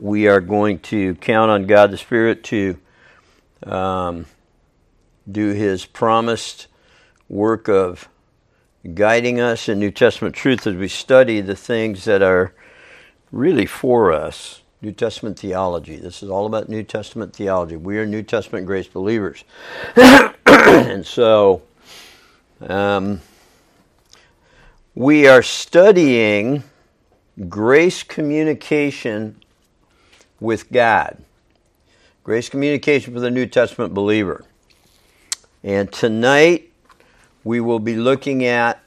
We 0.00 0.28
are 0.28 0.40
going 0.40 0.78
to 0.80 1.16
count 1.16 1.50
on 1.50 1.66
God 1.66 1.90
the 1.90 1.98
Spirit 1.98 2.44
to 2.44 2.78
um, 3.64 4.26
do 5.30 5.48
His 5.50 5.86
promised 5.86 6.68
work 7.28 7.68
of 7.68 8.08
guiding 8.94 9.40
us 9.40 9.68
in 9.68 9.80
New 9.80 9.90
Testament 9.90 10.36
truth 10.36 10.68
as 10.68 10.76
we 10.76 10.86
study 10.86 11.40
the 11.40 11.56
things 11.56 12.04
that 12.04 12.22
are 12.22 12.54
really 13.32 13.66
for 13.66 14.12
us. 14.12 14.62
New 14.80 14.92
Testament 14.92 15.36
theology. 15.36 15.96
This 15.96 16.22
is 16.22 16.30
all 16.30 16.46
about 16.46 16.68
New 16.68 16.84
Testament 16.84 17.34
theology. 17.34 17.74
We 17.74 17.98
are 17.98 18.06
New 18.06 18.22
Testament 18.22 18.66
grace 18.66 18.86
believers. 18.86 19.42
and 20.46 21.04
so 21.04 21.62
um, 22.60 23.20
we 24.94 25.26
are 25.26 25.42
studying 25.42 26.62
grace 27.48 28.04
communication 28.04 29.37
with 30.40 30.70
God. 30.72 31.18
Grace 32.24 32.48
communication 32.48 33.14
for 33.14 33.20
the 33.20 33.30
New 33.30 33.46
Testament 33.46 33.94
believer. 33.94 34.44
And 35.62 35.90
tonight 35.90 36.70
we 37.44 37.60
will 37.60 37.78
be 37.78 37.96
looking 37.96 38.44
at 38.44 38.82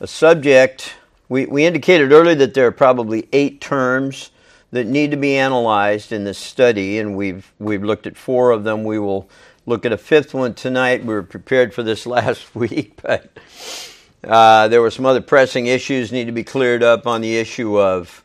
a 0.00 0.06
subject. 0.06 0.94
We, 1.28 1.46
we 1.46 1.66
indicated 1.66 2.12
earlier 2.12 2.36
that 2.36 2.54
there 2.54 2.66
are 2.66 2.72
probably 2.72 3.28
eight 3.32 3.60
terms 3.60 4.30
that 4.70 4.86
need 4.86 5.10
to 5.10 5.16
be 5.16 5.36
analyzed 5.36 6.12
in 6.12 6.24
this 6.24 6.38
study, 6.38 6.98
and 6.98 7.16
we've, 7.16 7.52
we've 7.58 7.82
looked 7.82 8.06
at 8.06 8.16
four 8.16 8.50
of 8.50 8.64
them. 8.64 8.84
We 8.84 8.98
will 8.98 9.28
look 9.66 9.84
at 9.86 9.92
a 9.92 9.98
fifth 9.98 10.34
one 10.34 10.54
tonight. 10.54 11.04
We 11.04 11.14
were 11.14 11.22
prepared 11.22 11.74
for 11.74 11.82
this 11.82 12.06
last 12.06 12.54
week, 12.54 13.00
but 13.02 13.30
uh, 14.24 14.68
there 14.68 14.80
were 14.80 14.90
some 14.90 15.06
other 15.06 15.20
pressing 15.20 15.66
issues 15.66 16.12
need 16.12 16.26
to 16.26 16.32
be 16.32 16.44
cleared 16.44 16.82
up 16.82 17.06
on 17.06 17.20
the 17.20 17.36
issue 17.36 17.78
of 17.78 18.22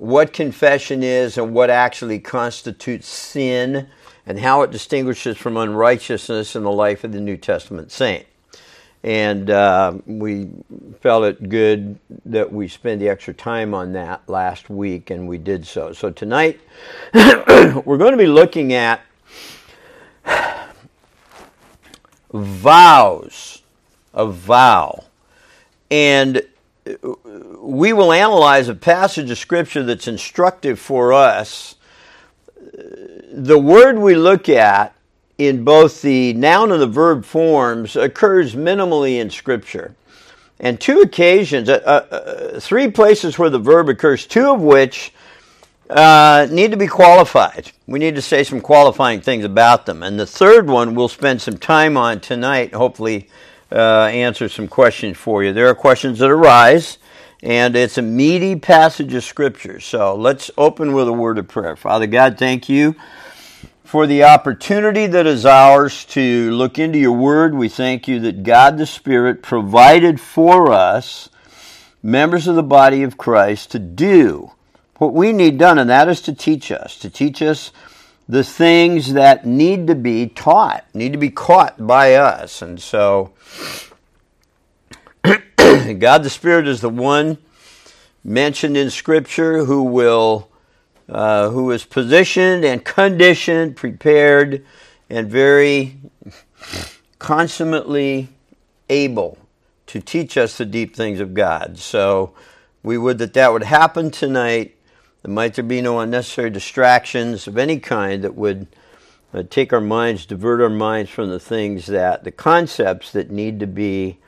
what 0.00 0.32
confession 0.32 1.02
is 1.02 1.38
and 1.38 1.52
what 1.52 1.70
actually 1.70 2.18
constitutes 2.18 3.08
sin 3.08 3.88
and 4.26 4.38
how 4.38 4.62
it 4.62 4.70
distinguishes 4.70 5.36
from 5.36 5.56
unrighteousness 5.56 6.54
in 6.54 6.62
the 6.62 6.70
life 6.70 7.02
of 7.04 7.12
the 7.12 7.20
New 7.20 7.36
Testament 7.36 7.90
saint. 7.90 8.26
And 9.02 9.48
uh, 9.48 9.94
we 10.06 10.48
felt 11.00 11.24
it 11.24 11.48
good 11.48 11.98
that 12.26 12.52
we 12.52 12.68
spend 12.68 13.00
the 13.00 13.08
extra 13.08 13.32
time 13.32 13.72
on 13.72 13.92
that 13.92 14.28
last 14.28 14.68
week, 14.68 15.10
and 15.10 15.28
we 15.28 15.38
did 15.38 15.66
so. 15.66 15.92
So 15.92 16.10
tonight, 16.10 16.60
we're 17.14 17.96
going 17.96 18.12
to 18.12 18.18
be 18.18 18.26
looking 18.26 18.72
at 18.72 19.00
vows, 22.32 23.62
a 24.12 24.26
vow. 24.26 25.04
And 25.90 26.42
we 27.60 27.92
will 27.92 28.12
analyze 28.12 28.68
a 28.68 28.74
passage 28.74 29.30
of 29.30 29.38
Scripture 29.38 29.82
that's 29.82 30.08
instructive 30.08 30.78
for 30.78 31.12
us. 31.12 31.76
The 33.32 33.58
word 33.58 33.98
we 33.98 34.14
look 34.14 34.48
at 34.48 34.94
in 35.36 35.64
both 35.64 36.02
the 36.02 36.32
noun 36.34 36.72
and 36.72 36.82
the 36.82 36.86
verb 36.86 37.24
forms 37.24 37.96
occurs 37.96 38.54
minimally 38.54 39.20
in 39.20 39.30
Scripture. 39.30 39.94
And 40.60 40.80
two 40.80 41.00
occasions, 41.00 41.68
uh, 41.68 41.74
uh, 41.74 42.60
three 42.60 42.90
places 42.90 43.38
where 43.38 43.50
the 43.50 43.60
verb 43.60 43.88
occurs, 43.88 44.26
two 44.26 44.50
of 44.52 44.60
which 44.60 45.12
uh, 45.88 46.48
need 46.50 46.72
to 46.72 46.76
be 46.76 46.88
qualified. 46.88 47.70
We 47.86 48.00
need 48.00 48.16
to 48.16 48.22
say 48.22 48.42
some 48.42 48.60
qualifying 48.60 49.20
things 49.20 49.44
about 49.44 49.86
them. 49.86 50.02
And 50.02 50.18
the 50.18 50.26
third 50.26 50.68
one 50.68 50.94
we'll 50.96 51.08
spend 51.08 51.40
some 51.40 51.58
time 51.58 51.96
on 51.96 52.20
tonight, 52.20 52.74
hopefully 52.74 53.28
uh, 53.70 54.04
answer 54.06 54.48
some 54.48 54.68
questions 54.68 55.16
for 55.16 55.44
you. 55.44 55.52
There 55.52 55.68
are 55.68 55.74
questions 55.74 56.18
that 56.18 56.30
arise, 56.30 56.98
and 57.42 57.76
it's 57.76 57.98
a 57.98 58.02
meaty 58.02 58.56
passage 58.56 59.14
of 59.14 59.24
Scripture. 59.24 59.80
So 59.80 60.14
let's 60.14 60.50
open 60.56 60.92
with 60.92 61.08
a 61.08 61.12
word 61.12 61.38
of 61.38 61.48
prayer. 61.48 61.76
Father 61.76 62.06
God, 62.06 62.38
thank 62.38 62.68
you 62.68 62.94
for 63.84 64.06
the 64.06 64.24
opportunity 64.24 65.06
that 65.06 65.26
is 65.26 65.46
ours 65.46 66.04
to 66.04 66.50
look 66.50 66.78
into 66.78 66.98
your 66.98 67.12
word. 67.12 67.54
We 67.54 67.68
thank 67.68 68.06
you 68.06 68.20
that 68.20 68.42
God 68.42 68.76
the 68.76 68.86
Spirit 68.86 69.42
provided 69.42 70.20
for 70.20 70.70
us, 70.70 71.30
members 72.02 72.46
of 72.46 72.54
the 72.54 72.62
body 72.62 73.02
of 73.02 73.16
Christ, 73.16 73.70
to 73.70 73.78
do 73.78 74.52
what 74.96 75.14
we 75.14 75.32
need 75.32 75.58
done, 75.58 75.78
and 75.78 75.88
that 75.88 76.08
is 76.08 76.20
to 76.22 76.34
teach 76.34 76.70
us, 76.70 76.98
to 76.98 77.08
teach 77.08 77.40
us 77.40 77.70
the 78.28 78.44
things 78.44 79.14
that 79.14 79.46
need 79.46 79.86
to 79.86 79.94
be 79.94 80.26
taught, 80.26 80.84
need 80.94 81.12
to 81.12 81.18
be 81.18 81.30
caught 81.30 81.86
by 81.86 82.14
us. 82.14 82.60
And 82.60 82.80
so, 82.80 83.32
God 85.24 86.22
the 86.22 86.30
Spirit 86.30 86.68
is 86.68 86.82
the 86.82 86.90
one 86.90 87.38
mentioned 88.22 88.76
in 88.76 88.90
Scripture 88.90 89.64
who 89.64 89.82
will, 89.82 90.50
uh, 91.08 91.48
who 91.48 91.70
is 91.70 91.84
positioned 91.84 92.64
and 92.64 92.84
conditioned, 92.84 93.76
prepared, 93.76 94.64
and 95.08 95.30
very 95.30 95.96
consummately 97.18 98.28
able 98.90 99.38
to 99.86 100.00
teach 100.00 100.36
us 100.36 100.58
the 100.58 100.66
deep 100.66 100.94
things 100.94 101.18
of 101.18 101.32
God. 101.32 101.78
So, 101.78 102.34
we 102.82 102.98
would 102.98 103.18
that 103.18 103.32
that 103.32 103.52
would 103.52 103.64
happen 103.64 104.10
tonight 104.10 104.77
might 105.28 105.54
there 105.54 105.64
be 105.64 105.80
no 105.80 106.00
unnecessary 106.00 106.50
distractions 106.50 107.46
of 107.46 107.58
any 107.58 107.78
kind 107.78 108.24
that 108.24 108.34
would 108.34 108.66
uh, 109.32 109.42
take 109.48 109.72
our 109.72 109.80
minds, 109.80 110.26
divert 110.26 110.60
our 110.60 110.70
minds 110.70 111.10
from 111.10 111.30
the 111.30 111.40
things 111.40 111.86
that, 111.86 112.24
the 112.24 112.30
concepts 112.30 113.12
that 113.12 113.30
need 113.30 113.60
to 113.60 113.66
be 113.66 114.18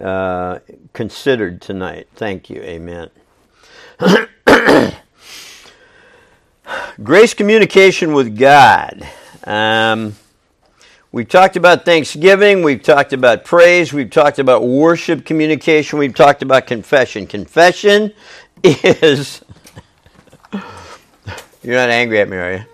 uh, 0.00 0.58
considered 0.92 1.60
tonight. 1.60 2.08
Thank 2.14 2.48
you. 2.48 2.62
Amen. 2.62 3.10
Grace 7.02 7.34
communication 7.34 8.14
with 8.14 8.38
God. 8.38 9.06
Um, 9.44 10.14
we've 11.12 11.28
talked 11.28 11.56
about 11.56 11.84
Thanksgiving, 11.84 12.62
we've 12.62 12.82
talked 12.82 13.12
about 13.12 13.44
praise, 13.44 13.92
we've 13.92 14.10
talked 14.10 14.38
about 14.38 14.62
worship 14.62 15.24
communication, 15.24 15.98
we've 15.98 16.14
talked 16.14 16.42
about 16.42 16.66
confession. 16.66 17.26
Confession 17.26 18.12
is 18.62 19.42
you're 21.62 21.76
not 21.76 21.90
angry 21.90 22.20
at 22.20 22.28
me, 22.28 22.36
are 22.36 22.52
you? 22.52 22.64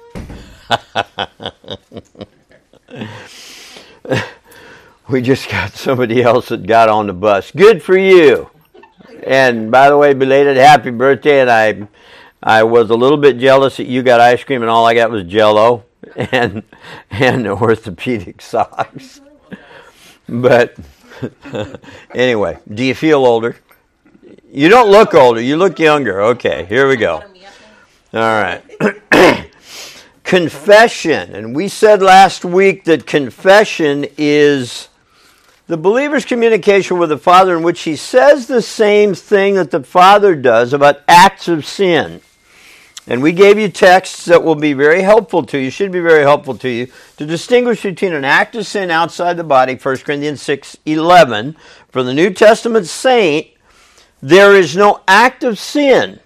we 5.08 5.22
just 5.22 5.48
got 5.48 5.72
somebody 5.72 6.22
else 6.22 6.48
that 6.48 6.66
got 6.66 6.88
on 6.88 7.06
the 7.06 7.12
bus. 7.12 7.50
Good 7.50 7.82
for 7.82 7.96
you. 7.96 8.50
And 9.24 9.70
by 9.70 9.88
the 9.88 9.96
way, 9.96 10.14
belated 10.14 10.56
happy 10.56 10.90
birthday. 10.90 11.40
And 11.40 11.50
I, 11.50 11.88
I 12.42 12.62
was 12.62 12.90
a 12.90 12.94
little 12.94 13.18
bit 13.18 13.38
jealous 13.38 13.76
that 13.78 13.86
you 13.86 14.02
got 14.02 14.20
ice 14.20 14.44
cream 14.44 14.62
and 14.62 14.70
all 14.70 14.86
I 14.86 14.94
got 14.94 15.10
was 15.10 15.24
Jello 15.24 15.84
and 16.16 16.62
and 17.10 17.46
orthopedic 17.46 18.40
socks. 18.40 19.20
But 20.28 20.76
anyway, 22.14 22.58
do 22.72 22.84
you 22.84 22.94
feel 22.94 23.24
older? 23.24 23.56
You 24.50 24.68
don't 24.68 24.90
look 24.90 25.14
older. 25.14 25.40
You 25.40 25.56
look 25.56 25.78
younger. 25.78 26.22
Okay, 26.22 26.64
here 26.66 26.88
we 26.88 26.96
go. 26.96 27.22
All 28.12 28.20
right. 28.20 28.62
confession. 30.24 31.34
And 31.34 31.56
we 31.56 31.68
said 31.68 32.02
last 32.02 32.44
week 32.44 32.84
that 32.84 33.06
confession 33.06 34.06
is 34.16 34.88
the 35.66 35.76
believer's 35.76 36.24
communication 36.24 36.98
with 36.98 37.08
the 37.08 37.18
Father 37.18 37.56
in 37.56 37.64
which 37.64 37.82
he 37.82 37.96
says 37.96 38.46
the 38.46 38.62
same 38.62 39.14
thing 39.14 39.54
that 39.54 39.72
the 39.72 39.82
Father 39.82 40.36
does 40.36 40.72
about 40.72 41.00
acts 41.08 41.48
of 41.48 41.66
sin. 41.66 42.20
And 43.08 43.22
we 43.22 43.32
gave 43.32 43.58
you 43.58 43.68
texts 43.68 44.24
that 44.26 44.42
will 44.42 44.56
be 44.56 44.72
very 44.72 45.02
helpful 45.02 45.44
to 45.44 45.58
you, 45.58 45.70
should 45.70 45.92
be 45.92 46.00
very 46.00 46.22
helpful 46.22 46.56
to 46.58 46.68
you, 46.68 46.88
to 47.18 47.26
distinguish 47.26 47.82
between 47.82 48.12
an 48.12 48.24
act 48.24 48.54
of 48.54 48.66
sin 48.66 48.90
outside 48.90 49.36
the 49.36 49.44
body, 49.44 49.74
1 49.74 49.96
Corinthians 49.98 50.42
6 50.42 50.76
11. 50.86 51.56
For 51.90 52.02
the 52.02 52.14
New 52.14 52.30
Testament 52.30 52.86
saint, 52.86 53.48
there 54.20 54.54
is 54.54 54.76
no 54.76 55.02
act 55.06 55.44
of 55.44 55.58
sin 55.58 56.20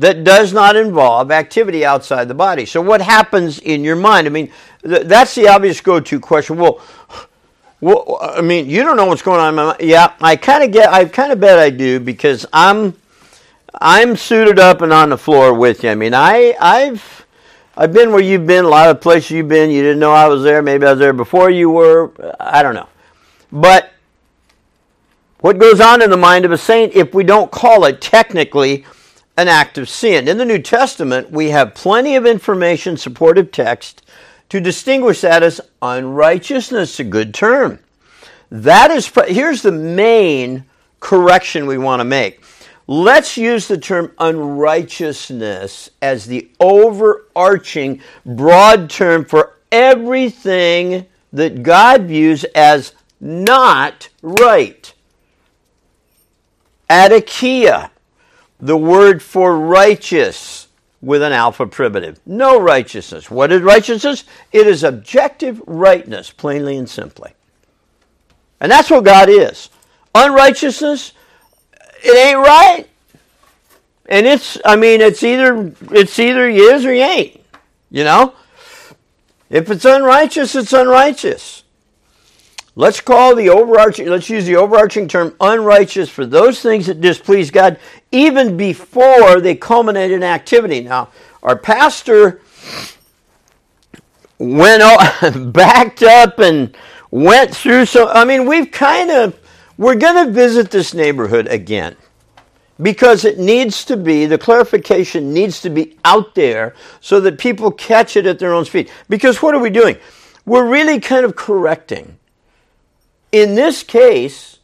that 0.00 0.24
does 0.24 0.52
not 0.52 0.76
involve 0.76 1.30
activity 1.30 1.84
outside 1.84 2.28
the 2.28 2.34
body. 2.34 2.66
So, 2.66 2.80
what 2.80 3.00
happens 3.00 3.58
in 3.58 3.84
your 3.84 3.96
mind? 3.96 4.26
I 4.26 4.30
mean, 4.30 4.50
th- 4.82 5.06
that's 5.06 5.34
the 5.34 5.48
obvious 5.48 5.80
go 5.80 6.00
to 6.00 6.20
question. 6.20 6.56
Well, 6.56 6.80
well, 7.80 8.18
I 8.20 8.42
mean, 8.42 8.68
you 8.68 8.82
don't 8.82 8.96
know 8.96 9.06
what's 9.06 9.22
going 9.22 9.40
on 9.40 9.50
in 9.50 9.54
my 9.54 9.64
mind. 9.64 9.80
Yeah, 9.80 10.12
I 10.20 10.36
kind 10.36 10.62
of 10.62 10.70
get, 10.70 10.92
I 10.92 11.06
kind 11.06 11.32
of 11.32 11.40
bet 11.40 11.58
I 11.58 11.70
do 11.70 11.98
because 11.98 12.44
I'm, 12.52 12.94
I'm 13.80 14.16
suited 14.16 14.58
up 14.58 14.82
and 14.82 14.92
on 14.92 15.08
the 15.08 15.18
floor 15.18 15.54
with 15.54 15.82
you. 15.82 15.90
I 15.90 15.94
mean, 15.94 16.12
I, 16.12 16.54
I've, 16.60 17.24
I've 17.76 17.92
been 17.92 18.12
where 18.12 18.20
you've 18.20 18.46
been, 18.46 18.66
a 18.66 18.68
lot 18.68 18.90
of 18.90 19.00
places 19.00 19.30
you've 19.30 19.48
been. 19.48 19.70
You 19.70 19.82
didn't 19.82 19.98
know 19.98 20.12
I 20.12 20.28
was 20.28 20.42
there. 20.42 20.60
Maybe 20.60 20.84
I 20.84 20.90
was 20.90 20.98
there 20.98 21.14
before 21.14 21.48
you 21.48 21.70
were. 21.70 22.12
I 22.38 22.62
don't 22.62 22.74
know. 22.74 22.88
But 23.50 23.92
what 25.38 25.58
goes 25.58 25.80
on 25.80 26.02
in 26.02 26.10
the 26.10 26.18
mind 26.18 26.44
of 26.44 26.52
a 26.52 26.58
saint, 26.58 26.94
if 26.94 27.14
we 27.14 27.24
don't 27.24 27.50
call 27.50 27.86
it 27.86 28.02
technically 28.02 28.84
an 29.36 29.48
act 29.48 29.78
of 29.78 29.88
sin. 29.88 30.28
In 30.28 30.38
the 30.38 30.44
New 30.44 30.58
Testament, 30.58 31.30
we 31.30 31.50
have 31.50 31.74
plenty 31.74 32.16
of 32.16 32.26
information, 32.26 32.96
supportive 32.96 33.50
text, 33.52 34.02
to 34.50 34.60
distinguish 34.60 35.20
that 35.20 35.42
as 35.42 35.60
unrighteousness, 35.80 36.98
a 37.00 37.04
good 37.04 37.32
term. 37.32 37.78
That 38.50 38.90
is, 38.90 39.10
here's 39.28 39.62
the 39.62 39.72
main 39.72 40.64
correction 40.98 41.66
we 41.66 41.78
want 41.78 42.00
to 42.00 42.04
make. 42.04 42.42
let's 42.86 43.36
use 43.36 43.68
the 43.68 43.78
term 43.78 44.12
unrighteousness 44.18 45.90
as 46.02 46.26
the 46.26 46.50
overarching 46.58 48.02
broad 48.26 48.90
term 48.90 49.24
for 49.24 49.56
everything 49.70 51.06
that 51.32 51.62
God 51.62 52.02
views 52.02 52.42
as 52.54 52.92
not 53.20 54.08
right. 54.22 54.92
Adikia, 56.90 57.90
the 58.60 58.76
word 58.76 59.22
for 59.22 59.58
righteous 59.58 60.68
with 61.00 61.22
an 61.22 61.32
alpha 61.32 61.66
primitive. 61.66 62.20
No 62.26 62.60
righteousness. 62.60 63.30
What 63.30 63.52
is 63.52 63.62
righteousness? 63.62 64.24
It 64.52 64.66
is 64.66 64.84
objective 64.84 65.62
rightness, 65.66 66.30
plainly 66.30 66.76
and 66.76 66.88
simply. 66.88 67.32
And 68.60 68.70
that's 68.70 68.90
what 68.90 69.04
God 69.04 69.28
is. 69.28 69.70
Unrighteousness, 70.14 71.12
it 72.02 72.16
ain't 72.16 72.38
right. 72.38 72.86
And 74.06 74.26
it's 74.26 74.58
I 74.64 74.76
mean 74.76 75.00
it's 75.00 75.22
either 75.22 75.72
it's 75.92 76.18
either 76.18 76.48
you 76.50 76.70
is 76.72 76.84
or 76.84 76.92
you 76.92 77.02
ain't. 77.02 77.40
You 77.90 78.04
know? 78.04 78.34
If 79.48 79.70
it's 79.70 79.84
unrighteous, 79.84 80.54
it's 80.54 80.72
unrighteous. 80.72 81.64
Let's 82.76 83.00
call 83.00 83.34
the 83.34 83.50
overarching, 83.50 84.08
let's 84.08 84.30
use 84.30 84.46
the 84.46 84.56
overarching 84.56 85.08
term 85.08 85.34
unrighteous 85.40 86.08
for 86.08 86.24
those 86.24 86.60
things 86.62 86.86
that 86.86 87.00
displease 87.00 87.50
God 87.50 87.78
even 88.12 88.56
before 88.56 89.40
they 89.40 89.54
culminate 89.54 90.10
in 90.10 90.22
activity. 90.22 90.80
Now, 90.80 91.10
our 91.42 91.56
pastor 91.56 92.40
went 94.38 94.82
backed 95.52 96.02
up 96.02 96.38
and 96.38 96.76
went 97.10 97.54
through 97.54 97.86
so 97.86 98.08
I 98.08 98.24
mean, 98.24 98.46
we've 98.46 98.70
kind 98.70 99.10
of 99.10 99.38
we're 99.76 99.96
going 99.96 100.26
to 100.26 100.32
visit 100.32 100.70
this 100.70 100.92
neighborhood 100.92 101.46
again 101.46 101.96
because 102.82 103.24
it 103.24 103.38
needs 103.38 103.84
to 103.86 103.96
be, 103.96 104.26
the 104.26 104.38
clarification 104.38 105.32
needs 105.32 105.60
to 105.62 105.70
be 105.70 105.96
out 106.04 106.34
there 106.34 106.74
so 107.00 107.20
that 107.20 107.38
people 107.38 107.70
catch 107.70 108.16
it 108.16 108.26
at 108.26 108.38
their 108.38 108.52
own 108.52 108.64
speed. 108.64 108.90
Because 109.08 109.42
what 109.42 109.54
are 109.54 109.60
we 109.60 109.70
doing? 109.70 109.96
We're 110.46 110.68
really 110.68 111.00
kind 111.00 111.24
of 111.24 111.36
correcting. 111.36 112.18
In 113.32 113.54
this 113.54 113.82
case, 113.82 114.58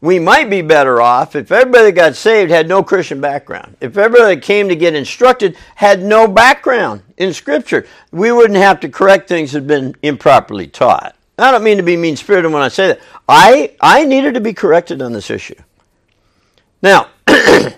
we 0.00 0.18
might 0.18 0.48
be 0.48 0.62
better 0.62 1.00
off 1.00 1.34
if 1.34 1.50
everybody 1.50 1.86
that 1.86 1.92
got 1.92 2.16
saved 2.16 2.50
had 2.50 2.68
no 2.68 2.82
Christian 2.82 3.20
background. 3.20 3.76
If 3.80 3.96
everybody 3.96 4.36
that 4.36 4.42
came 4.42 4.68
to 4.68 4.76
get 4.76 4.94
instructed 4.94 5.56
had 5.74 6.02
no 6.02 6.28
background 6.28 7.02
in 7.16 7.32
Scripture, 7.32 7.86
we 8.12 8.30
wouldn't 8.30 8.58
have 8.58 8.80
to 8.80 8.88
correct 8.88 9.28
things 9.28 9.52
that 9.52 9.60
had 9.60 9.66
been 9.66 9.96
improperly 10.02 10.68
taught. 10.68 11.16
I 11.36 11.50
don't 11.50 11.64
mean 11.64 11.76
to 11.76 11.82
be 11.82 11.96
mean 11.96 12.16
spirited 12.16 12.52
when 12.52 12.62
I 12.62 12.68
say 12.68 12.88
that. 12.88 13.00
I, 13.28 13.74
I 13.80 14.04
needed 14.04 14.34
to 14.34 14.40
be 14.40 14.52
corrected 14.52 15.02
on 15.02 15.12
this 15.12 15.30
issue. 15.30 15.54
Now, 16.82 17.08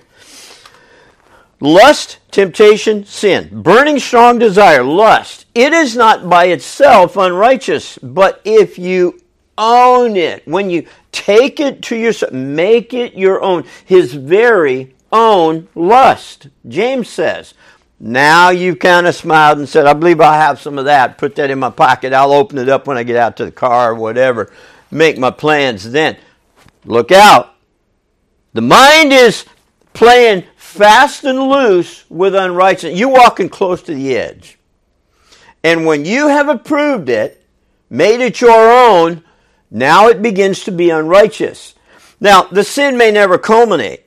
lust, 1.61 2.19
temptation, 2.31 3.05
sin, 3.05 3.63
burning 3.63 3.99
strong 3.99 4.39
desire, 4.39 4.83
lust. 4.83 5.47
It 5.55 5.73
is 5.73 5.97
not 5.97 6.29
by 6.29 6.47
itself 6.47 7.17
unrighteous, 7.17 7.99
but 7.99 8.41
if 8.45 8.79
you 8.79 9.21
own 9.59 10.17
it, 10.17 10.47
when 10.47 10.71
you 10.71 10.87
take 11.13 11.61
it 11.61 11.83
to 11.83 11.97
yourself, 11.97 12.33
make 12.33 12.95
it 12.95 13.15
your 13.15 13.43
own, 13.43 13.65
his 13.85 14.15
very 14.15 14.95
own 15.13 15.69
lust. 15.75 16.49
James 16.69 17.09
says, 17.09 17.55
now 17.99 18.49
you've 18.49 18.79
kind 18.79 19.07
of 19.07 19.15
smiled 19.15 19.59
and 19.59 19.69
said, 19.69 19.87
I 19.87 19.93
believe 19.93 20.21
I'll 20.21 20.33
have 20.33 20.61
some 20.61 20.79
of 20.79 20.87
that. 20.87 21.19
Put 21.19 21.35
that 21.37 21.51
in 21.51 21.59
my 21.59 21.69
pocket. 21.71 22.15
I'll 22.15 22.33
open 22.33 22.57
it 22.57 22.69
up 22.69 22.87
when 22.87 22.97
I 22.97 23.03
get 23.03 23.17
out 23.17 23.37
to 23.37 23.45
the 23.45 23.53
car 23.53 23.93
or 23.93 23.95
whatever. 23.95 24.51
Make 24.91 25.19
my 25.19 25.31
plans 25.31 25.91
then. 25.91 26.17
Look 26.87 27.13
out. 27.13 27.55
The 28.55 28.63
mind 28.63 29.13
is 29.13 29.45
playing 29.93 30.45
fast 30.57 31.25
and 31.25 31.39
loose 31.39 32.09
with 32.09 32.35
unrighteousness. 32.35 32.99
You're 32.99 33.11
walking 33.11 33.51
close 33.51 33.83
to 33.83 33.95
the 33.95 34.17
edge. 34.17 34.59
And 35.63 35.85
when 35.85 36.07
you 36.07 36.29
have 36.29 36.49
approved 36.49 37.11
it, 37.11 37.45
made 37.91 38.21
it 38.21 38.41
your 38.41 38.73
own, 38.73 39.23
now 39.71 40.09
it 40.09 40.23
begins 40.23 40.65
to 40.65 40.73
be 40.73 40.91
unrighteous. 40.91 41.75
Now, 42.21 42.43
the 42.43 42.65
sin 42.65 42.99
may 42.99 43.11
never 43.11 43.39
culminate, 43.39 44.05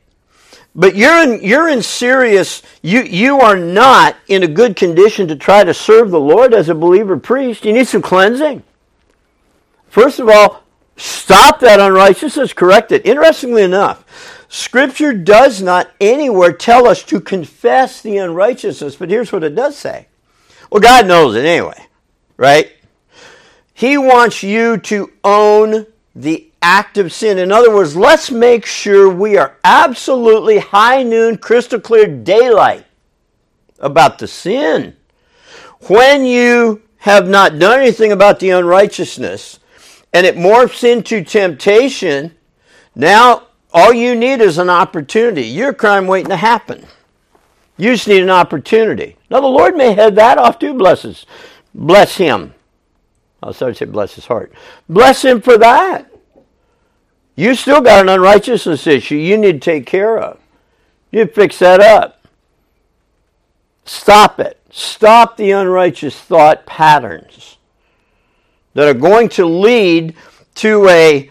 but 0.75 0.95
you're 0.95 1.23
in, 1.23 1.43
you're 1.43 1.69
in 1.69 1.81
serious, 1.81 2.61
you, 2.81 3.01
you 3.01 3.39
are 3.39 3.55
not 3.55 4.15
in 4.27 4.43
a 4.43 4.47
good 4.47 4.75
condition 4.75 5.27
to 5.29 5.35
try 5.35 5.63
to 5.63 5.73
serve 5.73 6.11
the 6.11 6.19
Lord 6.19 6.53
as 6.53 6.69
a 6.69 6.75
believer 6.75 7.17
priest. 7.17 7.65
You 7.65 7.73
need 7.73 7.87
some 7.87 8.01
cleansing. 8.01 8.63
First 9.89 10.19
of 10.19 10.29
all, 10.29 10.63
stop 10.97 11.59
that 11.59 11.79
unrighteousness, 11.79 12.53
correct 12.53 12.91
it. 12.91 13.05
Interestingly 13.05 13.63
enough, 13.63 14.03
Scripture 14.49 15.13
does 15.13 15.61
not 15.61 15.89
anywhere 15.99 16.53
tell 16.53 16.87
us 16.87 17.03
to 17.03 17.19
confess 17.19 18.01
the 18.01 18.17
unrighteousness, 18.17 18.95
but 18.95 19.09
here's 19.09 19.31
what 19.31 19.43
it 19.43 19.55
does 19.55 19.75
say. 19.75 20.07
Well, 20.71 20.81
God 20.81 21.07
knows 21.07 21.35
it 21.35 21.45
anyway, 21.45 21.87
right? 22.37 22.71
He 23.73 23.97
wants 23.97 24.43
you 24.43 24.77
to 24.77 25.11
own 25.23 25.87
the 26.15 26.49
act 26.61 26.97
of 26.97 27.11
sin. 27.11 27.37
In 27.37 27.51
other 27.51 27.73
words, 27.73 27.95
let's 27.95 28.31
make 28.31 28.65
sure 28.65 29.09
we 29.09 29.37
are 29.37 29.57
absolutely 29.63 30.59
high 30.59 31.03
noon, 31.03 31.37
crystal 31.37 31.79
clear 31.79 32.07
daylight 32.07 32.85
about 33.79 34.19
the 34.19 34.27
sin. 34.27 34.95
When 35.87 36.25
you 36.25 36.83
have 36.97 37.27
not 37.27 37.59
done 37.59 37.79
anything 37.79 38.11
about 38.11 38.39
the 38.39 38.51
unrighteousness 38.51 39.59
and 40.13 40.25
it 40.25 40.37
morphs 40.37 40.89
into 40.89 41.23
temptation, 41.23 42.33
now 42.95 43.47
all 43.73 43.91
you 43.91 44.15
need 44.15 44.39
is 44.39 44.57
an 44.57 44.69
opportunity. 44.69 45.43
Your 45.43 45.73
crime 45.73 46.07
waiting 46.07 46.29
to 46.29 46.37
happen. 46.37 46.85
You 47.75 47.91
just 47.91 48.07
need 48.07 48.21
an 48.21 48.29
opportunity. 48.29 49.17
Now 49.29 49.41
the 49.41 49.47
Lord 49.47 49.75
may 49.75 49.93
head 49.93 50.15
that 50.15 50.37
off 50.37 50.59
too, 50.59 50.75
blesses. 50.75 51.25
Bless 51.73 52.15
him. 52.15 52.53
I 53.43 53.47
was 53.47 53.57
sorry 53.57 53.73
to 53.73 53.77
say 53.77 53.85
bless 53.85 54.15
his 54.15 54.25
heart. 54.25 54.53
Bless 54.87 55.23
him 55.23 55.41
for 55.41 55.57
that. 55.57 56.09
You 57.35 57.55
still 57.55 57.81
got 57.81 58.01
an 58.01 58.09
unrighteousness 58.09 58.87
issue 58.87 59.15
you 59.15 59.37
need 59.37 59.53
to 59.53 59.59
take 59.59 59.85
care 59.85 60.17
of. 60.17 60.39
You 61.11 61.25
fix 61.25 61.59
that 61.59 61.81
up. 61.81 62.25
Stop 63.83 64.39
it. 64.39 64.59
Stop 64.71 65.35
the 65.35 65.51
unrighteous 65.51 66.17
thought 66.17 66.65
patterns 66.65 67.57
that 68.75 68.87
are 68.87 68.93
going 68.93 69.27
to 69.29 69.45
lead 69.45 70.15
to 70.55 70.87
a 70.87 71.29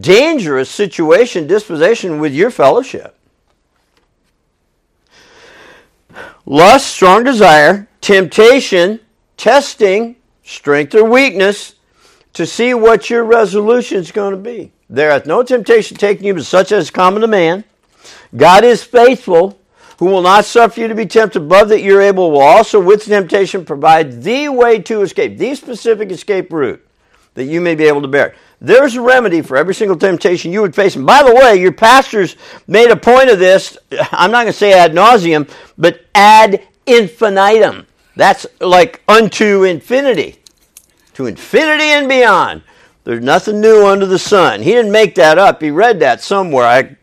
dangerous 0.00 0.70
situation, 0.70 1.46
disposition 1.46 2.20
with 2.20 2.34
your 2.34 2.50
fellowship. 2.50 3.16
Lust, 6.44 6.86
strong 6.86 7.24
desire, 7.24 7.88
temptation, 8.00 9.00
testing, 9.36 10.16
strength 10.46 10.94
or 10.94 11.04
weakness, 11.04 11.74
to 12.32 12.46
see 12.46 12.72
what 12.72 13.10
your 13.10 13.24
resolution 13.24 13.98
is 13.98 14.12
going 14.12 14.30
to 14.30 14.36
be. 14.36 14.72
There 14.88 15.10
hath 15.10 15.26
no 15.26 15.42
temptation 15.42 15.96
taken 15.96 16.24
you 16.24 16.34
but 16.34 16.44
such 16.44 16.70
as 16.72 16.84
is 16.84 16.90
common 16.90 17.22
to 17.22 17.28
man. 17.28 17.64
God 18.36 18.64
is 18.64 18.84
faithful, 18.84 19.58
who 19.98 20.06
will 20.06 20.22
not 20.22 20.44
suffer 20.44 20.80
you 20.80 20.88
to 20.88 20.94
be 20.94 21.06
tempted 21.06 21.42
above 21.42 21.70
that 21.70 21.82
you're 21.82 22.02
able, 22.02 22.30
will 22.30 22.40
also 22.40 22.80
with 22.80 23.04
temptation 23.04 23.64
provide 23.64 24.22
the 24.22 24.48
way 24.48 24.80
to 24.82 25.00
escape, 25.00 25.38
the 25.38 25.54
specific 25.54 26.10
escape 26.10 26.52
route 26.52 26.86
that 27.34 27.44
you 27.44 27.60
may 27.60 27.74
be 27.74 27.84
able 27.84 28.02
to 28.02 28.08
bear. 28.08 28.34
There's 28.60 28.94
a 28.94 29.00
remedy 29.00 29.42
for 29.42 29.56
every 29.56 29.74
single 29.74 29.98
temptation 29.98 30.52
you 30.52 30.62
would 30.62 30.74
face. 30.74 30.96
And 30.96 31.06
by 31.06 31.22
the 31.22 31.34
way, 31.34 31.60
your 31.60 31.72
pastors 31.72 32.36
made 32.66 32.90
a 32.90 32.96
point 32.96 33.30
of 33.30 33.38
this. 33.38 33.76
I'm 34.12 34.30
not 34.30 34.44
going 34.44 34.52
to 34.52 34.52
say 34.52 34.72
ad 34.72 34.92
nauseum, 34.92 35.50
but 35.76 36.04
ad 36.14 36.66
infinitum. 36.86 37.85
That's 38.16 38.46
like 38.60 39.02
unto 39.06 39.62
infinity. 39.62 40.36
To 41.14 41.26
infinity 41.26 41.84
and 41.84 42.08
beyond. 42.08 42.62
There's 43.04 43.22
nothing 43.22 43.60
new 43.60 43.86
under 43.86 44.06
the 44.06 44.18
sun. 44.18 44.62
He 44.62 44.72
didn't 44.72 44.90
make 44.90 45.14
that 45.14 45.38
up. 45.38 45.62
He 45.62 45.70
read 45.70 46.00
that 46.00 46.20
somewhere. 46.20 46.64
I, 46.64 46.96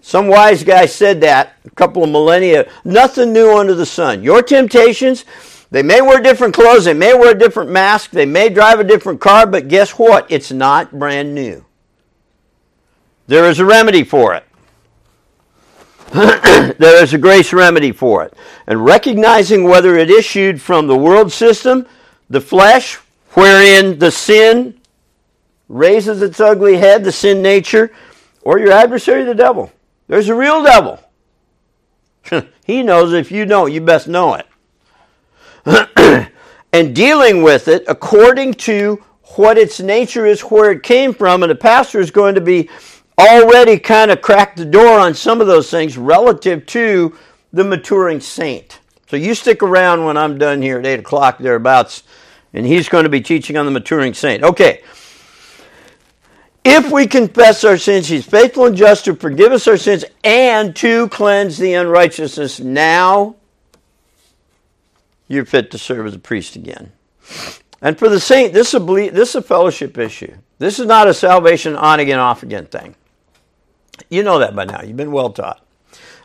some 0.00 0.26
wise 0.26 0.64
guy 0.64 0.86
said 0.86 1.20
that 1.20 1.54
a 1.64 1.70
couple 1.70 2.02
of 2.02 2.10
millennia. 2.10 2.68
Nothing 2.84 3.32
new 3.32 3.56
under 3.56 3.74
the 3.74 3.86
sun. 3.86 4.24
Your 4.24 4.42
temptations, 4.42 5.24
they 5.70 5.82
may 5.82 6.00
wear 6.00 6.20
different 6.20 6.54
clothes, 6.54 6.84
they 6.84 6.94
may 6.94 7.14
wear 7.14 7.30
a 7.30 7.38
different 7.38 7.70
mask, 7.70 8.10
they 8.10 8.26
may 8.26 8.48
drive 8.48 8.80
a 8.80 8.84
different 8.84 9.20
car, 9.20 9.46
but 9.46 9.68
guess 9.68 9.92
what? 9.92 10.26
It's 10.30 10.50
not 10.50 10.98
brand 10.98 11.34
new. 11.34 11.64
There 13.28 13.48
is 13.48 13.60
a 13.60 13.64
remedy 13.64 14.04
for 14.04 14.34
it. 14.34 14.44
there 16.78 17.02
is 17.02 17.14
a 17.14 17.18
grace 17.18 17.54
remedy 17.54 17.90
for 17.90 18.22
it. 18.22 18.34
And 18.66 18.84
recognizing 18.84 19.64
whether 19.64 19.96
it 19.96 20.10
issued 20.10 20.60
from 20.60 20.86
the 20.86 20.96
world 20.96 21.32
system, 21.32 21.86
the 22.28 22.40
flesh, 22.40 22.96
wherein 23.30 23.98
the 23.98 24.10
sin 24.10 24.78
raises 25.68 26.20
its 26.20 26.38
ugly 26.38 26.76
head, 26.76 27.02
the 27.02 27.12
sin 27.12 27.40
nature, 27.40 27.92
or 28.42 28.58
your 28.58 28.72
adversary, 28.72 29.24
the 29.24 29.34
devil. 29.34 29.72
There's 30.06 30.28
a 30.28 30.34
real 30.34 30.62
devil. 30.62 31.00
he 32.66 32.82
knows 32.82 33.14
if 33.14 33.32
you 33.32 33.46
don't, 33.46 33.72
you 33.72 33.80
best 33.80 34.06
know 34.06 34.34
it. 34.34 34.46
and 36.74 36.94
dealing 36.94 37.42
with 37.42 37.68
it 37.68 37.84
according 37.88 38.52
to 38.52 39.02
what 39.36 39.56
its 39.56 39.80
nature 39.80 40.26
is, 40.26 40.42
where 40.42 40.72
it 40.72 40.82
came 40.82 41.14
from, 41.14 41.42
and 41.42 41.48
the 41.48 41.56
pastor 41.56 42.00
is 42.00 42.10
going 42.10 42.34
to 42.34 42.42
be 42.42 42.68
already 43.28 43.78
kind 43.78 44.10
of 44.10 44.22
cracked 44.22 44.56
the 44.56 44.64
door 44.64 44.98
on 44.98 45.14
some 45.14 45.40
of 45.40 45.46
those 45.46 45.70
things 45.70 45.98
relative 45.98 46.66
to 46.66 47.16
the 47.52 47.64
maturing 47.64 48.20
saint. 48.20 48.80
So 49.08 49.16
you 49.16 49.34
stick 49.34 49.62
around 49.62 50.04
when 50.04 50.16
I'm 50.16 50.38
done 50.38 50.62
here 50.62 50.78
at 50.78 50.86
8 50.86 51.00
o'clock 51.00 51.38
thereabouts, 51.38 52.02
and 52.54 52.66
he's 52.66 52.88
going 52.88 53.04
to 53.04 53.10
be 53.10 53.20
teaching 53.20 53.56
on 53.56 53.66
the 53.66 53.72
maturing 53.72 54.14
saint. 54.14 54.42
Okay. 54.42 54.82
If 56.64 56.90
we 56.90 57.06
confess 57.06 57.64
our 57.64 57.76
sins, 57.76 58.08
he's 58.08 58.24
faithful 58.24 58.66
and 58.66 58.76
just 58.76 59.04
to 59.06 59.16
forgive 59.16 59.52
us 59.52 59.66
our 59.66 59.76
sins 59.76 60.04
and 60.22 60.74
to 60.76 61.08
cleanse 61.08 61.58
the 61.58 61.74
unrighteousness. 61.74 62.60
Now 62.60 63.36
you're 65.26 65.44
fit 65.44 65.70
to 65.72 65.78
serve 65.78 66.06
as 66.06 66.14
a 66.14 66.18
priest 66.18 66.56
again. 66.56 66.92
And 67.80 67.98
for 67.98 68.08
the 68.08 68.20
saint, 68.20 68.52
this 68.52 68.74
is 68.74 68.80
a, 68.80 69.10
this 69.10 69.30
is 69.30 69.34
a 69.34 69.42
fellowship 69.42 69.98
issue. 69.98 70.34
This 70.58 70.78
is 70.78 70.86
not 70.86 71.08
a 71.08 71.14
salvation 71.14 71.74
on 71.74 71.98
again, 71.98 72.20
off 72.20 72.44
again 72.44 72.66
thing. 72.66 72.94
You 74.08 74.22
know 74.22 74.38
that 74.38 74.54
by 74.54 74.64
now. 74.64 74.82
You've 74.82 74.96
been 74.96 75.12
well 75.12 75.30
taught. 75.30 75.64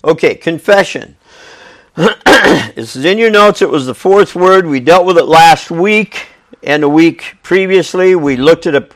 Okay, 0.03 0.35
confession. 0.35 1.17
this 1.95 2.95
is 2.95 3.05
in 3.05 3.17
your 3.17 3.31
notes. 3.31 3.61
It 3.61 3.69
was 3.69 3.85
the 3.85 3.95
fourth 3.95 4.35
word. 4.35 4.67
We 4.67 4.79
dealt 4.79 5.05
with 5.05 5.17
it 5.17 5.25
last 5.25 5.71
week 5.71 6.27
and 6.63 6.83
a 6.83 6.89
week 6.89 7.37
previously. 7.43 8.15
We 8.15 8.37
looked 8.37 8.67
at 8.67 8.75
a, 8.75 8.87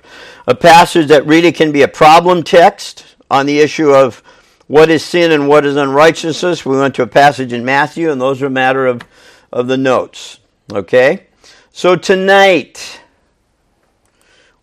a 0.47 0.55
passage 0.55 1.07
that 1.07 1.25
really 1.25 1.51
can 1.51 1.71
be 1.71 1.81
a 1.81 1.87
problem 1.87 2.43
text 2.43 3.15
on 3.29 3.45
the 3.45 3.59
issue 3.59 3.89
of 3.89 4.21
what 4.67 4.89
is 4.89 5.03
sin 5.03 5.31
and 5.31 5.47
what 5.49 5.65
is 5.65 5.75
unrighteousness. 5.75 6.65
We 6.65 6.77
went 6.77 6.95
to 6.95 7.01
a 7.01 7.07
passage 7.07 7.51
in 7.51 7.65
Matthew, 7.65 8.11
and 8.11 8.21
those 8.21 8.41
are 8.41 8.47
a 8.47 8.51
matter 8.51 8.85
of, 8.85 9.01
of 9.51 9.67
the 9.67 9.77
notes. 9.77 10.39
Okay? 10.71 11.27
So 11.71 11.95
tonight, 11.95 13.01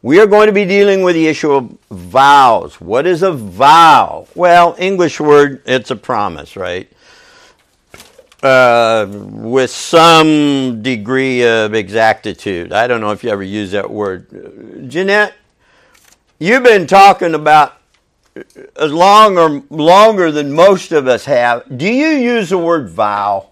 we 0.02 0.20
are 0.20 0.26
going 0.26 0.46
to 0.46 0.52
be 0.52 0.64
dealing 0.64 1.02
with 1.02 1.14
the 1.14 1.26
issue 1.26 1.52
of 1.52 1.76
vows. 1.90 2.80
What 2.80 3.06
is 3.06 3.22
a 3.22 3.32
vow? 3.32 4.28
Well, 4.34 4.76
English 4.78 5.18
word, 5.18 5.62
it's 5.66 5.90
a 5.90 5.96
promise, 5.96 6.56
right? 6.56 6.90
Uh, 8.42 9.06
with 9.10 9.70
some 9.70 10.82
degree 10.82 11.44
of 11.44 11.74
exactitude. 11.74 12.72
I 12.72 12.86
don't 12.86 13.00
know 13.00 13.10
if 13.10 13.24
you 13.24 13.30
ever 13.30 13.42
use 13.42 13.72
that 13.72 13.90
word. 13.90 14.88
Jeanette, 14.88 15.34
you've 16.38 16.62
been 16.62 16.86
talking 16.86 17.34
about 17.34 17.74
as 18.76 18.92
long 18.92 19.36
or 19.36 19.64
longer 19.70 20.30
than 20.30 20.52
most 20.52 20.92
of 20.92 21.08
us 21.08 21.24
have. 21.24 21.64
Do 21.76 21.92
you 21.92 22.10
use 22.10 22.50
the 22.50 22.58
word 22.58 22.88
vow? 22.88 23.48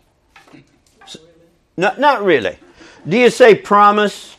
Not, 1.76 1.98
not 1.98 2.22
really. 2.22 2.56
Do 3.08 3.18
you 3.18 3.30
say 3.30 3.56
promise? 3.56 4.35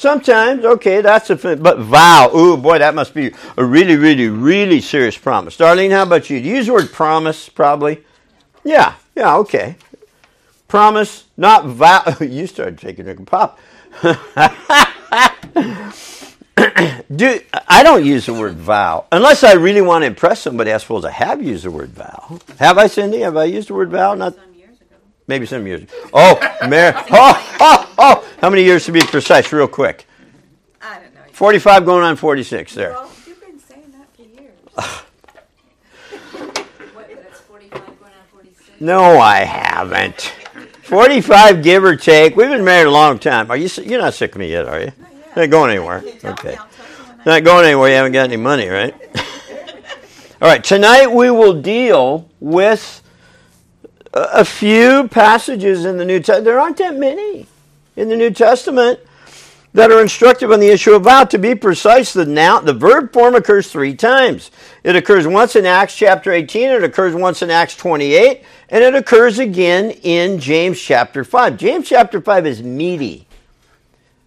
Sometimes, 0.00 0.64
okay, 0.64 1.02
that's 1.02 1.28
a 1.28 1.36
but 1.56 1.78
vow. 1.80 2.34
Ooh, 2.34 2.56
boy, 2.56 2.78
that 2.78 2.94
must 2.94 3.12
be 3.12 3.34
a 3.58 3.62
really, 3.62 3.96
really, 3.96 4.28
really 4.28 4.80
serious 4.80 5.18
promise. 5.18 5.58
Darlene, 5.58 5.90
how 5.90 6.04
about 6.04 6.30
you? 6.30 6.40
Do 6.40 6.48
you 6.48 6.56
use 6.56 6.68
the 6.68 6.72
word 6.72 6.90
promise? 6.90 7.50
Probably. 7.50 8.02
Yeah, 8.64 8.94
yeah, 9.14 9.36
okay. 9.36 9.76
Promise, 10.68 11.26
not 11.36 11.66
vow. 11.66 12.16
you 12.22 12.46
started 12.46 12.78
taking 12.78 13.10
a 13.10 13.14
pop. 13.16 13.58
Do 17.14 17.40
I 17.68 17.82
don't 17.82 18.02
use 18.02 18.24
the 18.24 18.32
word 18.32 18.54
vow 18.54 19.04
unless 19.12 19.44
I 19.44 19.52
really 19.52 19.82
want 19.82 20.00
to 20.00 20.06
impress 20.06 20.40
somebody. 20.40 20.72
I 20.72 20.78
suppose 20.78 21.04
I 21.04 21.10
have 21.10 21.42
used 21.42 21.64
the 21.64 21.70
word 21.70 21.90
vow. 21.90 22.38
Have 22.58 22.78
I, 22.78 22.86
Cindy? 22.86 23.18
Have 23.18 23.36
I 23.36 23.44
used 23.44 23.68
the 23.68 23.74
word 23.74 23.90
vow? 23.90 24.14
Not 24.14 24.34
some 24.34 24.54
years 24.54 24.80
ago. 24.80 24.96
maybe 25.26 25.44
some 25.44 25.66
years. 25.66 25.82
Ago. 25.82 25.92
Oh, 26.14 26.40
Mary. 26.66 26.94
Oh, 27.10 27.56
oh, 27.60 27.94
oh. 27.98 28.19
How 28.40 28.48
many 28.48 28.64
years 28.64 28.86
to 28.86 28.92
be 28.92 29.02
precise, 29.02 29.52
real 29.52 29.68
quick? 29.68 30.06
I 30.80 30.94
don't 30.94 31.14
know. 31.14 31.20
45 31.30 31.84
going 31.84 32.04
on 32.04 32.16
46 32.16 32.74
there. 32.74 32.92
Well, 32.92 33.12
you've 33.26 33.38
been 33.38 33.58
saying 33.58 33.92
that 33.92 34.16
for 34.16 34.22
years. 34.22 34.56
what, 36.94 37.10
that 37.10 37.18
it's 37.28 37.40
45 37.40 37.70
going 37.70 37.84
on 38.00 38.24
46? 38.32 38.80
No, 38.80 39.18
I 39.18 39.40
haven't. 39.40 40.32
45, 40.84 41.62
give 41.62 41.84
or 41.84 41.96
take. 41.96 42.34
We've 42.34 42.48
been 42.48 42.64
married 42.64 42.86
a 42.86 42.90
long 42.90 43.18
time. 43.18 43.50
Are 43.50 43.58
you? 43.58 43.68
You're 43.84 44.00
not 44.00 44.14
sick 44.14 44.34
of 44.34 44.38
me 44.38 44.50
yet, 44.50 44.66
are 44.66 44.80
you? 44.80 44.92
Not 45.36 45.50
going 45.50 45.70
anywhere. 45.70 45.98
Okay. 45.98 46.16
me, 46.24 46.26
I'll 46.30 46.34
tell 46.34 46.50
you 46.50 46.56
when 47.04 47.20
I- 47.20 47.24
Not 47.26 47.44
going 47.44 47.66
anywhere. 47.66 47.90
You 47.90 47.96
haven't 47.96 48.12
got 48.12 48.24
any 48.24 48.38
money, 48.38 48.68
right? 48.68 48.94
All 50.40 50.48
right. 50.48 50.64
Tonight 50.64 51.08
we 51.08 51.30
will 51.30 51.60
deal 51.60 52.26
with 52.40 53.02
a 54.14 54.28
a 54.32 54.44
few 54.46 55.08
passages 55.08 55.84
in 55.84 55.98
the 55.98 56.06
New 56.06 56.20
Testament. 56.20 56.46
There 56.46 56.58
aren't 56.58 56.78
that 56.78 56.96
many 56.96 57.46
in 58.00 58.08
the 58.08 58.16
New 58.16 58.30
Testament 58.30 58.98
that 59.72 59.90
are 59.92 60.00
instructive 60.00 60.50
on 60.50 60.58
the 60.58 60.68
issue 60.68 60.94
of 60.94 61.02
vow. 61.02 61.24
To 61.24 61.38
be 61.38 61.54
precise, 61.54 62.12
the 62.12 62.24
noun, 62.24 62.64
the 62.64 62.72
verb 62.72 63.12
form 63.12 63.34
occurs 63.34 63.70
three 63.70 63.94
times. 63.94 64.50
It 64.82 64.96
occurs 64.96 65.26
once 65.26 65.54
in 65.54 65.66
Acts 65.66 65.94
chapter 65.94 66.32
18, 66.32 66.70
it 66.70 66.84
occurs 66.84 67.14
once 67.14 67.42
in 67.42 67.50
Acts 67.50 67.76
28, 67.76 68.42
and 68.70 68.82
it 68.82 68.94
occurs 68.94 69.38
again 69.38 69.90
in 69.90 70.40
James 70.40 70.80
chapter 70.80 71.22
5. 71.22 71.56
James 71.56 71.88
chapter 71.88 72.20
5 72.20 72.46
is 72.46 72.62
meaty. 72.62 73.26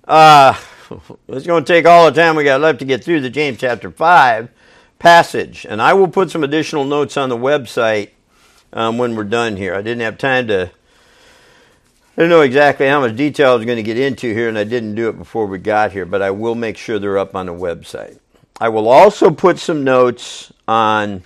Uh, 0.05 0.57
it's 1.27 1.47
going 1.47 1.65
to 1.65 1.73
take 1.73 1.85
all 1.85 2.05
the 2.05 2.21
time 2.21 2.35
we 2.35 2.43
got 2.43 2.61
left 2.61 2.79
to 2.79 2.85
get 2.85 3.03
through 3.03 3.21
the 3.21 3.29
James 3.29 3.57
chapter 3.57 3.89
5 3.89 4.49
passage. 4.99 5.65
And 5.67 5.81
I 5.81 5.93
will 5.93 6.07
put 6.07 6.29
some 6.29 6.43
additional 6.43 6.85
notes 6.85 7.17
on 7.17 7.29
the 7.29 7.37
website 7.37 8.11
um, 8.71 8.97
when 8.97 9.15
we're 9.15 9.23
done 9.23 9.57
here. 9.57 9.73
I 9.75 9.81
didn't 9.81 10.01
have 10.01 10.17
time 10.17 10.47
to. 10.47 10.71
I 12.15 12.21
don't 12.21 12.29
know 12.29 12.41
exactly 12.41 12.87
how 12.87 12.99
much 12.99 13.15
detail 13.15 13.53
I 13.53 13.55
was 13.55 13.65
going 13.65 13.77
to 13.77 13.83
get 13.83 13.97
into 13.97 14.31
here, 14.31 14.47
and 14.47 14.55
I 14.55 14.65
didn't 14.65 14.93
do 14.93 15.09
it 15.09 15.17
before 15.17 15.47
we 15.47 15.57
got 15.57 15.91
here, 15.91 16.05
but 16.05 16.21
I 16.21 16.29
will 16.29 16.53
make 16.53 16.77
sure 16.77 16.99
they're 16.99 17.17
up 17.17 17.35
on 17.35 17.47
the 17.47 17.53
website. 17.53 18.19
I 18.61 18.69
will 18.69 18.87
also 18.87 19.31
put 19.31 19.57
some 19.57 19.83
notes 19.83 20.53
on 20.67 21.23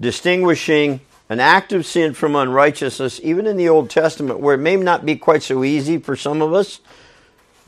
distinguishing 0.00 1.00
an 1.28 1.38
act 1.38 1.72
of 1.72 1.86
sin 1.86 2.14
from 2.14 2.34
unrighteousness, 2.34 3.20
even 3.22 3.46
in 3.46 3.56
the 3.56 3.68
Old 3.68 3.90
Testament, 3.90 4.40
where 4.40 4.56
it 4.56 4.58
may 4.58 4.74
not 4.74 5.06
be 5.06 5.14
quite 5.14 5.44
so 5.44 5.62
easy 5.62 5.98
for 5.98 6.16
some 6.16 6.42
of 6.42 6.52
us. 6.52 6.80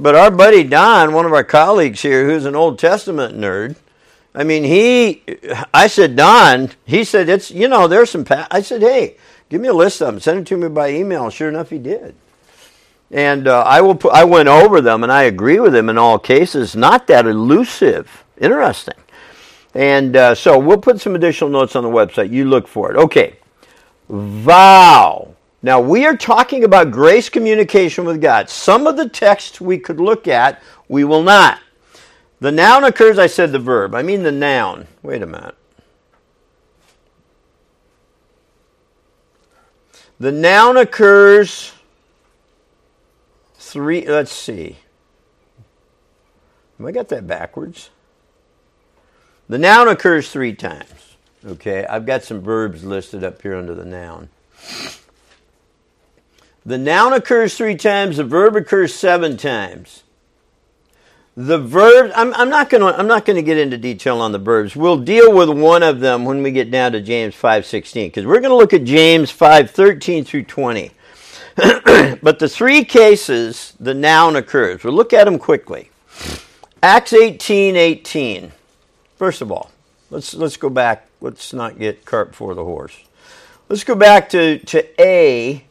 But 0.00 0.16
our 0.16 0.32
buddy 0.32 0.64
Don, 0.64 1.14
one 1.14 1.24
of 1.24 1.32
our 1.32 1.44
colleagues 1.44 2.02
here, 2.02 2.26
who's 2.26 2.46
an 2.46 2.56
Old 2.56 2.80
Testament 2.80 3.38
nerd, 3.38 3.76
I 4.34 4.42
mean, 4.42 4.64
he, 4.64 5.22
I 5.72 5.86
said, 5.86 6.16
Don, 6.16 6.72
he 6.84 7.04
said, 7.04 7.28
it's, 7.28 7.52
you 7.52 7.68
know, 7.68 7.86
there's 7.86 8.10
some, 8.10 8.24
pa-. 8.24 8.48
I 8.50 8.60
said, 8.60 8.82
hey, 8.82 9.18
give 9.48 9.60
me 9.60 9.68
a 9.68 9.72
list 9.72 10.02
of 10.02 10.08
them, 10.08 10.20
send 10.20 10.40
it 10.40 10.46
to 10.48 10.56
me 10.56 10.68
by 10.68 10.90
email. 10.90 11.30
Sure 11.30 11.48
enough, 11.48 11.70
he 11.70 11.78
did. 11.78 12.16
And 13.10 13.46
uh, 13.46 13.62
I 13.62 13.80
will 13.80 13.94
put, 13.94 14.12
I 14.12 14.24
went 14.24 14.48
over 14.48 14.80
them 14.80 15.02
and 15.02 15.12
I 15.12 15.24
agree 15.24 15.60
with 15.60 15.74
him 15.74 15.88
in 15.88 15.98
all 15.98 16.18
cases. 16.18 16.74
Not 16.74 17.06
that 17.06 17.26
elusive. 17.26 18.24
Interesting. 18.38 18.96
And 19.74 20.16
uh, 20.16 20.34
so 20.34 20.58
we'll 20.58 20.78
put 20.78 21.00
some 21.00 21.14
additional 21.14 21.50
notes 21.50 21.76
on 21.76 21.84
the 21.84 21.90
website. 21.90 22.32
You 22.32 22.46
look 22.46 22.66
for 22.66 22.90
it. 22.90 22.96
Okay. 22.96 23.36
Vow. 24.08 25.34
Now 25.62 25.80
we 25.80 26.06
are 26.06 26.16
talking 26.16 26.64
about 26.64 26.90
grace 26.90 27.28
communication 27.28 28.04
with 28.04 28.20
God. 28.20 28.48
Some 28.50 28.86
of 28.86 28.96
the 28.96 29.08
texts 29.08 29.60
we 29.60 29.78
could 29.78 30.00
look 30.00 30.28
at, 30.28 30.62
we 30.88 31.04
will 31.04 31.22
not. 31.22 31.60
The 32.40 32.52
noun 32.52 32.84
occurs, 32.84 33.18
I 33.18 33.26
said 33.26 33.52
the 33.52 33.58
verb. 33.58 33.94
I 33.94 34.02
mean 34.02 34.22
the 34.22 34.32
noun. 34.32 34.86
Wait 35.02 35.22
a 35.22 35.26
minute. 35.26 35.56
The 40.18 40.32
noun 40.32 40.76
occurs 40.76 41.72
three, 43.70 44.06
let's 44.06 44.32
see. 44.32 44.76
Have 46.78 46.86
I 46.86 46.92
got 46.92 47.08
that 47.08 47.26
backwards? 47.26 47.90
The 49.48 49.58
noun 49.58 49.88
occurs 49.88 50.30
three 50.30 50.54
times. 50.54 51.16
Okay, 51.44 51.86
I've 51.86 52.06
got 52.06 52.24
some 52.24 52.40
verbs 52.40 52.84
listed 52.84 53.22
up 53.22 53.40
here 53.42 53.54
under 53.54 53.74
the 53.74 53.84
noun. 53.84 54.28
The 56.64 56.78
noun 56.78 57.12
occurs 57.12 57.56
three 57.56 57.76
times, 57.76 58.16
the 58.16 58.24
verb 58.24 58.56
occurs 58.56 58.92
seven 58.92 59.36
times. 59.36 60.02
The 61.36 61.58
verb 61.58 62.10
I'm, 62.16 62.34
I'm 62.34 62.48
not 62.48 62.70
going 62.70 62.80
to 62.80 62.98
I'm 62.98 63.06
not 63.06 63.26
going 63.26 63.36
to 63.36 63.42
get 63.42 63.58
into 63.58 63.76
detail 63.76 64.20
on 64.20 64.32
the 64.32 64.38
verbs. 64.38 64.74
We'll 64.74 64.96
deal 64.96 65.32
with 65.32 65.50
one 65.50 65.82
of 65.82 66.00
them 66.00 66.24
when 66.24 66.42
we 66.42 66.50
get 66.50 66.70
down 66.70 66.92
to 66.92 67.00
James 67.00 67.34
5:16 67.34 68.06
because 68.06 68.24
we're 68.24 68.40
going 68.40 68.50
to 68.50 68.56
look 68.56 68.72
at 68.72 68.84
James 68.84 69.30
5:13 69.30 70.26
through 70.26 70.44
20. 70.44 70.90
but 72.22 72.38
the 72.38 72.48
three 72.48 72.84
cases 72.84 73.74
the 73.80 73.94
noun 73.94 74.36
occurs. 74.36 74.84
We'll 74.84 74.94
look 74.94 75.12
at 75.12 75.24
them 75.24 75.38
quickly. 75.38 75.90
Acts 76.82 77.12
18:18. 77.12 78.52
First 79.16 79.40
of 79.40 79.50
all, 79.50 79.70
let's 80.10 80.34
let's 80.34 80.56
go 80.56 80.68
back. 80.68 81.08
Let's 81.20 81.52
not 81.52 81.78
get 81.78 82.04
cart 82.04 82.30
before 82.30 82.54
the 82.54 82.64
horse. 82.64 82.96
Let's 83.68 83.82
go 83.82 83.96
back 83.96 84.28
to, 84.28 84.58
to 84.58 85.02
A, 85.02 85.64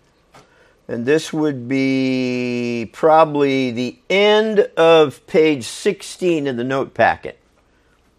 and 0.89 1.05
this 1.05 1.31
would 1.31 1.69
be 1.69 2.89
probably 2.91 3.71
the 3.71 3.97
end 4.09 4.59
of 4.75 5.25
page 5.27 5.63
16 5.63 6.47
of 6.47 6.57
the 6.57 6.65
note 6.65 6.93
packet 6.93 7.39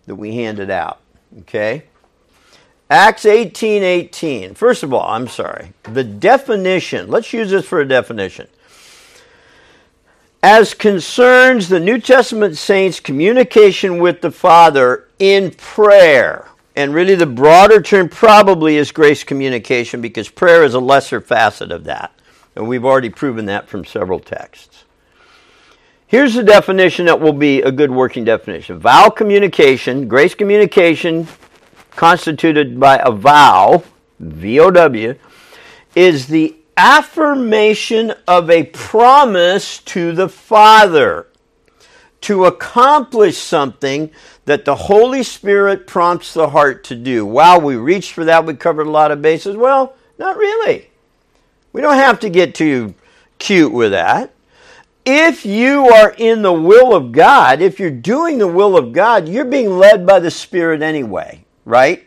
that 0.07 0.15
we 0.15 0.35
handed 0.35 0.71
out. 0.71 1.01
Okay? 1.41 1.85
Acts 2.89 3.27
18 3.27 3.83
18. 3.83 4.55
First 4.55 4.83
of 4.83 4.93
all, 4.93 5.09
I'm 5.09 5.27
sorry. 5.27 5.73
The 5.83 6.05
definition, 6.05 7.09
let's 7.09 7.33
use 7.33 7.51
this 7.51 7.67
for 7.67 7.81
a 7.81 7.89
definition. 7.89 8.47
As 10.43 10.75
concerns 10.75 11.69
the 11.69 11.81
New 11.81 11.99
Testament 11.99 12.57
saints' 12.57 13.01
communication 13.01 13.99
with 13.99 14.21
the 14.21 14.31
Father 14.31 15.09
in 15.19 15.51
prayer. 15.53 16.49
And 16.77 16.95
really, 16.95 17.15
the 17.15 17.27
broader 17.27 17.81
term 17.81 18.09
probably 18.09 18.77
is 18.77 18.93
grace 18.93 19.25
communication 19.25 20.01
because 20.01 20.29
prayer 20.29 20.63
is 20.63 20.75
a 20.75 20.81
lesser 20.81 21.21
facet 21.21 21.73
of 21.73 21.85
that. 21.85 22.13
And 22.55 22.69
we've 22.69 22.85
already 22.85 23.11
proven 23.11 23.47
that 23.47 23.69
from 23.69 23.85
several 23.85 24.21
texts. 24.21 24.85
Here's 26.07 26.35
the 26.35 26.45
definition 26.45 27.07
that 27.07 27.21
will 27.21 27.33
be 27.33 27.63
a 27.63 27.73
good 27.73 27.91
working 27.91 28.25
definition 28.25 28.79
vow 28.79 29.09
communication, 29.09 30.07
grace 30.07 30.37
communication 30.37 31.27
constituted 31.97 32.79
by 32.79 33.01
a 33.03 33.11
vow, 33.11 33.83
V 34.21 34.61
O 34.61 34.71
W, 34.71 35.15
is 35.95 36.29
the 36.29 36.57
affirmation 36.77 38.13
of 38.29 38.51
a 38.51 38.65
promise 38.65 39.79
to 39.79 40.13
the 40.13 40.29
Father 40.29 41.27
to 42.21 42.45
accomplish 42.45 43.39
something 43.39 44.11
that 44.45 44.65
the 44.65 44.75
Holy 44.75 45.23
Spirit 45.23 45.87
prompts 45.87 46.35
the 46.35 46.51
heart 46.51 46.85
to 46.85 46.95
do. 46.95 47.25
Wow, 47.25 47.59
we 47.59 47.77
reached 47.77 48.13
for 48.13 48.25
that, 48.25 48.45
we 48.45 48.55
covered 48.55 48.87
a 48.87 48.91
lot 48.91 49.11
of 49.11 49.23
bases. 49.23 49.57
Well, 49.57 49.95
not 50.19 50.37
really. 50.37 50.91
We 51.73 51.81
don't 51.81 51.95
have 51.95 52.21
to 52.21 52.29
get 52.29 52.55
too 52.55 52.95
cute 53.39 53.73
with 53.73 53.93
that. 53.93 54.33
If 55.05 55.47
you 55.47 55.89
are 55.89 56.15
in 56.19 56.43
the 56.43 56.53
will 56.53 56.95
of 56.95 57.13
God, 57.13 57.63
if 57.63 57.79
you're 57.79 57.91
doing 57.91 58.39
the 58.39 58.49
will 58.49 58.77
of 58.77 58.93
God, 58.93 59.29
you're 59.29 59.45
being 59.45 59.79
led 59.79 60.05
by 60.05 60.19
the 60.19 60.31
Spirit 60.31 60.83
anyway, 60.83 61.45
right? 61.67 62.07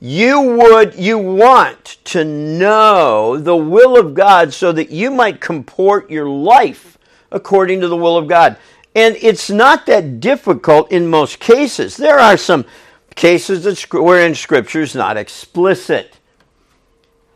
you 0.00 0.40
would 0.40 0.94
you 0.94 1.18
want 1.18 1.96
to 2.04 2.24
know 2.24 3.38
the 3.38 3.56
will 3.56 3.98
of 3.98 4.14
God 4.14 4.52
so 4.52 4.72
that 4.72 4.90
you 4.90 5.10
might 5.10 5.40
comport 5.40 6.10
your 6.10 6.28
life 6.28 6.98
according 7.30 7.80
to 7.80 7.88
the 7.88 7.96
will 7.96 8.16
of 8.16 8.28
God. 8.28 8.56
And 8.94 9.16
it's 9.20 9.50
not 9.50 9.86
that 9.86 10.20
difficult 10.20 10.92
in 10.92 11.06
most 11.06 11.38
cases. 11.38 11.96
There 11.96 12.18
are 12.18 12.36
some 12.36 12.64
cases 13.14 13.64
that 13.64 13.92
wherein 13.92 14.34
scripture 14.34 14.82
is 14.82 14.94
not 14.94 15.16
explicit. 15.16 16.18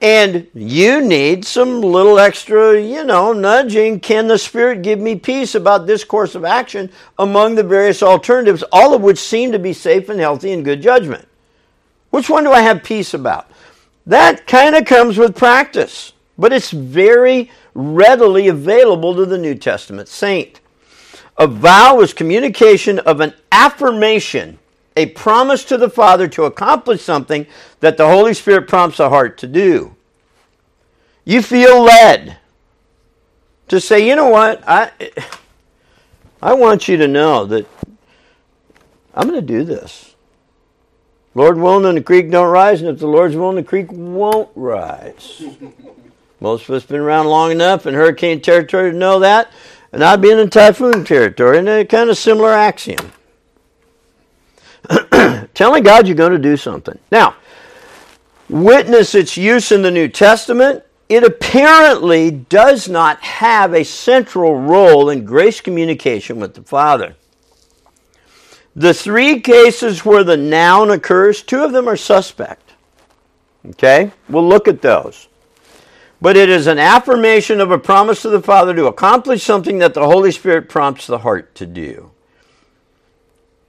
And 0.02 0.46
you 0.54 1.02
need 1.02 1.44
some 1.44 1.82
little 1.82 2.18
extra, 2.18 2.80
you 2.80 3.04
know, 3.04 3.34
nudging. 3.34 4.00
Can 4.00 4.28
the 4.28 4.38
Spirit 4.38 4.80
give 4.80 4.98
me 4.98 5.16
peace 5.16 5.54
about 5.54 5.86
this 5.86 6.04
course 6.04 6.34
of 6.34 6.44
action 6.44 6.90
among 7.18 7.54
the 7.54 7.62
various 7.62 8.02
alternatives, 8.02 8.64
all 8.72 8.94
of 8.94 9.02
which 9.02 9.18
seem 9.18 9.52
to 9.52 9.58
be 9.58 9.74
safe 9.74 10.08
and 10.08 10.18
healthy 10.18 10.52
and 10.52 10.64
good 10.64 10.80
judgment? 10.80 11.28
Which 12.10 12.28
one 12.28 12.44
do 12.44 12.52
I 12.52 12.60
have 12.60 12.82
peace 12.82 13.14
about? 13.14 13.50
That 14.06 14.46
kind 14.46 14.74
of 14.74 14.84
comes 14.84 15.16
with 15.16 15.36
practice, 15.36 16.12
but 16.36 16.52
it's 16.52 16.70
very 16.70 17.50
readily 17.74 18.48
available 18.48 19.14
to 19.14 19.26
the 19.26 19.38
New 19.38 19.54
Testament 19.54 20.08
saint. 20.08 20.60
A 21.36 21.46
vow 21.46 22.00
is 22.00 22.12
communication 22.12 22.98
of 22.98 23.20
an 23.20 23.32
affirmation, 23.52 24.58
a 24.96 25.06
promise 25.06 25.64
to 25.64 25.78
the 25.78 25.88
Father 25.88 26.28
to 26.28 26.44
accomplish 26.44 27.02
something 27.02 27.46
that 27.80 27.96
the 27.96 28.06
Holy 28.06 28.34
Spirit 28.34 28.68
prompts 28.68 28.98
the 28.98 29.08
heart 29.08 29.38
to 29.38 29.46
do. 29.46 29.94
You 31.24 31.42
feel 31.42 31.82
led 31.82 32.38
to 33.68 33.80
say, 33.80 34.06
you 34.06 34.16
know 34.16 34.28
what, 34.28 34.62
I, 34.66 34.90
I 36.42 36.54
want 36.54 36.88
you 36.88 36.96
to 36.96 37.06
know 37.06 37.44
that 37.46 37.66
I'm 39.14 39.28
going 39.28 39.40
to 39.40 39.46
do 39.46 39.62
this. 39.62 40.09
Lord 41.34 41.58
willing, 41.58 41.84
and 41.86 41.96
the 41.96 42.02
creek 42.02 42.30
don't 42.30 42.50
rise, 42.50 42.80
and 42.80 42.90
if 42.90 42.98
the 42.98 43.06
Lord's 43.06 43.36
willing, 43.36 43.56
the 43.56 43.62
creek 43.62 43.86
won't 43.90 44.48
rise. 44.54 45.42
Most 46.40 46.68
of 46.68 46.74
us 46.74 46.84
been 46.84 47.00
around 47.00 47.26
long 47.26 47.52
enough 47.52 47.86
in 47.86 47.94
hurricane 47.94 48.40
territory 48.40 48.90
to 48.90 48.96
know 48.96 49.20
that, 49.20 49.52
and 49.92 50.02
I've 50.02 50.20
been 50.20 50.38
in 50.38 50.50
typhoon 50.50 51.04
territory, 51.04 51.58
and 51.58 51.68
a 51.68 51.84
kind 51.84 52.10
of 52.10 52.18
similar 52.18 52.50
axiom. 52.50 53.12
Telling 55.54 55.82
God 55.82 56.08
you're 56.08 56.16
going 56.16 56.32
to 56.32 56.38
do 56.38 56.56
something. 56.56 56.98
Now, 57.12 57.36
witness 58.48 59.14
its 59.14 59.36
use 59.36 59.70
in 59.70 59.82
the 59.82 59.90
New 59.90 60.08
Testament. 60.08 60.82
It 61.08 61.22
apparently 61.24 62.30
does 62.30 62.88
not 62.88 63.20
have 63.20 63.74
a 63.74 63.84
central 63.84 64.58
role 64.58 65.10
in 65.10 65.24
grace 65.24 65.60
communication 65.60 66.40
with 66.40 66.54
the 66.54 66.62
Father. 66.62 67.16
The 68.76 68.94
three 68.94 69.40
cases 69.40 70.04
where 70.04 70.24
the 70.24 70.36
noun 70.36 70.90
occurs, 70.90 71.42
two 71.42 71.62
of 71.64 71.72
them 71.72 71.88
are 71.88 71.96
suspect. 71.96 72.74
Okay? 73.66 74.12
We'll 74.28 74.48
look 74.48 74.68
at 74.68 74.82
those. 74.82 75.28
But 76.20 76.36
it 76.36 76.48
is 76.48 76.66
an 76.66 76.78
affirmation 76.78 77.60
of 77.60 77.70
a 77.70 77.78
promise 77.78 78.22
to 78.22 78.28
the 78.28 78.42
Father 78.42 78.74
to 78.74 78.86
accomplish 78.86 79.42
something 79.42 79.78
that 79.78 79.94
the 79.94 80.04
Holy 80.04 80.30
Spirit 80.30 80.68
prompts 80.68 81.06
the 81.06 81.18
heart 81.18 81.54
to 81.56 81.66
do. 81.66 82.10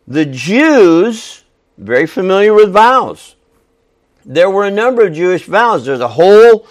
The 0.07 0.25
Jews, 0.25 1.43
very 1.77 2.05
familiar 2.05 2.53
with 2.53 2.71
vows. 2.71 3.35
There 4.25 4.49
were 4.49 4.65
a 4.65 4.71
number 4.71 5.07
of 5.07 5.13
Jewish 5.13 5.45
vows. 5.45 5.85
There's 5.85 6.01
a 6.01 6.09
whole 6.09 6.67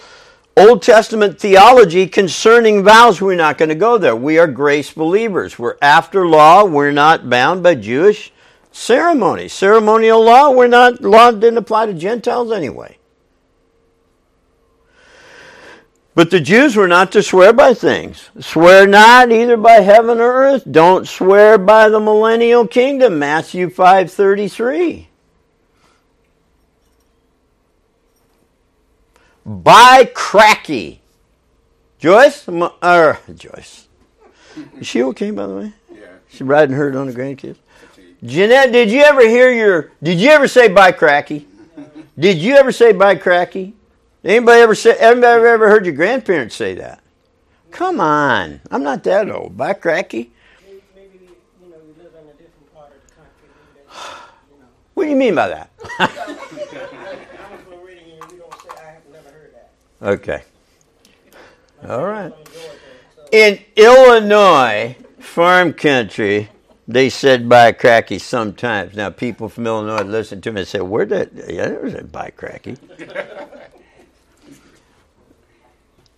Old 0.57 0.81
Testament 0.81 1.39
theology 1.39 2.07
concerning 2.07 2.83
vows, 2.83 3.21
we're 3.21 3.35
not 3.35 3.57
going 3.57 3.69
to 3.69 3.75
go 3.75 3.97
there. 3.97 4.15
We 4.15 4.37
are 4.37 4.47
grace 4.47 4.91
believers. 4.91 5.57
We're 5.57 5.77
after 5.81 6.27
law. 6.27 6.65
We're 6.65 6.91
not 6.91 7.29
bound 7.29 7.63
by 7.63 7.75
Jewish 7.75 8.33
ceremony. 8.71 9.47
Ceremonial 9.47 10.23
law, 10.23 10.51
we're 10.51 10.67
not, 10.67 11.01
law 11.01 11.31
didn't 11.31 11.57
apply 11.57 11.87
to 11.87 11.93
Gentiles 11.93 12.51
anyway. 12.51 12.97
But 16.13 16.29
the 16.29 16.41
Jews 16.41 16.75
were 16.75 16.89
not 16.89 17.13
to 17.13 17.23
swear 17.23 17.53
by 17.53 17.73
things. 17.73 18.29
Swear 18.39 18.85
not 18.85 19.31
either 19.31 19.55
by 19.55 19.79
heaven 19.79 20.19
or 20.19 20.33
earth. 20.33 20.63
Don't 20.69 21.07
swear 21.07 21.57
by 21.57 21.87
the 21.87 22.01
millennial 22.01 22.67
kingdom. 22.67 23.17
Matthew 23.17 23.69
5:33. 23.69 25.07
By 29.45 30.09
cracky. 30.13 31.01
Joyce? 31.99 32.47
Or 32.47 32.73
er, 32.83 33.19
Joyce. 33.35 33.87
Is 34.79 34.87
she 34.87 35.03
okay, 35.03 35.31
by 35.31 35.47
the 35.47 35.55
way? 35.55 35.73
Yeah. 35.93 36.07
She 36.29 36.43
riding 36.43 36.75
herd 36.75 36.95
on 36.95 37.07
the 37.07 37.13
grandkids? 37.13 37.57
Jeanette, 38.23 38.71
did 38.71 38.91
you 38.91 39.01
ever 39.01 39.27
hear 39.27 39.51
your, 39.51 39.91
did 40.03 40.19
you 40.19 40.29
ever 40.29 40.47
say 40.47 40.67
by 40.67 40.91
cracky? 40.91 41.47
Did 42.19 42.37
you 42.37 42.55
ever 42.55 42.71
say 42.71 42.91
by 42.91 43.15
cracky? 43.15 43.73
Anybody 44.23 44.61
ever 44.61 44.75
say, 44.75 44.95
anybody 44.99 45.47
ever 45.47 45.69
heard 45.69 45.85
your 45.85 45.95
grandparents 45.95 46.55
say 46.55 46.75
that? 46.75 47.01
Come 47.71 47.99
on. 47.99 48.61
I'm 48.69 48.83
not 48.83 49.03
that 49.05 49.31
old. 49.31 49.57
By 49.57 49.73
cracky? 49.73 50.31
Maybe, 50.93 51.19
you 51.23 51.69
know, 51.69 51.77
we 51.79 52.03
live 52.03 52.13
in 52.13 52.27
a 52.27 52.33
different 52.33 52.73
part 52.75 52.91
of 52.91 53.01
the 53.07 53.15
country. 53.15 53.47
Maybe 53.73 54.53
you 54.53 54.59
know. 54.59 54.67
What 54.93 55.03
do 55.05 55.09
you 55.09 55.15
mean 55.15 55.33
by 55.33 55.47
that? 55.47 55.71
I'm 55.99 57.53
a 57.53 57.57
Floridian 57.63 58.19
and 58.21 58.31
we 58.31 58.37
don't 58.37 58.53
say, 58.61 58.69
I 58.77 58.91
have 58.91 59.07
never 59.11 59.29
heard 59.29 59.55
that. 59.55 59.71
Okay. 60.01 60.41
All 61.87 62.05
right. 62.05 62.33
In 63.31 63.59
Illinois, 63.75 64.95
farm 65.19 65.73
country, 65.73 66.49
they 66.87 67.09
said 67.09 67.47
by 67.47 67.71
cracky 67.71 68.17
sometimes. 68.17 68.95
Now, 68.95 69.09
people 69.11 69.47
from 69.47 69.67
Illinois 69.67 70.03
listen 70.03 70.41
to 70.41 70.51
me 70.51 70.61
and 70.61 70.67
say, 70.67 70.81
Where 70.81 71.05
did, 71.05 71.31
yeah, 71.47 71.67
there 71.67 71.79
was 71.81 71.93
a 71.93 72.03
by 72.03 72.31
cracky. 72.31 72.77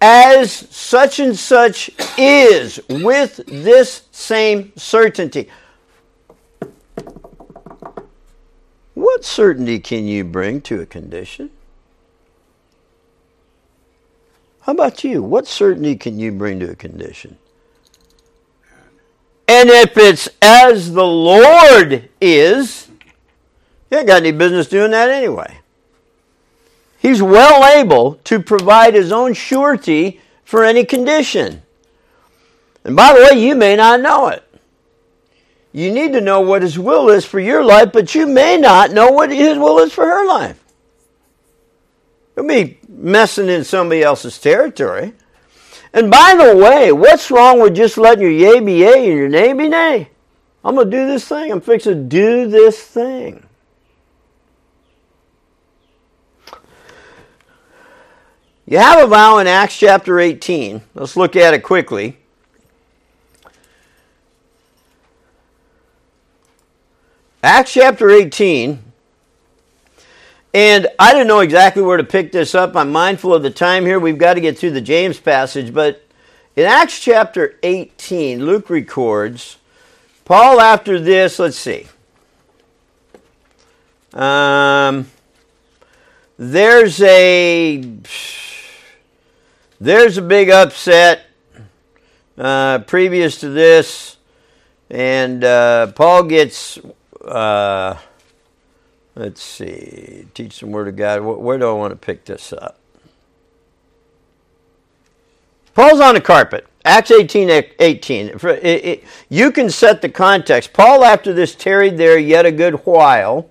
As 0.01 0.51
such 0.51 1.19
and 1.19 1.37
such 1.37 1.89
is 2.17 2.79
with 2.89 3.41
this 3.47 4.03
same 4.11 4.73
certainty. 4.75 5.49
What 8.95 9.23
certainty 9.23 9.79
can 9.79 10.05
you 10.05 10.23
bring 10.23 10.61
to 10.61 10.81
a 10.81 10.85
condition? 10.85 11.51
How 14.63 14.71
about 14.71 15.03
you? 15.03 15.21
What 15.21 15.45
certainty 15.45 15.97
can 15.97 16.17
you 16.19 16.31
bring 16.31 16.61
to 16.61 16.71
a 16.71 16.75
condition? 16.75 17.37
And 19.45 19.69
if 19.69 19.97
it's 19.97 20.29
as 20.41 20.93
the 20.93 21.05
Lord 21.05 22.07
is, 22.21 22.87
you 23.91 23.97
ain't 23.97 24.07
got 24.07 24.21
any 24.21 24.31
business 24.31 24.69
doing 24.69 24.91
that 24.91 25.09
anyway. 25.09 25.57
He's 26.97 27.21
well 27.21 27.77
able 27.77 28.15
to 28.23 28.39
provide 28.39 28.93
his 28.93 29.11
own 29.11 29.33
surety 29.33 30.21
for 30.45 30.63
any 30.63 30.85
condition. 30.85 31.61
And 32.85 32.95
by 32.95 33.11
the 33.11 33.19
way, 33.19 33.45
you 33.45 33.55
may 33.55 33.75
not 33.75 33.99
know 33.99 34.29
it. 34.29 34.43
You 35.73 35.91
need 35.91 36.13
to 36.13 36.21
know 36.21 36.39
what 36.39 36.61
his 36.61 36.79
will 36.79 37.09
is 37.09 37.25
for 37.25 37.41
your 37.41 37.65
life, 37.65 37.91
but 37.91 38.15
you 38.15 38.27
may 38.27 38.55
not 38.55 38.91
know 38.91 39.11
what 39.11 39.29
his 39.29 39.57
will 39.57 39.79
is 39.79 39.91
for 39.91 40.05
her 40.05 40.25
life. 40.25 40.62
Don't 42.35 42.47
be 42.47 42.79
messing 42.87 43.49
in 43.49 43.63
somebody 43.63 44.01
else's 44.01 44.39
territory. 44.39 45.13
And 45.93 46.09
by 46.09 46.35
the 46.35 46.57
way, 46.57 46.91
what's 46.91 47.29
wrong 47.29 47.61
with 47.61 47.75
just 47.75 47.97
letting 47.97 48.23
your 48.23 48.31
yay 48.31 48.59
be 48.59 48.73
yay 48.73 49.09
and 49.09 49.17
your 49.17 49.29
nay 49.29 49.53
be 49.53 49.69
nay? 49.69 50.09
I'm 50.65 50.75
going 50.75 50.89
to 50.89 50.97
do 50.97 51.07
this 51.07 51.27
thing. 51.27 51.51
I'm 51.51 51.61
fixing 51.61 51.93
to 51.93 52.03
do 52.03 52.47
this 52.47 52.81
thing. 52.81 53.45
You 58.65 58.77
have 58.77 59.03
a 59.03 59.07
vow 59.07 59.39
in 59.39 59.47
Acts 59.47 59.77
chapter 59.77 60.19
18. 60.19 60.81
Let's 60.95 61.17
look 61.17 61.35
at 61.35 61.53
it 61.53 61.63
quickly. 61.63 62.17
Acts 67.43 67.73
chapter 67.73 68.09
18. 68.09 68.92
And 70.53 70.87
I 70.99 71.13
don't 71.13 71.27
know 71.27 71.39
exactly 71.39 71.81
where 71.81 71.97
to 71.97 72.03
pick 72.03 72.31
this 72.31 72.53
up. 72.53 72.75
I'm 72.75 72.91
mindful 72.91 73.33
of 73.33 73.41
the 73.41 73.49
time 73.49 73.85
here. 73.85 73.99
We've 73.99 74.17
got 74.17 74.35
to 74.35 74.41
get 74.41 74.57
through 74.57 74.71
the 74.71 74.81
James 74.81 75.19
passage. 75.19 75.73
But 75.73 76.03
in 76.55 76.65
Acts 76.65 76.99
chapter 76.99 77.57
18, 77.63 78.45
Luke 78.45 78.69
records 78.69 79.57
Paul, 80.25 80.61
after 80.61 80.99
this, 81.01 81.37
let's 81.37 81.57
see. 81.57 81.85
Um, 84.13 85.07
there's 86.37 87.01
a 87.01 87.83
there's 89.81 90.17
a 90.17 90.21
big 90.21 90.49
upset 90.49 91.25
uh, 92.37 92.79
previous 92.79 93.39
to 93.41 93.49
this, 93.49 94.15
and 94.89 95.43
uh, 95.43 95.87
Paul 95.91 96.23
gets. 96.23 96.79
Uh, 97.25 97.97
let's 99.15 99.41
see, 99.41 100.27
teach 100.33 100.53
some 100.53 100.71
word 100.71 100.87
of 100.87 100.95
God. 100.95 101.21
Where 101.21 101.57
do 101.57 101.69
I 101.69 101.73
want 101.73 101.91
to 101.91 101.97
pick 101.97 102.25
this 102.25 102.53
up? 102.53 102.77
Paul's 105.73 105.99
on 105.99 106.15
the 106.15 106.21
carpet. 106.21 106.67
Acts 106.85 107.11
18, 107.11 107.49
18. 107.79 108.27
It, 108.27 108.63
it, 108.63 109.03
you 109.29 109.51
can 109.51 109.69
set 109.69 110.01
the 110.01 110.09
context. 110.09 110.73
Paul, 110.73 111.03
after 111.03 111.33
this, 111.33 111.55
tarried 111.55 111.97
there 111.97 112.17
yet 112.17 112.45
a 112.45 112.51
good 112.51 112.85
while, 112.85 113.49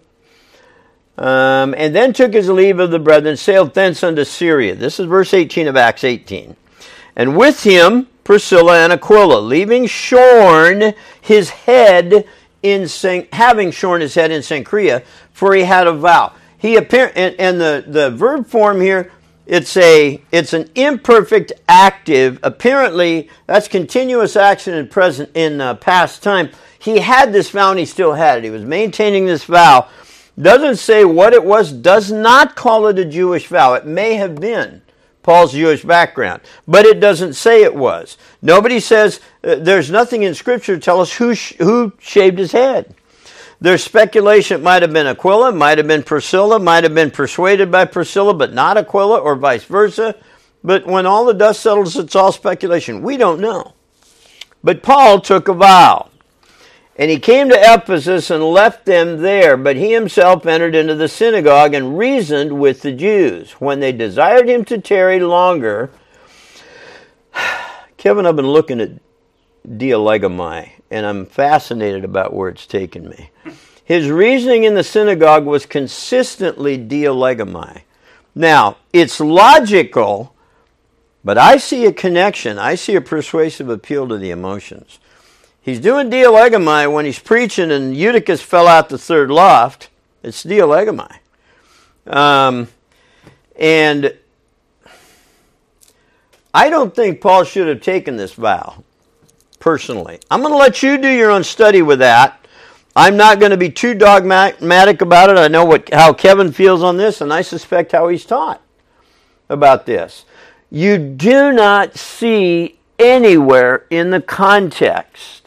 um, 1.16 1.74
and 1.76 1.94
then 1.94 2.12
took 2.12 2.34
his 2.34 2.48
leave 2.48 2.78
of 2.78 2.90
the 2.90 2.98
brethren, 2.98 3.36
sailed 3.36 3.74
thence 3.74 4.02
unto 4.02 4.24
Syria. 4.24 4.74
This 4.74 5.00
is 5.00 5.06
verse 5.06 5.32
18 5.32 5.66
of 5.66 5.76
Acts 5.76 6.04
18. 6.04 6.56
And 7.16 7.36
with 7.36 7.62
him 7.62 8.08
Priscilla 8.24 8.84
and 8.84 8.92
Aquila, 8.92 9.40
leaving 9.40 9.86
shorn 9.86 10.94
his 11.20 11.50
head 11.50 12.26
in 12.62 12.88
having 13.32 13.70
shorn 13.70 14.00
his 14.00 14.14
head 14.14 14.30
in 14.30 14.42
Cenchrea, 14.42 15.02
for 15.32 15.54
he 15.54 15.64
had 15.64 15.86
a 15.86 15.92
vow. 15.92 16.32
He 16.58 16.76
appear 16.76 17.12
and, 17.16 17.34
and 17.38 17.60
the, 17.60 17.84
the 17.86 18.10
verb 18.10 18.46
form 18.46 18.80
here 18.80 19.10
it's 19.46 19.76
a 19.76 20.22
it's 20.30 20.52
an 20.52 20.70
imperfect 20.74 21.52
active. 21.68 22.38
Apparently, 22.42 23.28
that's 23.46 23.68
continuous 23.68 24.36
action 24.36 24.74
in 24.74 24.88
present 24.88 25.30
in 25.34 25.60
uh, 25.60 25.74
past 25.74 26.22
time. 26.22 26.50
He 26.78 26.98
had 26.98 27.32
this 27.32 27.50
vow 27.50 27.70
and 27.70 27.78
he 27.78 27.84
still 27.84 28.14
had 28.14 28.38
it. 28.38 28.44
He 28.44 28.50
was 28.50 28.64
maintaining 28.64 29.26
this 29.26 29.44
vow. 29.44 29.88
Doesn't 30.40 30.76
say 30.76 31.04
what 31.04 31.32
it 31.32 31.44
was. 31.44 31.72
Does 31.72 32.10
not 32.10 32.56
call 32.56 32.86
it 32.86 32.98
a 32.98 33.04
Jewish 33.04 33.46
vow. 33.48 33.74
It 33.74 33.86
may 33.86 34.14
have 34.14 34.36
been 34.36 34.81
Paul's 35.22 35.52
Jewish 35.52 35.84
background, 35.84 36.42
but 36.66 36.84
it 36.84 37.00
doesn't 37.00 37.34
say 37.34 37.62
it 37.62 37.74
was. 37.74 38.16
Nobody 38.40 38.80
says 38.80 39.20
uh, 39.44 39.56
there's 39.56 39.90
nothing 39.90 40.22
in 40.22 40.34
Scripture 40.34 40.74
to 40.74 40.80
tell 40.80 41.00
us 41.00 41.12
who 41.14 41.34
sh- 41.34 41.54
who 41.58 41.92
shaved 41.98 42.38
his 42.38 42.52
head. 42.52 42.94
There's 43.60 43.84
speculation 43.84 44.60
it 44.60 44.64
might 44.64 44.82
have 44.82 44.92
been 44.92 45.06
Aquila, 45.06 45.52
might 45.52 45.78
have 45.78 45.86
been 45.86 46.02
Priscilla, 46.02 46.58
might 46.58 46.82
have 46.82 46.94
been 46.94 47.12
persuaded 47.12 47.70
by 47.70 47.84
Priscilla, 47.84 48.34
but 48.34 48.52
not 48.52 48.76
Aquila, 48.76 49.18
or 49.20 49.36
vice 49.36 49.64
versa. 49.64 50.16
But 50.64 50.86
when 50.86 51.06
all 51.06 51.24
the 51.24 51.34
dust 51.34 51.60
settles, 51.60 51.96
it's 51.96 52.16
all 52.16 52.32
speculation. 52.32 53.02
We 53.02 53.16
don't 53.16 53.40
know. 53.40 53.74
But 54.64 54.82
Paul 54.82 55.20
took 55.20 55.48
a 55.48 55.54
vow. 55.54 56.08
And 56.96 57.10
he 57.10 57.18
came 57.18 57.48
to 57.48 57.58
Ephesus 57.58 58.30
and 58.30 58.44
left 58.44 58.84
them 58.84 59.22
there, 59.22 59.56
but 59.56 59.76
he 59.76 59.92
himself 59.92 60.44
entered 60.44 60.74
into 60.74 60.94
the 60.94 61.08
synagogue 61.08 61.72
and 61.72 61.96
reasoned 61.96 62.60
with 62.60 62.82
the 62.82 62.92
Jews. 62.92 63.52
When 63.52 63.80
they 63.80 63.92
desired 63.92 64.48
him 64.48 64.64
to 64.66 64.78
tarry 64.78 65.18
longer, 65.20 65.90
Kevin, 67.96 68.26
I've 68.26 68.36
been 68.36 68.46
looking 68.46 68.80
at 68.80 68.90
dialegomai, 69.66 70.70
and 70.90 71.06
I'm 71.06 71.24
fascinated 71.24 72.04
about 72.04 72.34
where 72.34 72.50
it's 72.50 72.66
taken 72.66 73.08
me. 73.08 73.30
His 73.84 74.10
reasoning 74.10 74.64
in 74.64 74.74
the 74.74 74.84
synagogue 74.84 75.46
was 75.46 75.66
consistently 75.66 76.78
dialegomai. 76.78 77.82
Now, 78.34 78.76
it's 78.92 79.18
logical, 79.18 80.34
but 81.24 81.38
I 81.38 81.56
see 81.56 81.86
a 81.86 81.92
connection. 81.92 82.58
I 82.58 82.74
see 82.74 82.94
a 82.94 83.00
persuasive 83.00 83.68
appeal 83.68 84.08
to 84.08 84.18
the 84.18 84.30
emotions. 84.30 84.98
He's 85.62 85.78
doing 85.78 86.10
dialegomai 86.10 86.92
when 86.92 87.04
he's 87.04 87.20
preaching 87.20 87.70
and 87.70 87.96
Eutychus 87.96 88.42
fell 88.42 88.66
out 88.66 88.88
the 88.88 88.98
third 88.98 89.30
loft. 89.30 89.90
It's 90.22 90.44
dialegomai. 90.44 91.18
Um, 92.06 92.68
and 93.56 94.16
I 96.52 96.68
don't 96.68 96.94
think 96.94 97.20
Paul 97.20 97.44
should 97.44 97.68
have 97.68 97.80
taken 97.80 98.16
this 98.16 98.34
vow 98.34 98.82
personally. 99.60 100.18
I'm 100.30 100.40
going 100.40 100.52
to 100.52 100.58
let 100.58 100.82
you 100.82 100.98
do 100.98 101.08
your 101.08 101.30
own 101.30 101.44
study 101.44 101.80
with 101.80 102.00
that. 102.00 102.44
I'm 102.94 103.16
not 103.16 103.38
going 103.38 103.52
to 103.52 103.56
be 103.56 103.70
too 103.70 103.94
dogmatic 103.94 105.00
about 105.00 105.30
it. 105.30 105.38
I 105.38 105.48
know 105.48 105.64
what 105.64 105.94
how 105.94 106.12
Kevin 106.12 106.52
feels 106.52 106.82
on 106.82 106.98
this, 106.98 107.22
and 107.22 107.32
I 107.32 107.40
suspect 107.40 107.92
how 107.92 108.08
he's 108.08 108.26
taught 108.26 108.60
about 109.48 109.86
this. 109.86 110.26
You 110.70 110.98
do 110.98 111.52
not 111.52 111.96
see 111.96 112.78
anywhere 112.98 113.86
in 113.88 114.10
the 114.10 114.20
context 114.20 115.41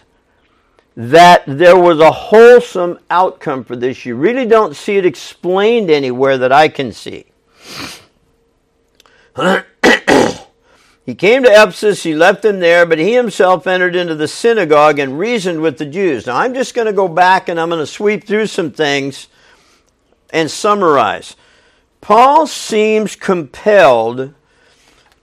that 0.95 1.43
there 1.45 1.77
was 1.77 1.99
a 1.99 2.11
wholesome 2.11 2.99
outcome 3.09 3.63
for 3.63 3.75
this. 3.75 4.05
You 4.05 4.15
really 4.15 4.45
don't 4.45 4.75
see 4.75 4.97
it 4.97 5.05
explained 5.05 5.89
anywhere 5.89 6.37
that 6.37 6.51
I 6.51 6.67
can 6.69 6.91
see. 6.91 7.25
He 11.05 11.13
came 11.13 11.43
to 11.43 11.51
Ephesus, 11.51 12.01
he 12.01 12.15
left 12.15 12.41
them 12.41 12.59
there, 12.59 12.83
but 12.83 12.97
he 12.97 13.13
himself 13.13 13.67
entered 13.67 13.95
into 13.95 14.15
the 14.15 14.27
synagogue 14.27 14.97
and 14.97 15.19
reasoned 15.19 15.61
with 15.61 15.77
the 15.77 15.85
Jews. 15.85 16.25
Now, 16.25 16.37
I'm 16.37 16.55
just 16.55 16.73
going 16.73 16.87
to 16.87 16.93
go 16.93 17.07
back 17.07 17.47
and 17.47 17.59
I'm 17.59 17.69
going 17.69 17.79
to 17.79 17.85
sweep 17.85 18.25
through 18.25 18.47
some 18.47 18.71
things 18.71 19.27
and 20.31 20.49
summarize. 20.49 21.35
Paul 22.01 22.47
seems 22.47 23.15
compelled 23.15 24.33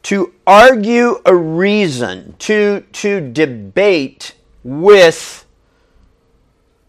to 0.04 0.32
argue 0.46 1.20
a 1.24 1.34
reason, 1.34 2.36
to, 2.40 2.84
to 2.92 3.20
debate 3.32 4.36
with 4.62 5.41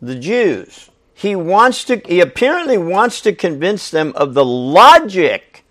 the 0.06 0.16
Jews. 0.16 0.90
He 1.14 1.36
wants 1.36 1.84
to, 1.86 2.02
he 2.06 2.20
apparently 2.20 2.78
wants 2.78 3.22
to 3.22 3.34
convince 3.34 3.90
them 3.90 4.14
of 4.16 4.34
the 4.34 4.46
logic 4.46 5.64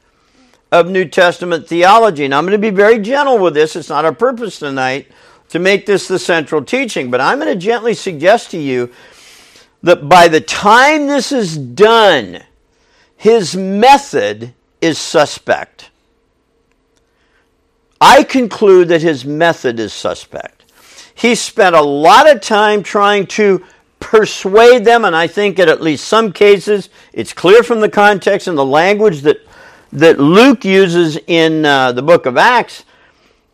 of 0.71 0.89
New 0.89 1.05
Testament 1.07 1.69
theology. 1.69 2.25
And 2.25 2.35
I'm 2.35 2.45
going 2.45 2.53
to 2.53 2.59
be 2.59 2.75
very 2.75 2.99
gentle 2.99 3.39
with 3.39 3.55
this. 3.55 3.77
It's 3.77 3.91
not 3.91 4.05
our 4.05 4.15
purpose 4.15 4.59
tonight 4.59 5.09
to 5.51 5.59
make 5.59 5.85
this 5.85 6.09
the 6.09 6.19
central 6.19 6.65
teaching, 6.65 7.11
but 7.11 7.21
I'm 7.21 7.39
going 7.39 7.53
to 7.53 7.61
gently 7.61 7.93
suggest 7.93 8.51
to 8.53 8.59
you 8.59 8.91
that 9.83 10.09
by 10.09 10.29
the 10.29 10.41
time 10.41 11.09
this 11.09 11.31
is 11.33 11.59
done, 11.59 12.43
his 13.17 13.55
method 13.55 14.55
is 14.81 14.99
suspect. 14.99 15.91
I 18.01 18.23
conclude 18.25 18.89
that 18.89 19.03
his 19.03 19.25
method 19.25 19.79
is 19.79 19.93
suspect. 19.93 20.65
He 21.15 21.35
spent 21.35 21.77
a 21.77 21.83
lot 21.83 22.29
of 22.29 22.41
time 22.41 22.83
trying 22.83 23.27
to 23.29 23.65
persuade 24.13 24.85
them, 24.85 25.07
and 25.07 25.17
I 25.17 25.27
think 25.27 25.59
in 25.59 25.71
at 25.71 25.81
least 25.81 26.07
some 26.07 26.35
cases 26.35 26.91
it's 27.15 27.33
clear 27.33 27.63
from 27.63 27.81
the 27.81 27.89
context 27.89 28.47
and 28.47 28.59
the 28.59 28.65
language 28.65 29.23
that 29.23 29.39
that 29.91 30.21
Luke 30.21 30.67
uses 30.67 31.19
in 31.29 31.65
uh, 31.65 31.93
the 31.93 32.03
book 32.03 32.27
of 32.27 32.37
Acts, 32.37 32.85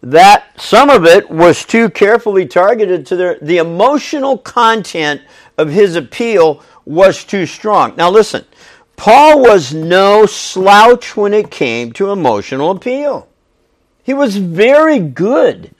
that 0.03 0.61
some 0.61 0.91
of 0.91 1.07
it 1.07 1.31
was 1.31 1.65
too 1.65 1.89
carefully 1.89 2.45
targeted 2.45 3.07
to 3.07 3.15
their, 3.15 3.39
the 3.41 3.59
emotional 3.59 4.37
content 4.37 5.23
of 5.59 5.69
his 5.69 5.95
appeal 5.95 6.61
was 6.85 7.23
too 7.23 7.47
strong. 7.47 7.95
Now 7.95 8.11
listen, 8.11 8.45
Paul 8.97 9.41
was 9.41 9.73
no 9.73 10.27
slouch 10.27 11.17
when 11.17 11.35
it 11.35 11.53
came 11.53 11.93
to 11.93 12.11
emotional 12.11 12.73
appeal. 12.73 13.29
He 14.03 14.13
was 14.13 14.37
very 14.39 14.99
good. 14.99 15.73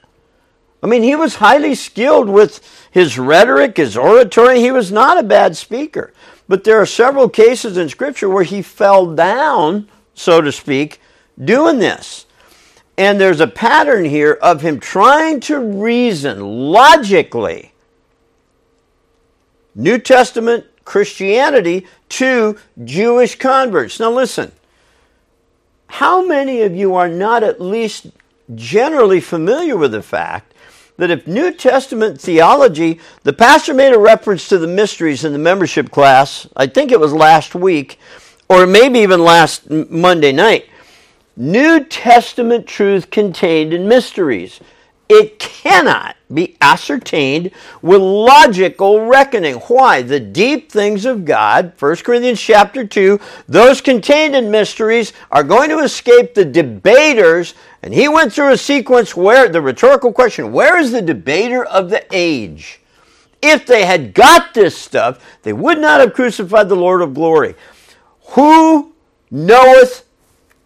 I 0.81 0.87
mean, 0.87 1.03
he 1.03 1.15
was 1.15 1.35
highly 1.35 1.75
skilled 1.75 2.29
with 2.29 2.87
his 2.91 3.19
rhetoric, 3.19 3.77
his 3.77 3.97
oratory. 3.97 4.61
He 4.61 4.71
was 4.71 4.91
not 4.91 5.19
a 5.19 5.23
bad 5.23 5.57
speaker. 5.57 6.13
But 6.47 6.63
there 6.63 6.81
are 6.81 6.85
several 6.85 7.29
cases 7.29 7.77
in 7.77 7.89
Scripture 7.89 8.29
where 8.29 8.43
he 8.43 8.61
fell 8.61 9.13
down 9.13 9.87
so 10.19 10.41
to 10.41 10.51
speak, 10.51 10.99
doing 11.41 11.79
this. 11.79 12.25
And 12.97 13.19
there's 13.19 13.39
a 13.39 13.47
pattern 13.47 14.03
here 14.03 14.33
of 14.41 14.61
him 14.61 14.79
trying 14.79 15.39
to 15.41 15.57
reason 15.59 16.41
logically 16.41 17.71
New 19.73 19.97
Testament 19.97 20.65
Christianity 20.83 21.87
to 22.09 22.57
Jewish 22.83 23.37
converts. 23.37 23.99
Now, 23.99 24.11
listen, 24.11 24.51
how 25.87 26.25
many 26.25 26.61
of 26.63 26.75
you 26.75 26.95
are 26.95 27.07
not 27.07 27.43
at 27.43 27.61
least 27.61 28.07
generally 28.53 29.21
familiar 29.21 29.77
with 29.77 29.93
the 29.93 30.01
fact 30.01 30.48
that 30.99 31.09
if 31.09 31.25
New 31.25 31.53
Testament 31.53 32.19
theology, 32.19 32.99
the 33.23 33.31
pastor 33.31 33.73
made 33.73 33.93
a 33.93 33.97
reference 33.97 34.49
to 34.49 34.57
the 34.57 34.67
mysteries 34.67 35.23
in 35.23 35.31
the 35.31 35.39
membership 35.39 35.91
class, 35.91 36.45
I 36.57 36.67
think 36.67 36.91
it 36.91 36.99
was 36.99 37.13
last 37.13 37.55
week, 37.55 37.97
or 38.49 38.67
maybe 38.67 38.99
even 38.99 39.23
last 39.23 39.69
Monday 39.69 40.33
night. 40.33 40.69
New 41.37 41.85
Testament 41.85 42.67
truth 42.67 43.09
contained 43.11 43.73
in 43.73 43.87
mysteries. 43.87 44.59
it 45.09 45.39
cannot 45.39 46.15
be 46.31 46.55
ascertained 46.61 47.49
with 47.81 47.99
logical 47.99 49.07
reckoning. 49.07 49.55
Why? 49.55 50.03
The 50.03 50.19
deep 50.19 50.71
things 50.71 51.03
of 51.03 51.25
God, 51.25 51.73
1 51.79 51.95
Corinthians 51.97 52.39
chapter 52.39 52.85
2, 52.85 53.19
those 53.47 53.81
contained 53.81 54.35
in 54.35 54.51
mysteries 54.51 55.11
are 55.31 55.43
going 55.43 55.71
to 55.71 55.79
escape 55.79 56.35
the 56.35 56.45
debaters. 56.45 57.55
And 57.81 57.93
he 57.93 58.07
went 58.07 58.33
through 58.33 58.51
a 58.51 58.57
sequence 58.57 59.15
where 59.15 59.47
the 59.47 59.61
rhetorical 59.61 60.11
question, 60.11 60.51
where 60.51 60.77
is 60.77 60.91
the 60.91 61.01
debater 61.01 61.63
of 61.63 61.89
the 61.89 62.05
age? 62.11 62.81
If 63.41 63.65
they 63.65 63.85
had 63.85 64.13
got 64.13 64.53
this 64.53 64.77
stuff, 64.77 65.25
they 65.43 65.53
would 65.53 65.79
not 65.79 66.01
have 66.01 66.13
crucified 66.13 66.67
the 66.67 66.75
Lord 66.75 67.01
of 67.01 67.13
glory. 67.13 67.55
Who 68.31 68.93
knoweth 69.31 70.05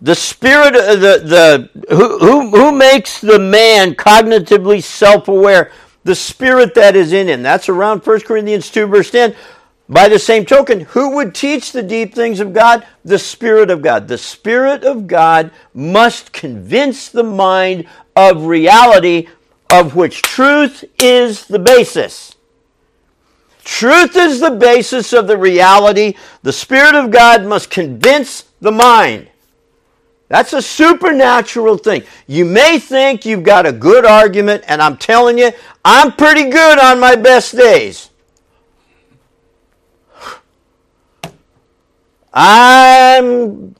the 0.03 0.15
spirit 0.15 0.75
uh, 0.75 0.95
the 0.95 1.69
the 1.79 1.95
who, 1.95 2.19
who 2.19 2.49
who 2.49 2.71
makes 2.73 3.21
the 3.21 3.39
man 3.39 3.95
cognitively 3.95 4.83
self-aware 4.83 5.71
the 6.03 6.13
spirit 6.13 6.75
that 6.75 6.95
is 6.95 7.13
in 7.13 7.27
him 7.27 7.41
that's 7.41 7.69
around 7.69 8.05
1 8.05 8.21
corinthians 8.21 8.69
2 8.69 8.85
verse 8.87 9.09
10 9.09 9.33
by 9.89 10.07
the 10.07 10.19
same 10.19 10.45
token 10.45 10.81
who 10.81 11.15
would 11.15 11.35
teach 11.35 11.71
the 11.71 11.83
deep 11.83 12.15
things 12.15 12.39
of 12.39 12.53
god? 12.53 12.85
The 13.03 13.19
spirit 13.19 13.69
of 13.69 13.81
god. 13.81 14.07
The 14.07 14.17
spirit 14.17 14.83
of 14.83 15.07
god 15.07 15.51
must 15.73 16.31
convince 16.31 17.09
the 17.09 17.23
mind 17.23 17.85
of 18.15 18.45
reality 18.45 19.27
of 19.71 19.95
which 19.95 20.21
truth 20.21 20.85
is 20.99 21.45
the 21.45 21.59
basis. 21.59 22.35
Truth 23.63 24.15
is 24.15 24.39
the 24.39 24.51
basis 24.51 25.13
of 25.13 25.27
the 25.27 25.37
reality. 25.37 26.15
The 26.43 26.53
spirit 26.53 26.95
of 26.95 27.11
god 27.11 27.45
must 27.45 27.69
convince 27.69 28.43
the 28.61 28.71
mind. 28.71 29.29
That's 30.27 30.53
a 30.53 30.61
supernatural 30.61 31.77
thing. 31.77 32.03
You 32.27 32.45
may 32.45 32.79
think 32.79 33.25
you've 33.25 33.43
got 33.43 33.65
a 33.65 33.71
good 33.71 34.05
argument, 34.05 34.63
and 34.67 34.81
I'm 34.81 34.97
telling 34.97 35.37
you, 35.37 35.51
I'm 35.85 36.11
pretty 36.11 36.49
good 36.49 36.79
on 36.79 36.99
my 36.99 37.15
best 37.15 37.55
days. 37.55 38.09
I'm 42.33 43.75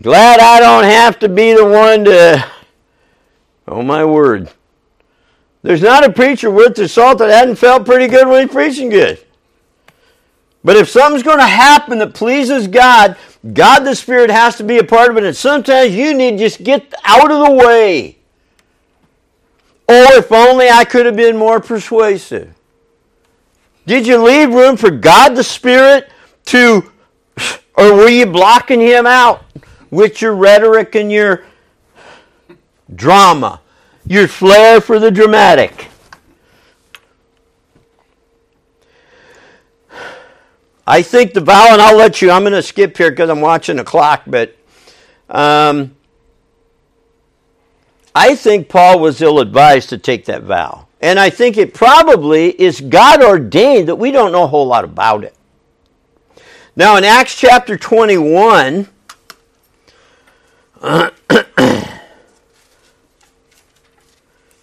glad 0.00 0.40
I 0.40 0.60
don't 0.60 0.84
have 0.84 1.18
to 1.20 1.28
be 1.28 1.54
the 1.54 1.64
one 1.64 2.04
to. 2.04 2.44
Oh, 3.66 3.82
my 3.82 4.04
word. 4.04 4.50
There's 5.62 5.82
not 5.82 6.04
a 6.04 6.12
preacher 6.12 6.50
worth 6.50 6.76
the 6.76 6.88
salt 6.88 7.18
that 7.18 7.30
hadn't 7.30 7.56
felt 7.56 7.84
pretty 7.84 8.06
good 8.06 8.28
when 8.28 8.46
he's 8.46 8.54
preaching 8.54 8.88
good. 8.88 9.18
But 10.64 10.76
if 10.76 10.88
something's 10.88 11.22
going 11.22 11.38
to 11.38 11.46
happen 11.46 11.98
that 11.98 12.14
pleases 12.14 12.66
God, 12.66 13.16
God 13.52 13.80
the 13.80 13.94
Spirit 13.94 14.30
has 14.30 14.56
to 14.56 14.64
be 14.64 14.78
a 14.78 14.84
part 14.84 15.10
of 15.10 15.16
it. 15.16 15.24
And 15.24 15.36
sometimes 15.36 15.94
you 15.94 16.14
need 16.14 16.32
to 16.32 16.38
just 16.38 16.62
get 16.62 16.94
out 17.04 17.30
of 17.30 17.46
the 17.46 17.66
way. 17.66 18.18
Or 19.88 20.04
if 20.12 20.30
only 20.30 20.68
I 20.68 20.84
could 20.84 21.06
have 21.06 21.16
been 21.16 21.36
more 21.36 21.60
persuasive. 21.60 22.54
Did 23.86 24.06
you 24.06 24.22
leave 24.22 24.52
room 24.52 24.76
for 24.76 24.90
God 24.90 25.34
the 25.34 25.44
Spirit 25.44 26.10
to, 26.46 26.92
or 27.78 27.94
were 27.94 28.08
you 28.08 28.26
blocking 28.26 28.80
Him 28.80 29.06
out 29.06 29.44
with 29.90 30.20
your 30.20 30.34
rhetoric 30.34 30.96
and 30.96 31.12
your 31.12 31.44
drama, 32.94 33.60
your 34.04 34.26
flair 34.26 34.80
for 34.80 34.98
the 34.98 35.10
dramatic? 35.10 35.86
I 40.86 41.02
think 41.02 41.34
the 41.34 41.40
vow, 41.40 41.68
and 41.70 41.82
I'll 41.82 41.96
let 41.96 42.22
you, 42.22 42.30
I'm 42.30 42.42
going 42.42 42.54
to 42.54 42.62
skip 42.62 42.96
here 42.96 43.10
because 43.10 43.28
I'm 43.28 43.42
watching 43.42 43.76
the 43.76 43.84
clock, 43.84 44.22
but 44.26 44.56
um, 45.28 45.94
I 48.14 48.34
think 48.34 48.68
Paul 48.68 48.98
was 48.98 49.20
ill 49.20 49.38
advised 49.38 49.90
to 49.90 49.98
take 49.98 50.24
that 50.24 50.42
vow. 50.42 50.86
And 51.00 51.20
I 51.20 51.30
think 51.30 51.56
it 51.56 51.74
probably 51.74 52.50
is 52.60 52.80
God 52.80 53.22
ordained 53.22 53.88
that 53.88 53.96
we 53.96 54.10
don't 54.10 54.32
know 54.32 54.44
a 54.44 54.46
whole 54.48 54.66
lot 54.66 54.82
about 54.82 55.22
it. 55.22 55.36
Now, 56.78 56.96
in 56.96 57.02
Acts 57.02 57.34
chapter 57.34 57.76
21, 57.76 58.86
in 60.84 61.10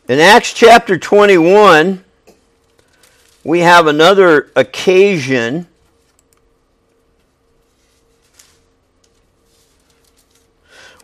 Acts 0.07 0.53
chapter 0.53 0.97
21, 0.97 2.05
we 3.43 3.59
have 3.59 3.87
another 3.87 4.49
occasion. 4.55 5.67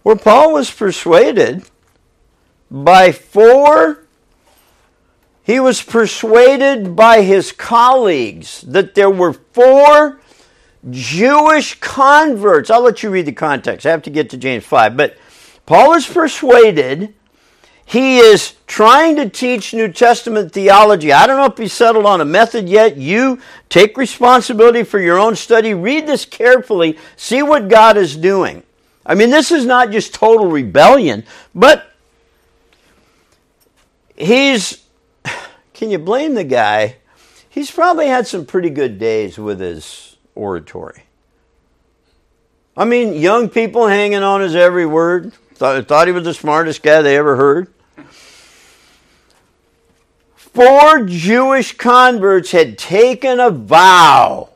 Where 0.04 0.16
Paul 0.16 0.54
was 0.54 0.72
persuaded 0.72 1.66
by 2.72 3.12
four, 3.12 4.06
he 5.44 5.60
was 5.60 5.82
persuaded 5.82 6.96
by 6.96 7.24
his 7.24 7.52
colleagues 7.52 8.62
that 8.62 8.96
there 8.96 9.12
were 9.12 9.34
four 9.34 10.21
Jewish 10.90 11.80
converts. 11.80 12.70
I'll 12.70 12.82
let 12.82 13.04
you 13.04 13.10
read 13.10 13.26
the 13.26 13.32
context. 13.32 13.86
I 13.86 13.92
have 13.92 14.02
to 14.04 14.10
get 14.10 14.30
to 14.32 14.38
James 14.38 14.66
5. 14.66 14.98
But 14.98 15.18
Paul 15.66 15.94
is 15.94 16.08
persuaded. 16.08 17.14
He 17.86 18.20
is 18.20 18.54
trying 18.68 19.18
to 19.18 19.30
teach 19.30 19.74
New 19.74 19.92
Testament 19.92 20.54
theology. 20.54 21.12
I 21.12 21.28
don't 21.28 21.38
know 21.38 21.46
if 21.46 21.58
he's 21.58 21.74
settled 21.74 22.06
on 22.06 22.22
a 22.22 22.26
method 22.26 22.70
yet. 22.70 22.98
You 22.98 23.40
take 23.70 23.98
responsibility 23.98 24.84
for 24.84 25.00
your 25.00 25.20
own 25.20 25.36
study. 25.36 25.74
Read 25.74 26.08
this 26.08 26.26
carefully. 26.26 26.98
See 27.18 27.44
what 27.44 27.68
God 27.68 27.98
is 27.98 28.16
doing. 28.16 28.64
I 29.06 29.16
mean, 29.16 29.30
this 29.30 29.52
is 29.52 29.66
not 29.66 29.92
just 29.92 30.14
total 30.14 30.48
rebellion, 30.48 31.26
but 31.54 31.92
he's. 34.16 34.86
Can 35.74 35.90
you 35.90 36.00
blame 36.00 36.36
the 36.36 36.44
guy? 36.44 36.96
He's 37.50 37.70
probably 37.70 38.08
had 38.08 38.26
some 38.26 38.46
pretty 38.46 38.70
good 38.70 39.00
days 39.00 39.38
with 39.38 39.60
his 39.60 40.11
oratory. 40.36 41.04
I 42.76 42.86
mean, 42.86 43.14
young 43.14 43.50
people 43.50 43.88
hanging 43.88 44.24
on 44.24 44.42
his 44.42 44.56
every 44.56 44.86
word. 44.86 45.34
Thought, 45.56 45.88
thought 45.88 46.08
he 46.08 46.14
was 46.14 46.24
the 46.24 46.34
smartest 46.34 46.82
guy 46.82 47.02
they 47.02 47.18
ever 47.18 47.36
heard. 47.36 47.68
Four 50.36 51.06
Jewish 51.06 51.78
converts 51.78 52.52
had 52.52 52.78
taken 52.78 53.40
a 53.40 53.50
vow 53.50 54.50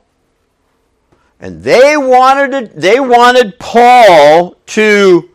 and 1.39 1.63
they 1.63 1.95
wanted 1.97 2.51
to, 2.73 2.79
they 2.79 2.99
wanted 2.99 3.59
Paul 3.59 4.55
to 4.67 5.29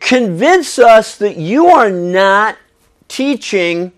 convince 0.00 0.78
us 0.78 1.16
that 1.18 1.36
you 1.36 1.66
are 1.66 1.90
not 1.90 2.56
teaching 3.08 3.92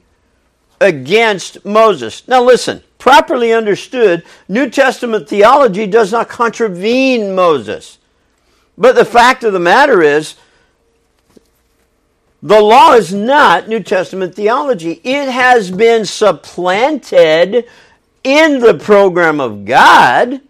against 0.81 1.65
Moses. 1.65 2.27
Now 2.29 2.43
listen, 2.43 2.83
properly 2.99 3.53
understood, 3.53 4.25
New 4.49 4.71
Testament 4.71 5.29
theology 5.29 5.87
does 5.87 6.13
not 6.13 6.29
contravene 6.29 7.35
Moses. 7.35 7.99
But 8.79 8.95
the 8.95 9.05
fact 9.05 9.45
of 9.45 9.53
the 9.53 9.59
matter 9.59 10.03
is, 10.03 10.37
the 12.43 12.61
law 12.61 12.93
is 12.93 13.13
not 13.13 13.69
New 13.69 13.83
Testament 13.83 14.35
theology. 14.35 15.01
It 15.03 15.29
has 15.29 15.71
been 15.71 16.05
supplanted 16.05 17.67
in 18.23 18.59
the 18.59 18.75
program 18.75 19.41
of 19.41 19.65
God, 19.65 20.41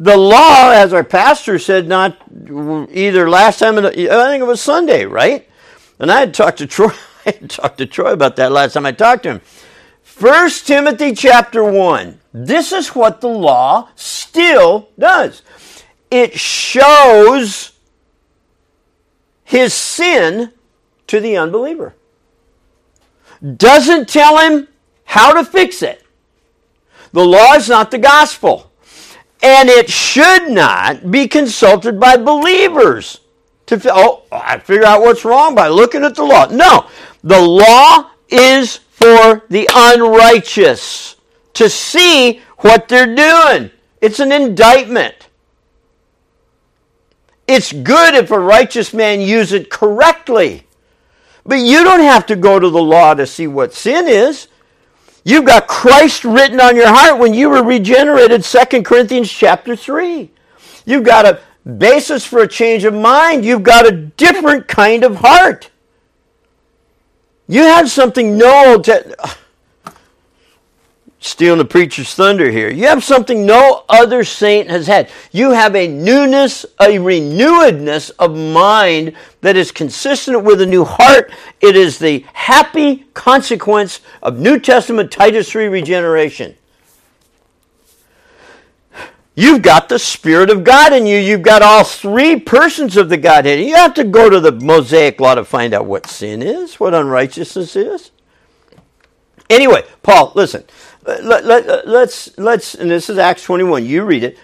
the 0.00 0.16
law, 0.16 0.70
as 0.70 0.92
our 0.92 1.04
pastor 1.04 1.58
said, 1.58 1.88
not 1.88 2.16
either 2.90 3.28
last 3.28 3.58
time, 3.58 3.76
I 3.78 3.90
think 3.90 4.40
it 4.40 4.46
was 4.46 4.62
Sunday, 4.62 5.04
right? 5.04 5.46
And 5.98 6.10
I 6.10 6.20
had 6.20 6.32
talked 6.32 6.58
to 6.58 6.66
Troy. 6.66 6.92
I 7.26 7.32
had 7.32 7.50
talked 7.50 7.78
to 7.78 7.86
Troy 7.86 8.12
about 8.12 8.36
that 8.36 8.50
last 8.50 8.72
time 8.72 8.86
I 8.86 8.92
talked 8.92 9.24
to 9.24 9.32
him. 9.32 9.40
First 10.18 10.66
Timothy 10.66 11.12
chapter 11.12 11.62
one. 11.62 12.18
This 12.34 12.72
is 12.72 12.88
what 12.88 13.20
the 13.20 13.28
law 13.28 13.90
still 13.94 14.88
does. 14.98 15.42
It 16.10 16.36
shows 16.36 17.70
his 19.44 19.72
sin 19.72 20.52
to 21.06 21.20
the 21.20 21.36
unbeliever. 21.36 21.94
Doesn't 23.56 24.08
tell 24.08 24.38
him 24.38 24.66
how 25.04 25.34
to 25.34 25.44
fix 25.44 25.82
it. 25.82 26.04
The 27.12 27.24
law 27.24 27.54
is 27.54 27.68
not 27.68 27.92
the 27.92 27.98
gospel. 27.98 28.72
And 29.40 29.68
it 29.68 29.88
should 29.88 30.50
not 30.50 31.12
be 31.12 31.28
consulted 31.28 32.00
by 32.00 32.16
believers 32.16 33.20
to, 33.66 33.80
oh, 33.94 34.24
I 34.32 34.58
figure 34.58 34.84
out 34.84 35.00
what's 35.00 35.24
wrong 35.24 35.54
by 35.54 35.68
looking 35.68 36.02
at 36.02 36.16
the 36.16 36.24
law. 36.24 36.46
No, 36.46 36.88
the 37.22 37.40
law 37.40 38.10
is 38.28 38.80
for 38.98 39.44
the 39.48 39.68
unrighteous 39.72 41.14
to 41.54 41.70
see 41.70 42.40
what 42.58 42.88
they're 42.88 43.14
doing. 43.14 43.70
It's 44.00 44.18
an 44.18 44.32
indictment. 44.32 45.28
It's 47.46 47.72
good 47.72 48.14
if 48.14 48.32
a 48.32 48.38
righteous 48.38 48.92
man 48.92 49.20
use 49.20 49.52
it 49.52 49.70
correctly. 49.70 50.64
But 51.46 51.60
you 51.60 51.84
don't 51.84 52.00
have 52.00 52.26
to 52.26 52.36
go 52.36 52.58
to 52.58 52.68
the 52.68 52.82
law 52.82 53.14
to 53.14 53.26
see 53.26 53.46
what 53.46 53.72
sin 53.72 54.08
is. 54.08 54.48
You've 55.24 55.46
got 55.46 55.68
Christ 55.68 56.24
written 56.24 56.60
on 56.60 56.74
your 56.74 56.88
heart 56.88 57.18
when 57.18 57.34
you 57.34 57.50
were 57.50 57.62
regenerated, 57.62 58.42
2 58.42 58.82
Corinthians 58.82 59.30
chapter 59.30 59.76
3. 59.76 60.30
You've 60.84 61.04
got 61.04 61.24
a 61.24 61.40
basis 61.78 62.24
for 62.24 62.40
a 62.40 62.48
change 62.48 62.84
of 62.84 62.94
mind. 62.94 63.44
You've 63.44 63.62
got 63.62 63.86
a 63.86 63.92
different 63.92 64.66
kind 64.66 65.04
of 65.04 65.16
heart. 65.16 65.70
You 67.48 67.62
have 67.62 67.90
something 67.90 68.36
no 68.36 68.72
Old 68.72 68.84
Te- 68.84 69.14
stealing 71.20 71.58
the 71.58 71.64
preacher's 71.64 72.14
thunder 72.14 72.50
here. 72.50 72.70
You 72.70 72.86
have 72.86 73.02
something 73.02 73.44
no 73.44 73.84
other 73.88 74.22
saint 74.22 74.70
has 74.70 74.86
had. 74.86 75.10
You 75.32 75.50
have 75.50 75.74
a 75.74 75.88
newness, 75.88 76.64
a 76.80 76.98
renewedness 76.98 78.10
of 78.18 78.36
mind 78.36 79.14
that 79.40 79.56
is 79.56 79.72
consistent 79.72 80.44
with 80.44 80.60
a 80.60 80.66
new 80.66 80.84
heart. 80.84 81.32
It 81.60 81.74
is 81.74 81.98
the 81.98 82.24
happy 82.34 83.06
consequence 83.14 84.00
of 84.22 84.38
New 84.38 84.60
Testament 84.60 85.10
Titus 85.10 85.50
3 85.50 85.66
regeneration. 85.66 86.54
You've 89.38 89.62
got 89.62 89.88
the 89.88 90.00
Spirit 90.00 90.50
of 90.50 90.64
God 90.64 90.92
in 90.92 91.06
you. 91.06 91.16
You've 91.16 91.42
got 91.42 91.62
all 91.62 91.84
three 91.84 92.40
persons 92.40 92.96
of 92.96 93.08
the 93.08 93.16
Godhead. 93.16 93.60
You 93.60 93.76
have 93.76 93.94
to 93.94 94.02
go 94.02 94.28
to 94.28 94.40
the 94.40 94.50
Mosaic 94.50 95.20
Law 95.20 95.36
to 95.36 95.44
find 95.44 95.72
out 95.72 95.86
what 95.86 96.08
sin 96.08 96.42
is, 96.42 96.80
what 96.80 96.92
unrighteousness 96.92 97.76
is. 97.76 98.10
Anyway, 99.48 99.84
Paul, 100.02 100.32
listen. 100.34 100.64
Let, 101.06 101.44
let, 101.44 101.86
let's, 101.86 102.36
let's, 102.36 102.74
and 102.74 102.90
this 102.90 103.08
is 103.08 103.16
Acts 103.16 103.44
21. 103.44 103.86
You 103.86 104.04
read 104.04 104.24
it. 104.24 104.38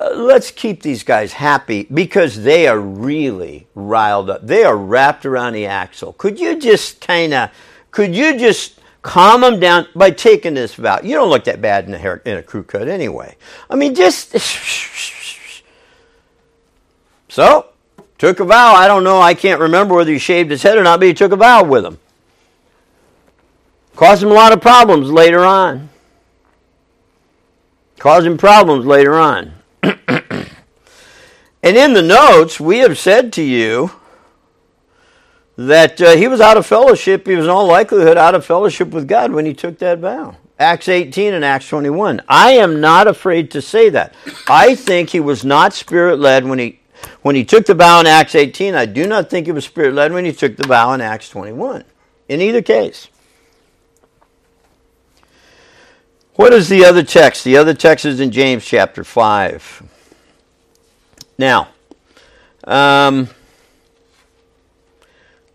Uh, 0.00 0.10
let's 0.16 0.50
keep 0.50 0.82
these 0.82 1.04
guys 1.04 1.34
happy 1.34 1.86
because 1.94 2.42
they 2.42 2.66
are 2.66 2.80
really 2.80 3.68
riled 3.76 4.30
up. 4.30 4.44
They 4.44 4.64
are 4.64 4.76
wrapped 4.76 5.24
around 5.24 5.52
the 5.52 5.66
axle. 5.66 6.12
Could 6.12 6.40
you 6.40 6.58
just 6.58 7.00
kind 7.00 7.34
of, 7.34 7.50
could 7.92 8.16
you 8.16 8.36
just 8.36 8.80
calm 9.04 9.42
them 9.42 9.60
down 9.60 9.86
by 9.94 10.10
taking 10.10 10.54
this 10.54 10.74
vow. 10.74 10.98
You 11.02 11.14
don't 11.14 11.28
look 11.28 11.44
that 11.44 11.60
bad 11.60 11.86
in 11.86 11.94
a 11.94 11.98
hair 11.98 12.22
in 12.24 12.38
a 12.38 12.42
crew 12.42 12.64
cut 12.64 12.88
anyway. 12.88 13.36
I 13.70 13.76
mean, 13.76 13.94
just 13.94 14.30
so 17.28 17.66
took 18.18 18.40
a 18.40 18.44
vow. 18.44 18.72
I 18.72 18.88
don't 18.88 19.04
know. 19.04 19.20
I 19.20 19.34
can't 19.34 19.60
remember 19.60 19.94
whether 19.94 20.10
he 20.10 20.18
shaved 20.18 20.50
his 20.50 20.62
head 20.62 20.78
or 20.78 20.82
not, 20.82 21.00
but 21.00 21.06
he 21.06 21.14
took 21.14 21.32
a 21.32 21.36
vow 21.36 21.62
with 21.62 21.84
him. 21.84 21.98
Caused 23.94 24.22
him 24.22 24.30
a 24.30 24.34
lot 24.34 24.52
of 24.52 24.62
problems 24.62 25.10
later 25.10 25.44
on. 25.44 25.90
Caused 27.98 28.26
him 28.26 28.38
problems 28.38 28.86
later 28.86 29.14
on. 29.14 29.52
and 29.82 30.48
in 31.62 31.92
the 31.92 32.02
notes, 32.02 32.58
we 32.58 32.78
have 32.78 32.98
said 32.98 33.34
to 33.34 33.42
you 33.42 33.92
that 35.56 36.00
uh, 36.00 36.16
he 36.16 36.28
was 36.28 36.40
out 36.40 36.56
of 36.56 36.66
fellowship. 36.66 37.26
He 37.26 37.36
was 37.36 37.44
in 37.44 37.50
all 37.50 37.66
likelihood 37.66 38.16
out 38.16 38.34
of 38.34 38.44
fellowship 38.44 38.88
with 38.88 39.06
God 39.08 39.32
when 39.32 39.46
he 39.46 39.54
took 39.54 39.78
that 39.78 39.98
vow. 39.98 40.36
Acts 40.58 40.88
18 40.88 41.34
and 41.34 41.44
Acts 41.44 41.68
21. 41.68 42.22
I 42.28 42.52
am 42.52 42.80
not 42.80 43.06
afraid 43.06 43.50
to 43.52 43.62
say 43.62 43.88
that. 43.90 44.14
I 44.48 44.74
think 44.74 45.10
he 45.10 45.20
was 45.20 45.44
not 45.44 45.72
spirit 45.72 46.18
led 46.18 46.44
when 46.44 46.58
he 46.58 46.80
when 47.22 47.34
he 47.34 47.44
took 47.44 47.66
the 47.66 47.74
vow 47.74 48.00
in 48.00 48.06
Acts 48.06 48.34
18. 48.34 48.74
I 48.74 48.86
do 48.86 49.06
not 49.06 49.30
think 49.30 49.46
he 49.46 49.52
was 49.52 49.64
spirit 49.64 49.94
led 49.94 50.12
when 50.12 50.24
he 50.24 50.32
took 50.32 50.56
the 50.56 50.66
vow 50.66 50.92
in 50.92 51.00
Acts 51.00 51.28
21. 51.28 51.84
In 52.28 52.40
either 52.40 52.62
case. 52.62 53.08
What 56.36 56.52
is 56.52 56.68
the 56.68 56.84
other 56.84 57.02
text? 57.02 57.44
The 57.44 57.56
other 57.56 57.74
text 57.74 58.04
is 58.04 58.20
in 58.20 58.30
James 58.30 58.64
chapter 58.64 59.04
5. 59.04 59.82
Now, 61.38 61.68
um, 62.64 63.28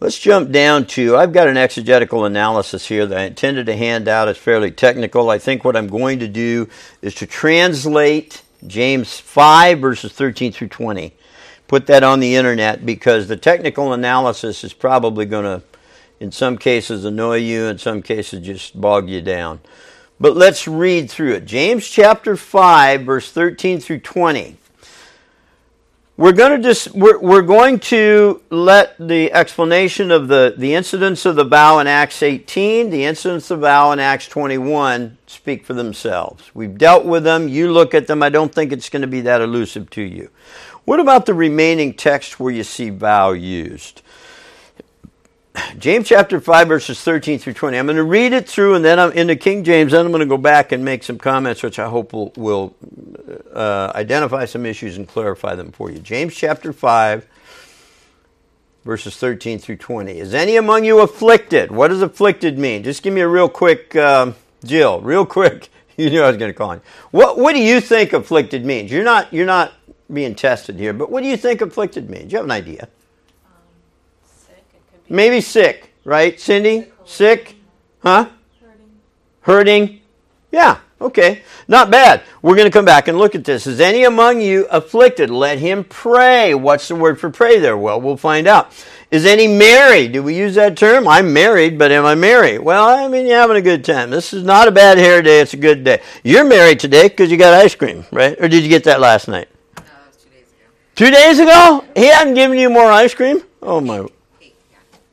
Let's 0.01 0.17
jump 0.17 0.51
down 0.51 0.85
to, 0.88 1.17
I've 1.17 1.33
got 1.33 1.49
an 1.49 1.57
exegetical 1.57 2.23
analysis 2.23 2.88
here 2.88 3.05
that 3.05 3.17
I 3.17 3.23
intended 3.23 3.65
to 3.65 3.75
hand 3.75 4.07
out. 4.07 4.29
It's 4.29 4.39
fairly 4.39 4.71
technical. 4.71 5.29
I 5.29 5.39
think 5.39 5.65
what 5.65 5.75
I'm 5.75 5.88
going 5.88 6.19
to 6.19 6.27
do 6.29 6.69
is 7.01 7.13
to 7.15 7.25
translate 7.25 8.41
James 8.65 9.19
5, 9.19 9.79
verses 9.79 10.13
13 10.13 10.53
through 10.53 10.69
20. 10.69 11.13
Put 11.67 11.88
that 11.88 12.03
on 12.03 12.21
the 12.21 12.38
internet 12.38 12.85
because 12.85 13.27
the 13.27 13.35
technical 13.35 13.91
analysis 13.91 14.63
is 14.63 14.71
probably 14.71 15.25
going 15.25 15.43
to, 15.43 15.62
in 16.21 16.31
some 16.31 16.57
cases, 16.57 17.03
annoy 17.03 17.35
you, 17.35 17.65
in 17.65 17.77
some 17.77 18.01
cases, 18.01 18.39
just 18.39 18.79
bog 18.79 19.09
you 19.09 19.21
down. 19.21 19.59
But 20.17 20.38
let's 20.38 20.65
read 20.65 21.12
through 21.12 21.33
it. 21.33 21.45
James 21.45 21.85
chapter 21.85 22.38
5, 22.38 23.01
verse 23.01 23.29
13 23.33 23.81
through 23.81 23.99
20 23.99 24.55
we're 26.19 26.34
going 26.34 26.51
to 26.51 26.62
just 26.62 26.93
we're, 26.93 27.17
we're 27.17 27.41
going 27.41 27.79
to 27.79 28.41
let 28.49 28.93
the 28.99 29.32
explanation 29.32 30.12
of 30.12 30.27
the 30.27 30.53
the 30.58 30.75
incidents 30.75 31.25
of 31.25 31.38
the 31.38 31.45
vow 31.45 31.79
in 31.79 31.88
acts 31.88 32.21
18 32.21 32.89
the 32.89 33.05
incidents 33.05 33.49
of 33.49 33.62
the 33.62 33.67
vow 33.67 33.93
in 33.93 33.99
acts 33.99 34.27
21 34.27 35.17
speak 35.27 35.63
for 35.65 35.73
themselves. 35.73 36.51
We've 36.53 36.77
dealt 36.77 37.05
with 37.05 37.23
them. 37.23 37.47
You 37.47 37.71
look 37.71 37.93
at 37.93 38.08
them. 38.08 38.21
I 38.21 38.27
don't 38.27 38.53
think 38.53 38.73
it's 38.73 38.89
going 38.89 39.01
to 39.01 39.08
be 39.08 39.21
that 39.21 39.39
elusive 39.39 39.89
to 39.91 40.01
you. 40.01 40.29
What 40.84 40.99
about 40.99 41.25
the 41.25 41.34
remaining 41.34 41.93
text 41.93 42.38
where 42.38 42.51
you 42.51 42.63
see 42.63 42.89
vow 42.89 43.32
used 43.32 44.01
James 45.80 46.08
chapter 46.08 46.39
5, 46.39 46.67
verses 46.67 47.02
13 47.02 47.39
through 47.39 47.54
20. 47.54 47.78
I'm 47.78 47.86
going 47.86 47.95
to 47.98 48.04
read 48.04 48.34
it 48.34 48.48
through, 48.48 48.76
and 48.76 48.84
then 48.86 49.00
I'm 49.00 49.12
into 49.12 49.36
King 49.36 49.63
James. 49.63 49.91
Then 49.91 50.06
I'm 50.06 50.12
going 50.12 50.22
to 50.22 50.26
go 50.26 50.38
back 50.38 50.72
and 50.72 50.84
make 50.84 51.04
some 51.04 51.17
comments, 51.17 51.63
which 51.63 51.80
I 51.80 51.88
hope 51.88 52.13
will, 52.13 52.32
will 52.36 52.76
uh, 53.54 53.91
identify 53.95 54.45
some 54.45 54.65
issues 54.65 54.98
and 54.98 55.08
clarify 55.08 55.56
them 55.56 55.72
for 55.72 55.89
you. 55.91 56.00
James 56.00 56.36
chapter 56.36 56.74
5, 56.74 57.28
verses 58.86 59.17
13 59.17 59.60
through 59.60 59.78
20. 59.78 60.19
Is 60.19 60.34
any 60.34 60.56
among 60.56 60.86
you 60.86 61.00
afflicted? 61.00 61.72
What 61.72 61.89
does 61.89 62.02
afflicted 62.02 62.58
mean? 62.58 62.84
Just 62.84 63.04
give 63.04 63.13
me 63.13 63.22
a 63.22 63.28
real 63.28 63.50
quick, 63.50 63.95
um, 63.95 64.36
Jill, 64.63 65.02
real 65.02 65.26
quick. 65.26 65.69
You 66.00 66.10
knew 66.10 66.22
I 66.22 66.28
was 66.28 66.38
going 66.38 66.50
to 66.50 66.58
call 66.58 66.76
you. 66.76 66.82
What, 67.12 67.38
what 67.38 67.52
do 67.52 67.60
you 67.62 67.82
think 67.82 68.13
afflicted 68.13 68.63
means? 68.63 68.89
You're 68.89 69.04
not, 69.04 69.34
you're 69.34 69.45
not 69.45 69.74
being 70.10 70.34
tested 70.34 70.78
here, 70.80 70.93
but 70.93 71.12
what 71.12 71.24
do 71.24 71.28
you 71.28 71.36
think 71.36 71.60
afflicted 71.60 72.10
means? 72.10 72.28
Do 72.28 72.30
you 72.30 72.38
have 72.38 72.45
an 72.45 72.52
idea? 72.52 72.88
Maybe 75.10 75.41
sick, 75.41 75.93
right, 76.06 76.39
Cindy? 76.39 76.86
Sick? 77.04 77.56
Huh? 78.04 78.30
Hurting. 78.62 78.89
Hurting? 79.41 80.02
Yeah, 80.52 80.80
okay. 81.02 81.41
Not 81.67 81.91
bad. 81.91 82.24
We're 82.41 82.56
going 82.56 82.67
to 82.67 82.72
come 82.72 82.86
back 82.86 83.08
and 83.08 83.17
look 83.17 83.36
at 83.36 83.43
this. 83.43 83.67
Is 83.67 83.80
any 83.80 84.04
among 84.04 84.41
you 84.41 84.67
afflicted? 84.69 85.30
Let 85.30 85.60
him 85.60 85.84
pray. 85.84 86.54
What's 86.54 86.88
the 86.88 86.95
word 86.95 87.19
for 87.19 87.30
pray 87.30 87.60
there? 87.60 87.78
Well, 87.78 88.00
we'll 88.00 88.17
find 88.17 88.48
out. 88.48 88.72
Is 89.12 89.26
any 89.26 89.48
married? 89.48 90.12
Do 90.12 90.22
we 90.22 90.36
use 90.36 90.56
that 90.56 90.78
term? 90.78 91.08
I'm 91.08 91.34
married, 91.34 91.80
but 91.80 91.91
am 91.91 92.06
I 92.06 92.13
married? 92.13 92.60
Well, 92.60 92.88
I 92.88 93.08
mean, 93.08 93.26
you're 93.26 93.39
having 93.39 93.58
a 93.58 93.62
good 93.62 93.84
time. 93.84 94.12
This 94.12 94.34
is 94.34 94.43
not 94.43 94.67
a 94.67 94.72
bad 94.72 95.00
hair 95.00 95.24
day. 95.24 95.41
It's 95.41 95.54
a 95.54 95.58
good 95.58 95.84
day. 95.84 96.02
You're 96.24 96.45
married 96.45 96.80
today 96.80 97.08
because 97.08 97.32
you 97.32 97.38
got 97.38 97.56
ice 97.56 97.74
cream, 97.74 98.06
right? 98.12 98.39
Or 98.39 98.48
did 98.48 98.62
you 98.63 98.69
get 98.69 98.84
that 98.84 99.00
last 99.00 99.28
night? 99.28 99.48
No, 99.78 99.84
that 99.84 100.08
was 100.08 100.24
two 100.24 100.30
days 100.30 100.48
ago. 100.48 100.65
Two 100.95 101.12
days 101.12 101.39
ago? 101.39 101.86
He 101.95 102.06
hadn't 102.06 102.36
given 102.36 102.60
you 102.60 102.69
more 102.69 102.91
ice 102.91 103.15
cream? 103.15 103.41
Oh, 103.63 103.82
my. 103.82 104.08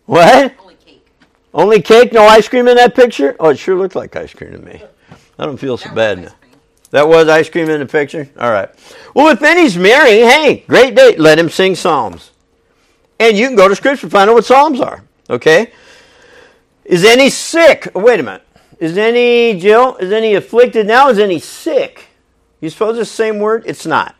What? 0.06 0.54
Only 0.58 0.74
cake. 0.76 1.06
Only 1.52 1.82
cake, 1.82 2.12
no 2.12 2.26
ice 2.26 2.48
cream 2.48 2.68
in 2.68 2.76
that 2.76 2.94
picture? 2.94 3.36
Oh, 3.38 3.50
it 3.50 3.58
sure 3.58 3.76
looked 3.76 3.96
like 3.96 4.16
ice 4.16 4.32
cream 4.32 4.52
to 4.52 4.58
me. 4.58 4.82
I 5.38 5.44
don't 5.44 5.58
feel 5.58 5.76
so 5.76 5.88
That 5.88 5.94
bad 5.94 6.18
now. 6.22 6.34
That 6.90 7.08
was 7.08 7.28
ice 7.28 7.50
cream 7.50 7.68
in 7.68 7.80
the 7.80 7.86
picture? 7.86 8.28
All 8.38 8.50
right. 8.50 8.68
Well, 9.14 9.28
if 9.28 9.42
any's 9.42 9.76
marrying, 9.76 10.26
hey, 10.28 10.64
great 10.68 10.94
date. 10.94 11.18
Let 11.18 11.38
him 11.38 11.50
sing 11.50 11.74
psalms. 11.74 12.30
And 13.18 13.36
you 13.36 13.46
can 13.46 13.56
go 13.56 13.68
to 13.68 13.74
Scripture 13.74 14.08
find 14.08 14.30
out 14.30 14.34
what 14.34 14.44
psalms 14.44 14.80
are. 14.80 15.02
Okay? 15.28 15.72
Is 16.84 17.04
any 17.04 17.28
sick? 17.30 17.88
Oh, 17.94 18.00
wait 18.00 18.20
a 18.20 18.22
minute. 18.22 18.42
Is 18.78 18.96
any, 18.96 19.58
Jill, 19.58 19.96
is 19.96 20.12
any 20.12 20.34
afflicted 20.34 20.86
now? 20.86 21.08
Is 21.08 21.18
any 21.18 21.38
sick? 21.38 22.04
You 22.60 22.70
suppose 22.70 22.98
it's 22.98 23.10
the 23.10 23.16
same 23.16 23.38
word? 23.38 23.64
It's 23.66 23.86
not. 23.86 24.14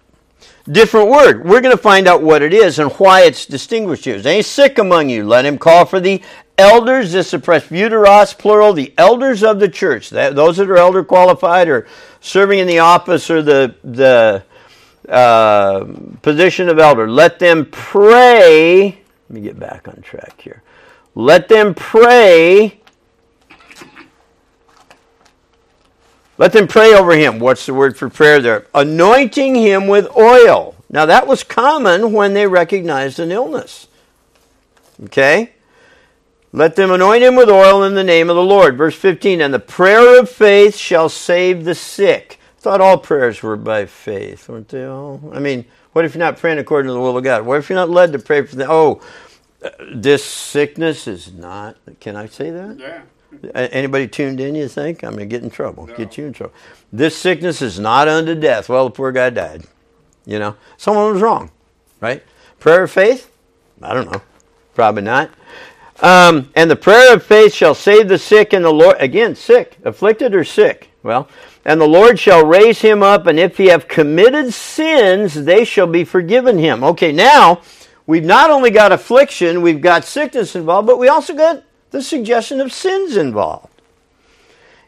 Different 0.71 1.11
word. 1.11 1.45
We're 1.45 1.61
going 1.61 1.77
to 1.77 1.83
find 1.83 2.09
out 2.09 2.23
what 2.23 2.43
it 2.43 2.53
is 2.53 2.81
and 2.81 2.91
why 2.93 3.23
it's 3.23 3.47
distinguished 3.47 4.05
here. 4.05 4.17
Is 4.17 4.27
any 4.27 4.43
sick 4.43 4.79
among 4.79 5.09
you? 5.11 5.25
Let 5.25 5.45
him 5.45 5.59
call 5.59 5.85
for 5.85 6.01
the 6.01 6.21
elders. 6.59 7.13
This 7.13 7.33
is 7.33 7.41
presbyteros, 7.41 8.37
plural, 8.37 8.73
the 8.73 8.93
elders 8.99 9.45
of 9.45 9.61
the 9.61 9.69
church. 9.69 10.11
That, 10.11 10.35
those 10.35 10.57
that 10.57 10.69
are 10.69 10.77
elder 10.77 11.05
qualified 11.05 11.69
or 11.69 11.87
serving 12.21 12.59
in 12.59 12.67
the 12.67 12.81
office 12.81 13.31
or 13.31 13.43
the, 13.43 13.77
the 13.85 14.43
uh, 15.09 15.85
position 16.23 16.69
of 16.69 16.81
elder. 16.81 17.09
Let 17.09 17.39
them 17.39 17.67
pray. 17.71 18.99
Let 19.29 19.31
me 19.31 19.41
get 19.41 19.59
back 19.59 19.87
on 19.87 20.03
track 20.03 20.41
here. 20.41 20.63
Let 21.15 21.49
them 21.49 21.75
pray. 21.75 22.81
Let 26.39 26.53
them 26.53 26.69
pray 26.69 26.95
over 26.95 27.13
him. 27.13 27.39
What's 27.39 27.67
the 27.67 27.75
word 27.75 27.97
for 27.97 28.11
prayer 28.11 28.41
there? 28.41 28.67
Anointing 28.75 29.55
him 29.55 29.87
with 29.87 30.15
oil. 30.17 30.75
Now, 30.91 31.07
that 31.07 31.27
was 31.27 31.43
common 31.43 32.13
when 32.13 32.35
they 32.35 32.47
recognized 32.47 33.19
an 33.19 33.33
illness. 33.33 33.89
Okay? 35.05 35.53
Let 36.53 36.77
them 36.77 36.91
anoint 36.91 37.23
him 37.23 37.37
with 37.37 37.49
oil 37.49 37.83
in 37.83 37.95
the 37.95 38.05
name 38.05 38.31
of 38.31 38.37
the 38.37 38.43
Lord. 38.43 38.77
Verse 38.77 38.95
15 38.95 39.41
And 39.41 39.53
the 39.53 39.59
prayer 39.59 40.21
of 40.21 40.31
faith 40.31 40.77
shall 40.77 41.09
save 41.09 41.65
the 41.65 41.75
sick. 41.75 42.39
Thought 42.59 42.81
all 42.81 42.99
prayers 42.99 43.43
were 43.43 43.57
by 43.57 43.87
faith, 43.87 44.49
weren't 44.49 44.69
they 44.69 44.85
all? 44.85 45.21
I 45.33 45.39
mean, 45.39 45.67
what 45.93 46.05
if 46.05 46.15
you're 46.15 46.25
not 46.25 46.39
praying 46.39 46.59
according 46.59 46.89
to 46.89 46.95
the 46.95 47.01
will 47.01 47.17
of 47.17 47.25
God? 47.25 47.47
What 47.47 47.59
if 47.59 47.69
you're 47.69 47.77
not 47.77 47.91
led 47.91 48.13
to 48.13 48.19
pray 48.19 48.43
for 48.43 48.57
the. 48.57 48.71
Oh, 48.71 49.01
uh, 49.63 49.71
this 49.95 50.25
sickness 50.25 51.07
is 51.07 51.33
not. 51.33 51.77
Can 52.01 52.17
I 52.17 52.27
say 52.27 52.51
that? 52.51 52.79
Yeah. 52.79 53.03
Anybody 53.55 54.09
tuned 54.09 54.41
in, 54.41 54.55
you 54.55 54.69
think? 54.69 55.03
I'm 55.03 55.13
going 55.13 55.29
to 55.29 55.33
get 55.35 55.43
in 55.43 55.51
trouble. 55.51 55.87
Get 55.87 56.17
you 56.17 56.27
in 56.27 56.33
trouble. 56.33 56.55
This 56.93 57.17
sickness 57.17 57.61
is 57.61 57.79
not 57.79 58.09
unto 58.09 58.35
death. 58.35 58.69
Well, 58.69 58.85
the 58.85 58.91
poor 58.91 59.13
guy 59.13 59.31
died. 59.31 59.65
You 60.25 60.39
know, 60.39 60.57
someone 60.77 61.13
was 61.13 61.23
wrong, 61.23 61.51
right? 62.01 62.23
Prayer 62.59 62.85
of 62.85 62.91
faith? 62.91 63.31
I 63.83 63.95
don't 63.95 64.11
know. 64.11 64.23
Probably 64.75 65.03
not. 65.03 65.31
Um, 66.01 66.51
and 66.55 66.71
the 66.71 66.77
prayer 66.77 67.15
of 67.15 67.23
faith 67.23 67.55
shall 67.55 67.75
save 67.75 68.09
the 68.09 68.19
sick, 68.19 68.53
and 68.53 68.65
the 68.65 68.71
Lord, 68.71 68.97
again, 68.99 69.35
sick, 69.35 69.79
afflicted 69.85 70.35
or 70.35 70.45
sick? 70.45 70.91
Well, 71.03 71.29
and 71.65 71.81
the 71.81 71.87
Lord 71.87 72.19
shall 72.19 72.45
raise 72.45 72.81
him 72.81 73.03
up, 73.03 73.27
and 73.27 73.39
if 73.39 73.57
he 73.57 73.67
have 73.67 73.89
committed 73.89 74.53
sins, 74.53 75.35
they 75.35 75.65
shall 75.65 75.87
be 75.87 76.05
forgiven 76.05 76.59
him. 76.59 76.85
Okay, 76.85 77.13
now, 77.13 77.63
we've 78.07 78.25
not 78.25 78.51
only 78.51 78.71
got 78.71 78.93
affliction, 78.93 79.63
we've 79.63 79.81
got 79.81 80.05
sickness 80.05 80.55
involved, 80.55 80.87
but 80.87 80.99
we 80.99 81.09
also 81.09 81.35
got 81.35 81.63
the 81.97 82.03
suggestion 82.03 82.61
of 82.61 82.73
sins 82.73 83.17
involved. 83.17 83.81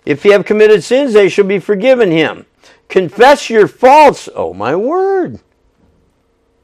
If 0.04 0.22
he 0.22 0.30
have 0.30 0.44
committed 0.44 0.84
sins, 0.84 1.14
they 1.14 1.28
shall 1.28 1.46
be 1.46 1.58
forgiven 1.58 2.10
him. 2.10 2.46
Confess 2.88 3.50
your 3.50 3.66
faults. 3.66 4.28
Oh, 4.34 4.52
my 4.52 4.76
word. 4.76 5.40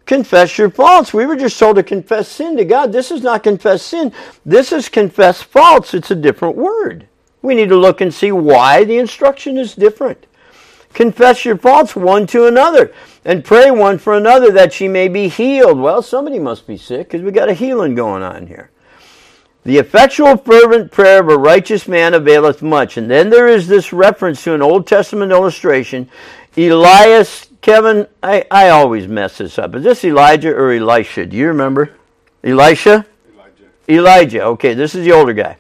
Confess 0.07 0.59
your 0.59 0.71
faults. 0.71 1.15
We 1.15 1.25
were 1.25 1.37
just 1.37 1.59
told 1.59 1.77
to 1.77 1.83
confess 1.83 2.29
sin 2.29 2.59
to 2.59 2.65
God. 2.65 2.93
This 2.93 3.11
is 3.11 3.23
not 3.23 3.43
confess 3.43 3.83
sin. 3.83 4.13
This 4.45 4.71
is 4.71 4.89
confess 4.91 5.43
faults. 5.43 5.95
It's 5.95 6.11
a 6.11 6.15
different 6.15 6.57
word. 6.57 7.09
We 7.41 7.55
need 7.55 7.71
to 7.71 7.77
look 7.77 8.03
and 8.03 8.13
see 8.13 8.33
why 8.33 8.85
the 8.85 8.99
instruction 8.99 9.57
is 9.57 9.75
different. 9.75 10.27
Confess 10.93 11.45
your 11.45 11.57
faults 11.57 11.97
one 11.97 12.27
to 12.29 12.47
another 12.47 12.93
and 13.25 13.45
pray 13.45 13.71
one 13.71 13.99
for 13.99 14.15
another 14.15 14.51
that 14.53 14.73
she 14.73 14.89
may 14.89 15.09
be 15.09 15.29
healed. 15.29 15.79
Well, 15.79 16.03
somebody 16.03 16.39
must 16.39 16.67
be 16.67 16.77
sick 16.77 17.09
because 17.09 17.23
we 17.23 17.33
got 17.33 17.49
a 17.49 17.55
healing 17.55 17.95
going 17.95 18.23
on 18.23 18.47
here. 18.47 18.71
The 19.65 19.79
effectual 19.79 20.37
fervent 20.37 20.93
prayer 20.93 21.21
of 21.21 21.31
a 21.31 21.39
righteous 21.39 21.89
man 21.89 22.13
availeth 22.13 22.61
much. 22.61 22.99
And 22.99 23.11
then 23.11 23.31
there 23.31 23.49
is 23.49 23.67
this 23.67 23.93
reference 23.95 24.45
to 24.45 24.55
an 24.55 24.61
Old 24.61 24.87
Testament 24.87 25.33
illustration. 25.33 26.09
Elias, 26.57 27.49
Kevin, 27.63 28.07
I, 28.23 28.45
I 28.51 28.69
always 28.69 29.09
mess 29.09 29.39
this 29.39 29.59
up. 29.59 29.75
Is 29.75 29.85
this 29.85 30.05
Elijah 30.05 30.55
or 30.55 30.71
Elisha? 30.71 31.25
Do 31.25 31.37
you 31.37 31.49
remember? 31.49 31.93
Elisha? 32.43 33.07
Elijah. 33.33 33.65
Elijah. 33.89 34.45
Okay, 34.45 34.75
this 34.75 34.95
is 34.95 35.07
the 35.07 35.13
older 35.13 35.33
guy. 35.33 35.57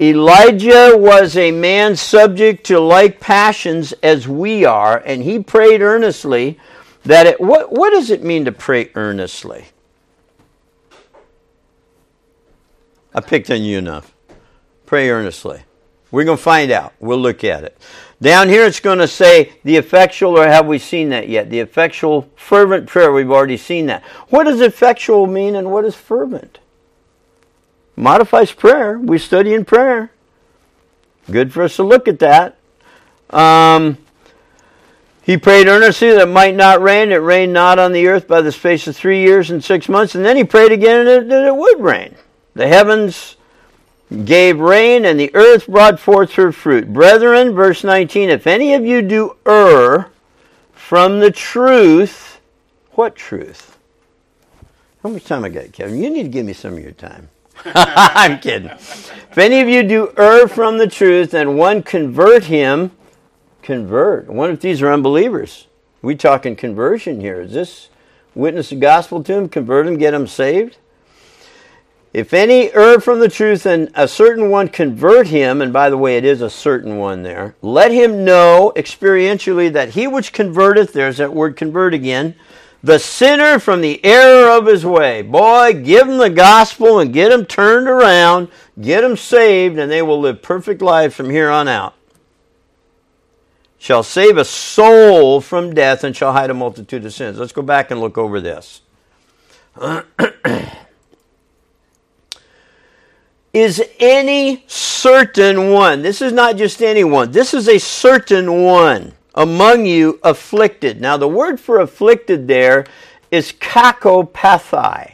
Elijah 0.00 0.94
was 0.96 1.36
a 1.36 1.50
man 1.50 1.96
subject 1.96 2.64
to 2.66 2.78
like 2.78 3.18
passions 3.18 3.92
as 4.02 4.28
we 4.28 4.64
are, 4.64 5.02
and 5.04 5.22
he 5.22 5.42
prayed 5.42 5.80
earnestly 5.80 6.60
that 7.04 7.26
it. 7.26 7.40
What, 7.40 7.72
what 7.72 7.90
does 7.90 8.10
it 8.10 8.22
mean 8.22 8.44
to 8.44 8.52
pray 8.52 8.90
earnestly? 8.94 9.64
I 13.16 13.22
picked 13.22 13.50
on 13.50 13.62
you 13.62 13.78
enough. 13.78 14.14
Pray 14.84 15.08
earnestly. 15.08 15.62
We're 16.10 16.24
going 16.24 16.36
to 16.36 16.42
find 16.42 16.70
out. 16.70 16.92
We'll 17.00 17.18
look 17.18 17.44
at 17.44 17.64
it. 17.64 17.76
Down 18.20 18.48
here 18.48 18.64
it's 18.64 18.78
going 18.78 18.98
to 18.98 19.08
say 19.08 19.54
the 19.64 19.76
effectual, 19.76 20.38
or 20.38 20.46
have 20.46 20.66
we 20.66 20.78
seen 20.78 21.08
that 21.08 21.28
yet? 21.28 21.48
The 21.48 21.60
effectual, 21.60 22.30
fervent 22.36 22.86
prayer. 22.86 23.10
We've 23.12 23.30
already 23.30 23.56
seen 23.56 23.86
that. 23.86 24.04
What 24.28 24.44
does 24.44 24.60
effectual 24.60 25.26
mean 25.26 25.56
and 25.56 25.72
what 25.72 25.86
is 25.86 25.94
fervent? 25.94 26.58
Modifies 27.96 28.52
prayer. 28.52 28.98
We 28.98 29.18
study 29.18 29.54
in 29.54 29.64
prayer. 29.64 30.12
Good 31.30 31.54
for 31.54 31.62
us 31.62 31.76
to 31.76 31.82
look 31.82 32.08
at 32.08 32.18
that. 32.18 32.58
Um, 33.30 33.96
he 35.22 35.38
prayed 35.38 35.68
earnestly 35.68 36.10
that 36.12 36.28
it 36.28 36.32
might 36.32 36.54
not 36.54 36.82
rain. 36.82 37.12
It 37.12 37.16
rained 37.16 37.54
not 37.54 37.78
on 37.78 37.92
the 37.92 38.06
earth 38.08 38.28
by 38.28 38.42
the 38.42 38.52
space 38.52 38.86
of 38.86 38.94
three 38.94 39.22
years 39.22 39.50
and 39.50 39.64
six 39.64 39.88
months. 39.88 40.14
And 40.14 40.24
then 40.24 40.36
he 40.36 40.44
prayed 40.44 40.70
again 40.70 41.06
that 41.06 41.22
it, 41.22 41.46
it 41.46 41.56
would 41.56 41.80
rain. 41.80 42.14
The 42.56 42.66
heavens 42.66 43.36
gave 44.24 44.58
rain, 44.58 45.04
and 45.04 45.20
the 45.20 45.30
earth 45.34 45.66
brought 45.66 46.00
forth 46.00 46.32
her 46.32 46.52
fruit. 46.52 46.90
Brethren, 46.90 47.54
verse 47.54 47.84
19, 47.84 48.30
if 48.30 48.46
any 48.46 48.72
of 48.72 48.82
you 48.82 49.02
do 49.02 49.36
err 49.44 50.08
from 50.72 51.20
the 51.20 51.30
truth, 51.30 52.40
what 52.92 53.14
truth? 53.14 53.76
How 55.02 55.10
much 55.10 55.24
time 55.24 55.44
I 55.44 55.50
got, 55.50 55.70
Kevin? 55.72 56.02
You 56.02 56.08
need 56.08 56.22
to 56.22 56.28
give 56.30 56.46
me 56.46 56.54
some 56.54 56.72
of 56.72 56.82
your 56.82 56.92
time. 56.92 57.28
I'm 57.66 58.38
kidding. 58.38 58.70
If 58.70 59.36
any 59.36 59.60
of 59.60 59.68
you 59.68 59.82
do 59.82 60.14
err 60.16 60.48
from 60.48 60.78
the 60.78 60.86
truth, 60.86 61.34
and 61.34 61.58
one 61.58 61.82
convert 61.82 62.44
him, 62.44 62.90
convert. 63.60 64.28
What 64.30 64.48
if 64.48 64.62
these 64.62 64.80
are 64.80 64.90
unbelievers? 64.90 65.66
We 66.00 66.14
talking 66.14 66.56
conversion 66.56 67.20
here. 67.20 67.42
Is 67.42 67.52
this 67.52 67.90
witness 68.34 68.70
the 68.70 68.76
gospel 68.76 69.22
to 69.24 69.34
him, 69.34 69.50
convert 69.50 69.86
him, 69.86 69.98
get 69.98 70.14
him 70.14 70.26
saved? 70.26 70.78
If 72.16 72.32
any 72.32 72.72
err 72.72 72.98
from 72.98 73.20
the 73.20 73.28
truth 73.28 73.66
and 73.66 73.90
a 73.94 74.08
certain 74.08 74.48
one 74.48 74.68
convert 74.68 75.26
him, 75.26 75.60
and 75.60 75.70
by 75.70 75.90
the 75.90 75.98
way, 75.98 76.16
it 76.16 76.24
is 76.24 76.40
a 76.40 76.48
certain 76.48 76.96
one 76.96 77.22
there, 77.22 77.56
let 77.60 77.90
him 77.90 78.24
know 78.24 78.72
experientially 78.74 79.70
that 79.74 79.90
he 79.90 80.06
which 80.06 80.32
converteth, 80.32 80.94
there's 80.94 81.18
that 81.18 81.34
word 81.34 81.58
convert 81.58 81.92
again, 81.92 82.34
the 82.82 82.98
sinner 82.98 83.58
from 83.58 83.82
the 83.82 84.02
error 84.02 84.48
of 84.48 84.64
his 84.64 84.86
way. 84.86 85.20
Boy, 85.20 85.74
give 85.74 86.08
him 86.08 86.16
the 86.16 86.30
gospel 86.30 87.00
and 87.00 87.12
get 87.12 87.30
him 87.30 87.44
turned 87.44 87.86
around, 87.86 88.48
get 88.80 89.04
him 89.04 89.18
saved, 89.18 89.78
and 89.78 89.92
they 89.92 90.00
will 90.00 90.18
live 90.18 90.40
perfect 90.40 90.80
lives 90.80 91.14
from 91.14 91.28
here 91.28 91.50
on 91.50 91.68
out. 91.68 91.94
Shall 93.76 94.02
save 94.02 94.38
a 94.38 94.44
soul 94.46 95.42
from 95.42 95.74
death 95.74 96.02
and 96.02 96.16
shall 96.16 96.32
hide 96.32 96.48
a 96.48 96.54
multitude 96.54 97.04
of 97.04 97.12
sins. 97.12 97.38
Let's 97.38 97.52
go 97.52 97.60
back 97.60 97.90
and 97.90 98.00
look 98.00 98.16
over 98.16 98.40
this. 98.40 98.80
is 103.56 103.82
any 103.98 104.62
certain 104.66 105.70
one. 105.70 106.02
This 106.02 106.20
is 106.20 106.30
not 106.30 106.58
just 106.58 106.82
anyone. 106.82 107.30
This 107.30 107.54
is 107.54 107.70
a 107.70 107.78
certain 107.78 108.62
one 108.62 109.14
among 109.34 109.86
you 109.86 110.20
afflicted. 110.22 111.00
Now, 111.00 111.16
the 111.16 111.26
word 111.26 111.58
for 111.58 111.80
afflicted 111.80 112.48
there 112.48 112.84
is 113.30 113.52
kakopathai. 113.52 115.12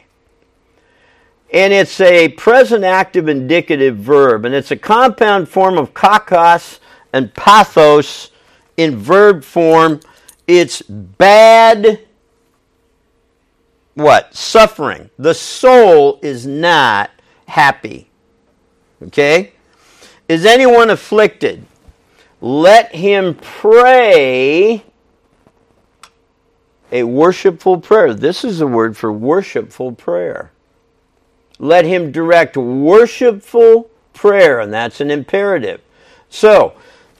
And 1.53 1.71
it's 1.71 2.01
a 2.01 2.27
present 2.29 2.83
active 2.83 3.29
indicative 3.29 3.95
verb. 3.95 4.43
And 4.43 4.53
it's 4.53 4.71
a 4.71 4.75
compound 4.75 5.47
form 5.47 5.77
of 5.77 5.93
kakos 5.93 6.79
and 7.13 7.33
pathos 7.33 8.31
in 8.75 8.97
verb 8.97 9.45
form. 9.45 10.01
It's 10.47 10.81
bad, 10.81 12.01
what? 13.93 14.35
Suffering. 14.35 15.11
The 15.17 15.33
soul 15.33 16.19
is 16.21 16.45
not 16.45 17.09
happy. 17.47 18.09
Okay? 19.07 19.53
Is 20.27 20.45
anyone 20.45 20.89
afflicted? 20.89 21.65
Let 22.41 22.93
him 22.95 23.35
pray 23.35 24.83
a 26.91 27.03
worshipful 27.03 27.79
prayer. 27.79 28.13
This 28.13 28.43
is 28.43 28.59
the 28.59 28.67
word 28.67 28.95
for 28.95 29.11
worshipful 29.11 29.93
prayer. 29.93 30.51
Let 31.59 31.85
him 31.85 32.11
direct 32.11 32.57
worshipful 32.57 33.89
prayer, 34.13 34.59
and 34.59 34.73
that's 34.73 35.01
an 35.01 35.09
imperative. 35.09 35.81
So, 36.29 36.73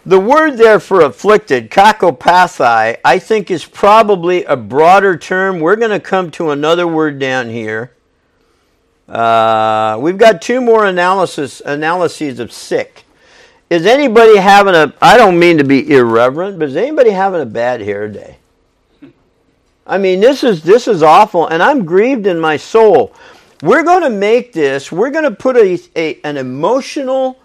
the 0.06 0.20
word 0.20 0.58
there 0.58 0.80
for 0.80 1.02
afflicted, 1.02 1.72
kakopathai, 1.72 2.98
I 3.06 3.20
think 3.20 3.50
is 3.50 3.66
probably 3.66 4.44
a 4.44 4.58
broader 4.58 5.18
term. 5.18 5.60
We're 5.60 5.78
going 5.78 5.92
to 5.92 6.00
come 6.00 6.30
to 6.32 6.50
another 6.50 6.88
word 6.88 7.20
down 7.20 7.50
here 7.50 7.94
uh, 9.08 9.98
we've 10.00 10.18
got 10.18 10.42
two 10.42 10.62
more 10.62 10.86
analysis 10.86 11.62
analyses 11.66 12.40
of 12.40 12.52
sick. 12.52 13.04
Is 13.70 13.86
anybody 13.86 14.38
having 14.38 14.76
a? 14.76 14.94
I 15.02 15.18
don't 15.18 15.38
mean 15.40 15.58
to 15.58 15.64
be 15.64 15.92
irreverent, 15.92 16.60
but 16.60 16.70
is 16.70 16.76
anybody 16.76 17.10
having 17.10 17.42
a 17.42 17.46
bad 17.46 17.82
hair 17.82 18.08
day? 18.08 18.38
I 19.86 19.98
mean, 19.98 20.22
this 20.22 20.44
is 20.44 20.64
this 20.64 20.88
is 20.88 21.04
awful, 21.04 21.48
and 21.48 21.62
I'm 21.62 21.86
grieved 21.86 22.28
in 22.28 22.40
my 22.40 22.58
soul. 22.58 23.14
We're 23.62 23.84
going 23.84 24.04
to 24.04 24.10
make 24.10 24.54
this. 24.54 24.92
We're 24.92 25.12
going 25.12 25.24
to 25.26 25.32
put 25.32 25.58
a, 25.58 25.80
a 25.96 26.20
an 26.24 26.38
emotional 26.38 27.40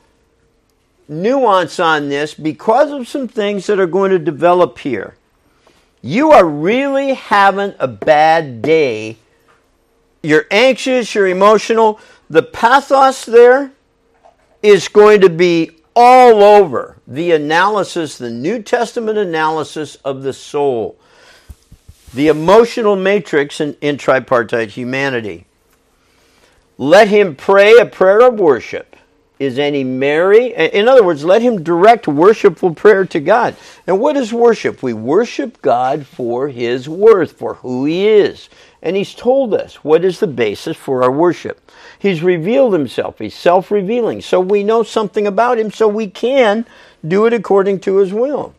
nuance 1.08 1.80
on 1.80 2.08
this 2.08 2.34
because 2.34 2.90
of 2.90 3.08
some 3.08 3.26
things 3.26 3.66
that 3.66 3.80
are 3.80 3.86
going 3.86 4.10
to 4.10 4.18
develop 4.18 4.78
here. 4.78 5.16
You 6.02 6.30
are 6.30 6.44
really 6.44 7.14
having 7.14 7.74
a 7.80 7.88
bad 7.88 8.62
day 8.62 9.16
you're 10.22 10.46
anxious, 10.50 11.14
you're 11.14 11.28
emotional, 11.28 12.00
the 12.28 12.42
pathos 12.42 13.24
there 13.24 13.72
is 14.62 14.88
going 14.88 15.20
to 15.20 15.30
be 15.30 15.70
all 15.94 16.42
over 16.42 16.96
the 17.06 17.32
analysis, 17.32 18.18
the 18.18 18.30
New 18.30 18.62
Testament 18.62 19.18
analysis 19.18 19.96
of 19.96 20.22
the 20.22 20.32
soul, 20.32 20.98
the 22.14 22.28
emotional 22.28 22.96
matrix 22.96 23.60
in, 23.60 23.76
in 23.80 23.96
tripartite 23.98 24.70
humanity. 24.70 25.46
Let 26.76 27.08
him 27.08 27.34
pray 27.34 27.74
a 27.78 27.86
prayer 27.86 28.20
of 28.20 28.38
worship. 28.38 28.94
Is 29.38 29.58
any 29.58 29.84
merry? 29.84 30.52
In 30.52 30.88
other 30.88 31.04
words, 31.04 31.24
let 31.24 31.42
him 31.42 31.62
direct 31.62 32.08
worshipful 32.08 32.74
prayer 32.74 33.04
to 33.06 33.20
God. 33.20 33.56
And 33.86 34.00
what 34.00 34.16
is 34.16 34.32
worship? 34.32 34.82
We 34.82 34.92
worship 34.92 35.62
God 35.62 36.06
for 36.06 36.48
his 36.48 36.88
worth, 36.88 37.32
for 37.32 37.54
who 37.54 37.84
he 37.84 38.08
is. 38.08 38.48
And 38.82 38.96
he's 38.96 39.14
told 39.14 39.54
us 39.54 39.82
what 39.84 40.04
is 40.04 40.20
the 40.20 40.26
basis 40.26 40.76
for 40.76 41.02
our 41.02 41.10
worship. 41.10 41.70
He's 41.98 42.22
revealed 42.22 42.72
himself. 42.72 43.18
He's 43.18 43.34
self 43.34 43.70
revealing. 43.70 44.20
So 44.20 44.40
we 44.40 44.62
know 44.62 44.82
something 44.82 45.26
about 45.26 45.58
him, 45.58 45.70
so 45.70 45.88
we 45.88 46.08
can 46.08 46.66
do 47.06 47.26
it 47.26 47.32
according 47.32 47.80
to 47.80 47.96
his 47.96 48.12
will. 48.12 48.54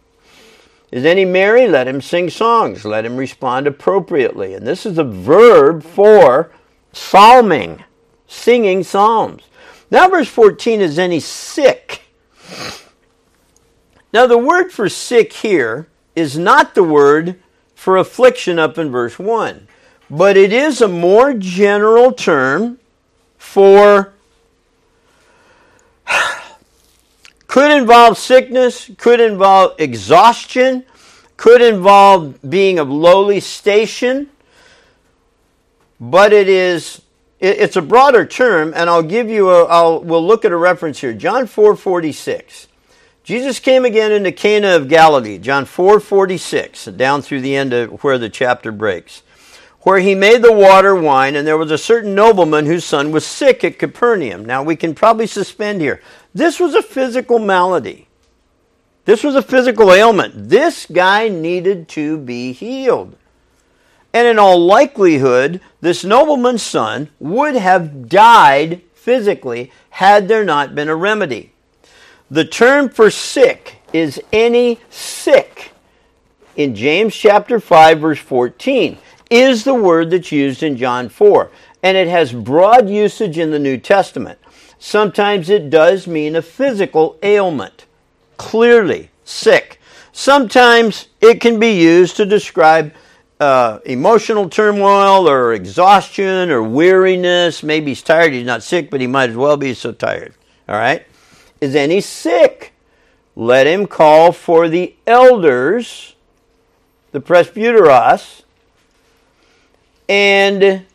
Is 0.91 1.05
any 1.05 1.23
merry? 1.23 1.67
Let 1.67 1.87
him 1.87 2.01
sing 2.01 2.29
songs. 2.29 2.83
Let 2.83 3.05
him 3.05 3.15
respond 3.15 3.67
appropriately. 3.67 4.55
And 4.55 4.65
this 4.65 4.85
is 4.85 4.97
a 4.97 5.03
verb 5.03 5.83
for 5.83 6.51
psalming, 6.91 7.83
singing 8.27 8.83
psalms. 8.83 9.43
Now, 9.91 10.07
verse 10.07 10.27
14 10.27 10.81
is 10.81 10.99
any 10.99 11.19
sick. 11.19 12.01
Now, 14.11 14.25
the 14.25 14.37
word 14.37 14.71
for 14.71 14.89
sick 14.89 15.33
here 15.33 15.87
is 16.15 16.37
not 16.37 16.75
the 16.75 16.83
word 16.83 17.39
for 17.75 17.95
affliction 17.95 18.59
up 18.59 18.77
in 18.77 18.91
verse 18.91 19.17
1, 19.17 19.67
but 20.09 20.37
it 20.37 20.51
is 20.51 20.81
a 20.81 20.87
more 20.87 21.33
general 21.33 22.11
term 22.11 22.79
for 23.37 24.13
could 27.47 27.71
involve 27.71 28.17
sickness, 28.17 28.89
could 28.97 29.19
involve 29.19 29.73
exhaustion, 29.79 30.83
could 31.37 31.61
involve 31.61 32.39
being 32.47 32.79
of 32.79 32.89
lowly 32.89 33.39
station, 33.39 34.29
but 35.99 36.33
it 36.33 36.49
is 36.49 37.01
it's 37.39 37.77
a 37.77 37.81
broader 37.81 38.25
term, 38.25 38.73
and 38.75 38.89
I'll 38.89 39.03
give 39.03 39.29
you 39.29 39.49
a 39.49 39.63
I'll 39.65 40.01
we'll 40.01 40.25
look 40.25 40.43
at 40.43 40.51
a 40.51 40.57
reference 40.57 40.99
here. 40.99 41.13
John 41.13 41.47
4 41.47 41.75
46. 41.75 42.67
Jesus 43.23 43.59
came 43.59 43.85
again 43.85 44.11
into 44.11 44.31
Cana 44.31 44.75
of 44.75 44.87
Galilee, 44.87 45.37
John 45.37 45.65
4 45.65 45.99
46, 45.99 46.85
down 46.85 47.21
through 47.21 47.41
the 47.41 47.55
end 47.55 47.73
of 47.73 48.03
where 48.03 48.17
the 48.17 48.29
chapter 48.29 48.71
breaks, 48.71 49.21
where 49.81 49.99
he 49.99 50.13
made 50.13 50.41
the 50.41 50.51
water 50.51 50.93
wine, 50.95 51.35
and 51.35 51.47
there 51.47 51.57
was 51.57 51.71
a 51.71 51.77
certain 51.77 52.13
nobleman 52.13 52.65
whose 52.65 52.83
son 52.83 53.11
was 53.11 53.25
sick 53.25 53.63
at 53.63 53.79
Capernaum. 53.79 54.43
Now 54.45 54.61
we 54.61 54.75
can 54.75 54.93
probably 54.93 55.27
suspend 55.27 55.81
here. 55.81 56.01
This 56.33 56.59
was 56.59 56.75
a 56.75 56.81
physical 56.81 57.39
malady. 57.39 58.07
This 59.05 59.23
was 59.23 59.35
a 59.35 59.41
physical 59.41 59.91
ailment. 59.91 60.49
This 60.49 60.85
guy 60.85 61.29
needed 61.29 61.87
to 61.89 62.17
be 62.17 62.51
healed. 62.51 63.15
And 64.13 64.27
in 64.27 64.37
all 64.37 64.59
likelihood, 64.59 65.61
this 65.81 66.03
nobleman's 66.03 66.63
son 66.63 67.09
would 67.19 67.55
have 67.55 68.09
died 68.09 68.81
physically 68.93 69.71
had 69.91 70.27
there 70.27 70.43
not 70.43 70.75
been 70.75 70.89
a 70.89 70.95
remedy. 70.95 71.53
The 72.29 72.45
term 72.45 72.89
for 72.89 73.09
sick 73.09 73.77
is 73.93 74.21
any 74.31 74.79
sick 74.89 75.71
in 76.55 76.75
James 76.75 77.15
chapter 77.15 77.59
5 77.59 77.99
verse 77.99 78.19
14 78.19 78.97
is 79.29 79.63
the 79.63 79.73
word 79.73 80.09
that's 80.09 80.31
used 80.31 80.63
in 80.63 80.77
John 80.77 81.09
4 81.09 81.51
and 81.83 81.97
it 81.97 82.07
has 82.07 82.33
broad 82.33 82.89
usage 82.89 83.37
in 83.37 83.51
the 83.51 83.59
New 83.59 83.77
Testament. 83.77 84.39
Sometimes 84.79 85.49
it 85.49 85.69
does 85.69 86.07
mean 86.07 86.35
a 86.35 86.41
physical 86.41 87.17
ailment, 87.21 87.85
clearly 88.37 89.11
sick. 89.23 89.79
Sometimes 90.11 91.07
it 91.21 91.41
can 91.41 91.59
be 91.59 91.71
used 91.71 92.15
to 92.17 92.25
describe 92.25 92.93
uh, 93.39 93.79
emotional 93.85 94.49
turmoil 94.49 95.29
or 95.29 95.53
exhaustion 95.53 96.49
or 96.49 96.61
weariness. 96.61 97.63
Maybe 97.63 97.91
he's 97.91 98.01
tired, 98.01 98.33
he's 98.33 98.45
not 98.45 98.63
sick, 98.63 98.89
but 98.89 99.01
he 99.01 99.07
might 99.07 99.29
as 99.29 99.35
well 99.35 99.57
be 99.57 99.73
so 99.73 99.91
tired. 99.91 100.33
All 100.67 100.75
right? 100.75 101.05
Is 101.61 101.75
any 101.75 102.01
sick? 102.01 102.73
Let 103.35 103.67
him 103.67 103.87
call 103.87 104.31
for 104.31 104.67
the 104.67 104.95
elders, 105.07 106.15
the 107.11 107.21
presbyteros, 107.21 108.43
and 110.09 110.85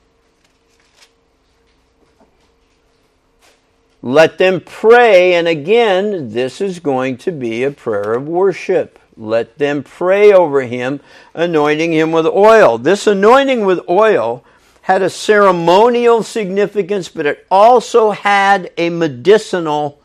let 4.03 4.37
them 4.39 4.61
pray. 4.61 5.35
And 5.35 5.47
again, 5.47 6.33
this 6.33 6.61
is 6.61 6.81
going 6.81 7.17
to 7.19 7.33
be 7.33 7.63
a 7.63 7.71
prayer 7.71 8.13
of 8.15 8.27
worship. 8.27 8.99
Let 9.17 9.59
them 9.59 9.85
pray 9.85 10.33
over 10.33 10.63
him, 10.63 11.01
anointing 11.33 11.93
him 11.93 12.11
with 12.11 12.27
oil. 12.27 12.77
This 12.77 13.07
anointing 13.07 13.65
with 13.65 13.81
oil 13.89 14.45
had 14.83 15.01
a 15.01 15.09
ceremonial 15.09 16.25
significance, 16.25 17.09
but 17.09 17.25
it 17.25 17.47
also 17.51 18.11
had 18.11 18.73
a 18.77 18.91
medicinal 18.91 20.01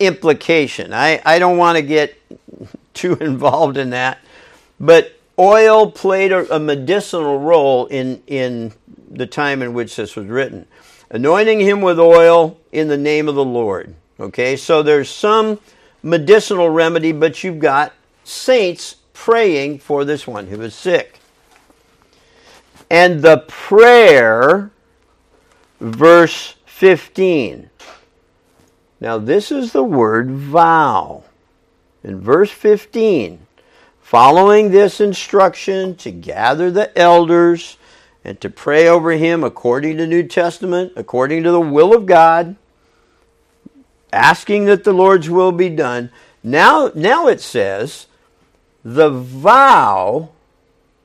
implication. 0.00 0.92
I, 0.92 1.22
I 1.24 1.38
don't 1.38 1.56
want 1.56 1.76
to 1.76 1.82
get 1.82 2.20
too 2.94 3.14
involved 3.14 3.76
in 3.76 3.90
that, 3.90 4.18
but 4.80 5.13
oil 5.38 5.90
played 5.90 6.32
a, 6.32 6.58
medicinal 6.58 7.38
role 7.38 7.86
in, 7.86 8.22
in 8.26 8.72
the 9.10 9.26
time 9.26 9.62
in 9.62 9.74
which 9.74 9.96
this 9.96 10.16
was 10.16 10.26
written. 10.26 10.66
Anointing 11.10 11.60
him 11.60 11.80
with 11.80 11.98
oil 11.98 12.58
in 12.72 12.88
the 12.88 12.96
name 12.96 13.28
of 13.28 13.34
the 13.34 13.44
Lord. 13.44 13.94
Okay, 14.18 14.56
so 14.56 14.82
there's 14.82 15.10
some 15.10 15.58
medicinal 16.02 16.68
remedy, 16.68 17.12
but 17.12 17.42
you've 17.42 17.58
got 17.58 17.92
saints 18.22 18.96
praying 19.12 19.78
for 19.78 20.04
this 20.04 20.26
one 20.26 20.46
who 20.46 20.60
is 20.62 20.74
sick. 20.74 21.18
And 22.90 23.22
the 23.22 23.38
prayer, 23.48 24.70
verse 25.80 26.54
15. 26.66 27.70
Now, 29.00 29.18
this 29.18 29.50
is 29.50 29.72
the 29.72 29.82
word 29.82 30.30
vow. 30.30 31.24
In 32.02 32.20
verse 32.20 32.50
15, 32.50 33.46
following 34.04 34.70
this 34.70 35.00
instruction 35.00 35.96
to 35.96 36.10
gather 36.10 36.70
the 36.70 36.96
elders 36.96 37.78
and 38.22 38.38
to 38.38 38.50
pray 38.50 38.86
over 38.86 39.12
him 39.12 39.42
according 39.42 39.96
to 39.96 40.06
New 40.06 40.22
Testament, 40.22 40.92
according 40.94 41.42
to 41.42 41.50
the 41.50 41.58
will 41.58 41.94
of 41.94 42.04
God, 42.04 42.54
asking 44.12 44.66
that 44.66 44.84
the 44.84 44.92
Lord's 44.92 45.30
will 45.30 45.52
be 45.52 45.70
done. 45.70 46.10
Now, 46.42 46.92
now 46.94 47.28
it 47.28 47.40
says, 47.40 48.06
the 48.84 49.08
vow 49.08 50.28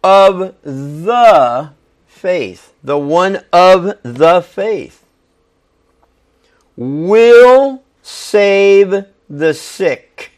of 0.04 0.56
the 0.62 1.72
faith, 2.06 2.74
the 2.84 2.98
one 2.98 3.46
of 3.54 3.98
the 4.04 4.42
faith, 4.42 5.06
will 6.76 7.82
save 8.02 9.06
the 9.30 9.54
sick. 9.54 10.34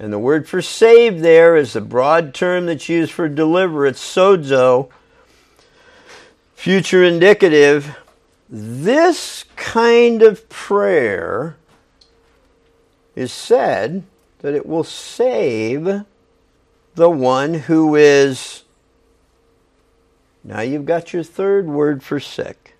And 0.00 0.10
the 0.10 0.18
word 0.18 0.48
for 0.48 0.62
save 0.62 1.20
there 1.20 1.54
is 1.54 1.74
the 1.74 1.82
broad 1.82 2.32
term 2.32 2.64
that's 2.64 2.88
used 2.88 3.12
for 3.12 3.28
deliver. 3.28 3.84
It's 3.84 4.00
sozo, 4.00 4.88
future 6.54 7.04
indicative. 7.04 7.98
This 8.48 9.44
kind 9.56 10.22
of 10.22 10.48
prayer 10.48 11.58
is 13.14 13.30
said 13.30 14.04
that 14.38 14.54
it 14.54 14.64
will 14.64 14.84
save 14.84 16.06
the 16.94 17.10
one 17.10 17.52
who 17.52 17.94
is. 17.94 18.64
Now 20.42 20.62
you've 20.62 20.86
got 20.86 21.12
your 21.12 21.24
third 21.24 21.66
word 21.66 22.02
for 22.02 22.18
sick. 22.18 22.74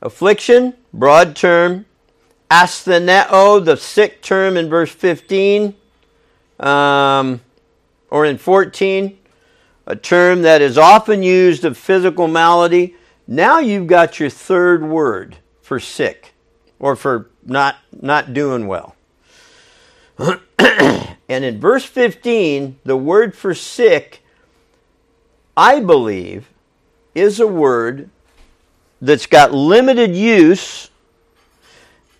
Affliction, 0.00 0.74
broad 0.94 1.34
term. 1.34 1.86
Astheneo, 2.50 3.64
the 3.64 3.76
sick 3.76 4.22
term 4.22 4.56
in 4.56 4.68
verse 4.68 4.90
15 4.90 5.74
um, 6.58 7.40
or 8.10 8.24
in 8.24 8.38
14, 8.38 9.18
a 9.86 9.96
term 9.96 10.42
that 10.42 10.60
is 10.60 10.76
often 10.76 11.22
used 11.22 11.64
of 11.64 11.78
physical 11.78 12.26
malady. 12.26 12.96
Now 13.26 13.60
you've 13.60 13.86
got 13.86 14.18
your 14.18 14.30
third 14.30 14.82
word 14.82 15.36
for 15.62 15.78
sick 15.78 16.32
or 16.78 16.96
for 16.96 17.30
not, 17.44 17.76
not 18.00 18.34
doing 18.34 18.66
well. 18.66 18.96
and 20.58 21.44
in 21.44 21.60
verse 21.60 21.84
15, 21.84 22.80
the 22.84 22.96
word 22.96 23.34
for 23.36 23.54
sick, 23.54 24.22
I 25.56 25.80
believe, 25.80 26.50
is 27.14 27.40
a 27.40 27.46
word 27.46 28.10
that's 29.00 29.26
got 29.26 29.52
limited 29.52 30.14
use 30.14 30.89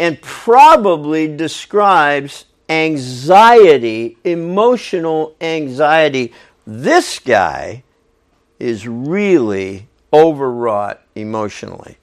and 0.01 0.19
probably 0.23 1.29
describes 1.29 2.47
anxiety, 2.71 4.17
emotional 4.25 5.37
anxiety. 5.43 6.33
This 6.67 7.19
guy 7.19 7.83
is 8.59 8.89
really 8.89 9.89
overwrought 10.11 11.03
emotionally. 11.15 11.99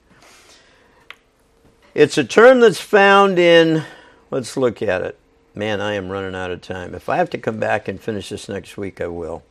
It's 1.92 2.16
a 2.16 2.22
term 2.22 2.60
that's 2.60 2.80
found 2.80 3.36
in, 3.36 3.82
let's 4.30 4.56
look 4.56 4.80
at 4.80 5.02
it. 5.02 5.18
Man, 5.56 5.80
I 5.80 5.94
am 5.94 6.08
running 6.08 6.36
out 6.36 6.52
of 6.52 6.60
time. 6.60 6.94
If 6.94 7.08
I 7.08 7.16
have 7.16 7.30
to 7.30 7.38
come 7.38 7.58
back 7.58 7.88
and 7.88 8.00
finish 8.00 8.28
this 8.28 8.48
next 8.48 8.76
week, 8.76 9.00
I 9.00 9.08
will. 9.08 9.42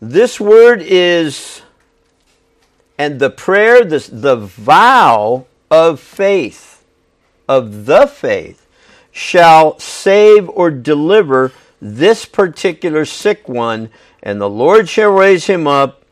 This 0.00 0.40
word 0.40 0.82
is, 0.82 1.62
and 2.98 3.20
the 3.20 3.30
prayer, 3.30 3.84
this, 3.84 4.08
the 4.08 4.34
vow 4.34 5.46
of 5.70 6.00
faith, 6.00 6.77
of 7.48 7.86
the 7.86 8.06
faith, 8.06 8.66
shall 9.10 9.78
save 9.78 10.48
or 10.50 10.70
deliver 10.70 11.52
this 11.80 12.24
particular 12.24 13.04
sick 13.04 13.48
one, 13.48 13.90
and 14.22 14.40
the 14.40 14.50
Lord 14.50 14.88
shall 14.88 15.10
raise 15.12 15.46
him 15.46 15.66
up. 15.66 16.02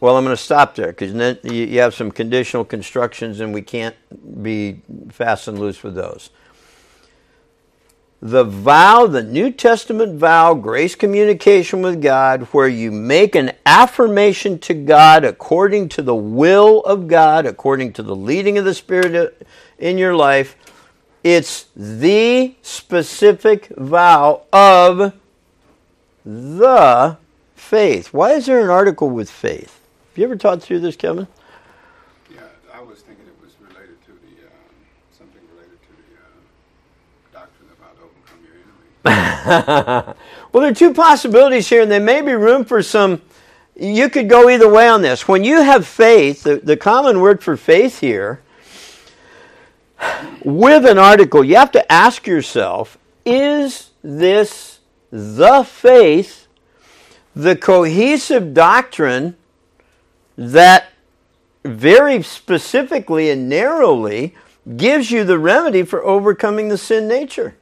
Well, 0.00 0.16
I'm 0.16 0.24
going 0.24 0.36
to 0.36 0.42
stop 0.42 0.74
there 0.74 0.88
because 0.88 1.12
then 1.14 1.38
you 1.44 1.80
have 1.80 1.94
some 1.94 2.10
conditional 2.10 2.64
constructions, 2.64 3.40
and 3.40 3.54
we 3.54 3.62
can't 3.62 3.96
be 4.42 4.82
fast 5.10 5.48
and 5.48 5.58
loose 5.58 5.82
with 5.82 5.94
those. 5.94 6.30
the 8.22 8.44
vow, 8.44 9.08
the 9.08 9.22
New 9.22 9.50
Testament 9.50 10.14
vow, 10.16 10.54
grace 10.54 10.94
communication 10.94 11.82
with 11.82 12.00
God, 12.00 12.42
where 12.52 12.68
you 12.68 12.92
make 12.92 13.34
an 13.34 13.50
affirmation 13.66 14.60
to 14.60 14.74
God 14.74 15.24
according 15.24 15.88
to 15.90 16.02
the 16.02 16.14
will 16.14 16.82
of 16.84 17.08
God, 17.08 17.46
according 17.46 17.92
to 17.94 18.02
the 18.02 18.14
leading 18.14 18.58
of 18.58 18.64
the 18.64 18.74
Spirit 18.74 19.44
in 19.78 19.98
your 19.98 20.14
life. 20.14 20.56
It's 21.24 21.66
the 21.76 22.54
specific 22.62 23.68
vow 23.76 24.42
of 24.52 25.12
the 26.24 27.16
faith. 27.54 28.12
Why 28.12 28.32
is 28.32 28.46
there 28.46 28.60
an 28.60 28.70
article 28.70 29.08
with 29.08 29.30
faith? 29.30 29.80
Have 30.10 30.18
you 30.18 30.24
ever 30.24 30.36
taught 30.36 30.62
through 30.62 30.80
this, 30.80 30.96
Kevin? 30.96 31.26
Yeah, 32.30 32.40
I 32.74 32.82
was 32.82 33.00
thinking 33.00 33.24
it 33.24 33.42
was 33.42 33.52
related 33.60 33.96
to 34.04 34.10
the 34.10 34.44
um, 34.44 34.52
something 35.16 35.40
related 35.54 35.78
to 35.80 35.92
the 35.96 37.38
uh, 37.38 37.40
doctrine 37.40 37.70
about 37.78 37.96
overcome 37.96 38.44
your 38.44 40.04
enemy. 40.04 40.16
well, 40.52 40.60
there 40.60 40.70
are 40.70 40.74
two 40.74 40.92
possibilities 40.92 41.68
here, 41.68 41.82
and 41.82 41.90
there 41.90 42.00
may 42.00 42.20
be 42.20 42.32
room 42.32 42.64
for 42.64 42.82
some. 42.82 43.22
You 43.74 44.10
could 44.10 44.28
go 44.28 44.50
either 44.50 44.68
way 44.68 44.88
on 44.88 45.00
this. 45.00 45.26
When 45.26 45.44
you 45.44 45.62
have 45.62 45.86
faith, 45.86 46.42
the, 46.42 46.56
the 46.56 46.76
common 46.76 47.20
word 47.20 47.42
for 47.42 47.56
faith 47.56 48.00
here, 48.00 48.41
with 50.44 50.84
an 50.86 50.98
article, 50.98 51.44
you 51.44 51.56
have 51.56 51.72
to 51.72 51.92
ask 51.92 52.26
yourself 52.26 52.98
is 53.24 53.90
this 54.02 54.80
the 55.10 55.62
faith, 55.62 56.46
the 57.36 57.54
cohesive 57.56 58.54
doctrine 58.54 59.36
that 60.36 60.86
very 61.64 62.22
specifically 62.22 63.30
and 63.30 63.48
narrowly 63.48 64.34
gives 64.76 65.10
you 65.10 65.24
the 65.24 65.38
remedy 65.38 65.82
for 65.82 66.04
overcoming 66.04 66.68
the 66.68 66.78
sin 66.78 67.06
nature? 67.08 67.54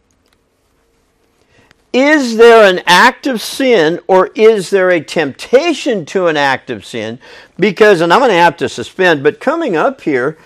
Is 1.93 2.37
there 2.37 2.71
an 2.71 2.83
act 2.87 3.27
of 3.27 3.41
sin 3.41 3.99
or 4.07 4.29
is 4.37 4.71
there 4.71 4.91
a 4.91 5.01
temptation 5.01 6.07
to 6.07 6.29
an 6.29 6.37
act 6.37 6.71
of 6.71 6.85
sin? 6.85 7.19
Because, 7.59 8.01
and 8.01 8.13
I'm 8.13 8.21
going 8.21 8.31
to 8.31 8.37
have 8.37 8.57
to 8.59 8.69
suspend, 8.69 9.25
but 9.25 9.41
coming 9.41 9.77
up 9.77 10.03
here, 10.03 10.39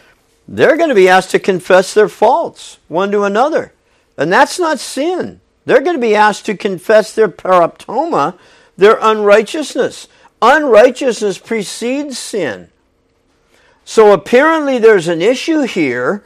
they're 0.47 0.77
going 0.77 0.89
to 0.89 0.95
be 0.95 1.09
asked 1.09 1.31
to 1.31 1.39
confess 1.39 1.95
their 1.95 2.09
faults 2.09 2.79
one 2.89 3.11
to 3.13 3.23
another. 3.23 3.73
And 4.17 4.33
that's 4.33 4.59
not 4.59 4.79
sin. 4.79 5.41
They're 5.65 5.81
going 5.81 5.97
to 5.97 6.01
be 6.01 6.15
asked 6.15 6.47
to 6.47 6.57
confess 6.57 7.15
their 7.15 7.29
paraptoma, 7.29 8.39
their 8.77 8.99
unrighteousness. 9.01 10.09
Unrighteousness 10.43 11.39
precedes 11.39 12.19
sin. 12.19 12.69
So 13.85 14.13
apparently 14.13 14.79
there's 14.79 15.09
an 15.09 15.23
issue 15.23 15.63
here 15.63 16.23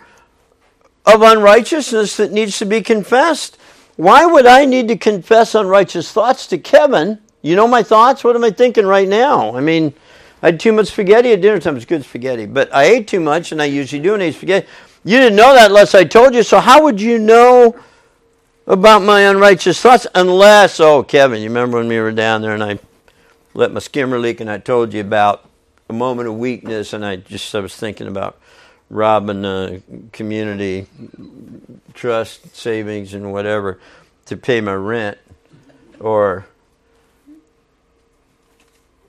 of 1.06 1.22
unrighteousness 1.22 2.16
that 2.16 2.32
needs 2.32 2.58
to 2.58 2.66
be 2.66 2.82
confessed. 2.82 3.56
Why 3.96 4.26
would 4.26 4.46
I 4.46 4.64
need 4.64 4.88
to 4.88 4.96
confess 4.96 5.54
unrighteous 5.54 6.12
thoughts 6.12 6.46
to 6.48 6.58
Kevin? 6.58 7.18
You 7.42 7.56
know 7.56 7.68
my 7.68 7.82
thoughts? 7.82 8.22
What 8.22 8.36
am 8.36 8.44
I 8.44 8.50
thinking 8.50 8.86
right 8.86 9.08
now? 9.08 9.56
I 9.56 9.60
mean, 9.60 9.94
I 10.42 10.46
had 10.46 10.60
too 10.60 10.72
much 10.72 10.88
spaghetti 10.88 11.32
at 11.32 11.40
dinner 11.40 11.58
time. 11.58 11.76
It's 11.76 11.84
good 11.84 12.04
spaghetti, 12.04 12.46
but 12.46 12.72
I 12.74 12.84
ate 12.84 13.08
too 13.08 13.20
much, 13.20 13.52
and 13.52 13.60
I 13.60 13.66
usually 13.66 14.00
do 14.02 14.14
and 14.14 14.22
eat 14.22 14.34
spaghetti. 14.34 14.66
You 15.04 15.18
didn't 15.18 15.36
know 15.36 15.54
that 15.54 15.68
unless 15.70 15.94
I 15.94 16.04
told 16.04 16.34
you. 16.34 16.42
So 16.42 16.60
how 16.60 16.84
would 16.84 17.00
you 17.00 17.18
know 17.18 17.76
about 18.66 19.02
my 19.02 19.22
unrighteous 19.22 19.80
thoughts? 19.80 20.06
Unless, 20.14 20.80
oh, 20.80 21.02
Kevin, 21.02 21.40
you 21.40 21.48
remember 21.48 21.78
when 21.78 21.88
we 21.88 21.98
were 21.98 22.12
down 22.12 22.42
there 22.42 22.54
and 22.54 22.62
I 22.62 22.78
let 23.54 23.72
my 23.72 23.80
skimmer 23.80 24.18
leak, 24.18 24.40
and 24.40 24.50
I 24.50 24.58
told 24.58 24.92
you 24.92 25.00
about 25.00 25.48
a 25.88 25.92
moment 25.92 26.28
of 26.28 26.36
weakness, 26.36 26.92
and 26.92 27.04
I 27.04 27.16
just 27.16 27.54
I 27.54 27.60
was 27.60 27.74
thinking 27.74 28.06
about 28.06 28.38
robbing 28.90 29.42
the 29.42 29.82
community 30.12 30.86
trust 31.94 32.56
savings 32.56 33.14
and 33.14 33.32
whatever 33.32 33.78
to 34.26 34.36
pay 34.36 34.60
my 34.60 34.74
rent, 34.74 35.18
or 36.00 36.46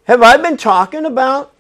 have 0.10 0.24
I 0.24 0.38
been 0.38 0.58
talking 0.58 1.06
about 1.06 1.54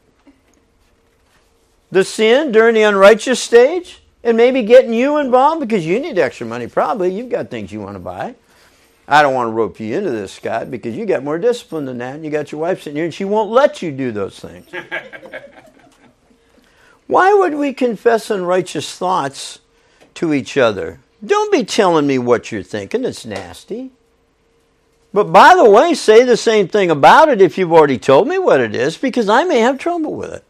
the 1.91 2.03
sin 2.03 2.51
during 2.51 2.73
the 2.73 2.81
unrighteous 2.81 3.39
stage 3.39 4.01
and 4.23 4.35
maybe 4.35 4.63
getting 4.63 4.91
you 4.91 5.17
involved 5.17 5.61
because 5.61 5.85
you 5.85 5.99
need 5.99 6.17
extra 6.17 6.47
money? 6.47 6.65
Probably. 6.65 7.13
You've 7.13 7.29
got 7.29 7.51
things 7.51 7.71
you 7.71 7.79
want 7.79 7.93
to 7.93 7.99
buy. 7.99 8.33
I 9.07 9.21
don't 9.21 9.35
want 9.35 9.49
to 9.49 9.51
rope 9.51 9.79
you 9.79 9.95
into 9.95 10.09
this, 10.09 10.31
Scott, 10.31 10.71
because 10.71 10.97
you 10.97 11.05
got 11.05 11.23
more 11.23 11.37
discipline 11.37 11.85
than 11.85 11.99
that. 11.99 12.15
And 12.15 12.25
you 12.25 12.31
got 12.31 12.51
your 12.51 12.61
wife 12.61 12.81
sitting 12.81 12.95
here 12.95 13.05
and 13.05 13.13
she 13.13 13.23
won't 13.23 13.51
let 13.51 13.83
you 13.83 13.91
do 13.91 14.11
those 14.11 14.39
things. 14.39 14.65
Why 17.05 17.31
would 17.31 17.53
we 17.53 17.71
confess 17.71 18.31
unrighteous 18.31 18.97
thoughts 18.97 19.59
to 20.15 20.33
each 20.33 20.57
other? 20.57 21.01
Don't 21.23 21.51
be 21.51 21.63
telling 21.63 22.07
me 22.07 22.17
what 22.17 22.51
you're 22.51 22.63
thinking. 22.63 23.05
It's 23.05 23.27
nasty. 23.27 23.91
But 25.11 25.31
by 25.33 25.55
the 25.55 25.69
way, 25.69 25.93
say 25.93 26.23
the 26.23 26.37
same 26.37 26.67
thing 26.67 26.91
about 26.91 27.29
it 27.29 27.41
if 27.41 27.57
you've 27.57 27.73
already 27.73 27.97
told 27.97 28.27
me 28.27 28.37
what 28.37 28.59
it 28.59 28.75
is, 28.75 28.97
because 28.97 29.27
I 29.27 29.43
may 29.43 29.59
have 29.59 29.79
trouble 29.79 30.13
with 30.13 30.31
it. 30.31 30.43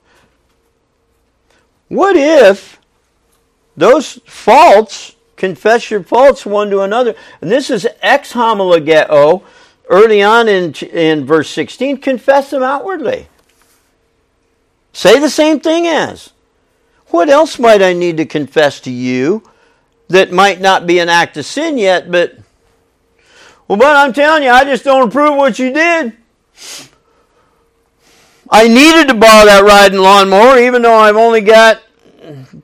What 1.87 2.15
if 2.15 2.79
those 3.77 4.19
faults, 4.25 5.15
confess 5.37 5.89
your 5.89 6.03
faults 6.03 6.45
one 6.45 6.69
to 6.69 6.81
another, 6.81 7.15
and 7.41 7.49
this 7.49 7.69
is 7.69 7.87
exomologeo, 8.03 9.43
early 9.87 10.21
on 10.21 10.49
in, 10.49 10.73
in 10.73 11.25
verse 11.25 11.49
16, 11.49 11.97
confess 11.97 12.51
them 12.51 12.61
outwardly. 12.61 13.27
Say 14.91 15.19
the 15.19 15.29
same 15.29 15.61
thing 15.61 15.87
as. 15.87 16.33
What 17.07 17.29
else 17.29 17.57
might 17.57 17.81
I 17.81 17.93
need 17.93 18.17
to 18.17 18.25
confess 18.25 18.79
to 18.81 18.91
you 18.91 19.43
that 20.09 20.31
might 20.31 20.59
not 20.59 20.85
be 20.85 20.99
an 20.99 21.09
act 21.09 21.37
of 21.37 21.45
sin 21.45 21.77
yet, 21.77 22.11
but 22.11 22.37
well, 23.69 23.77
but 23.77 23.95
I'm 23.95 24.13
telling 24.13 24.41
you, 24.41 24.49
I 24.49 24.63
just 24.63 24.83
don't 24.83 25.07
approve 25.07 25.37
what 25.37 25.59
you 25.59 25.71
did. 25.71 26.17
I 28.49 28.67
needed 28.67 29.09
to 29.09 29.13
borrow 29.13 29.45
that 29.45 29.63
riding 29.63 29.99
lawnmower, 29.99 30.57
even 30.57 30.81
though 30.81 30.97
I've 30.97 31.15
only 31.15 31.41
got 31.41 31.83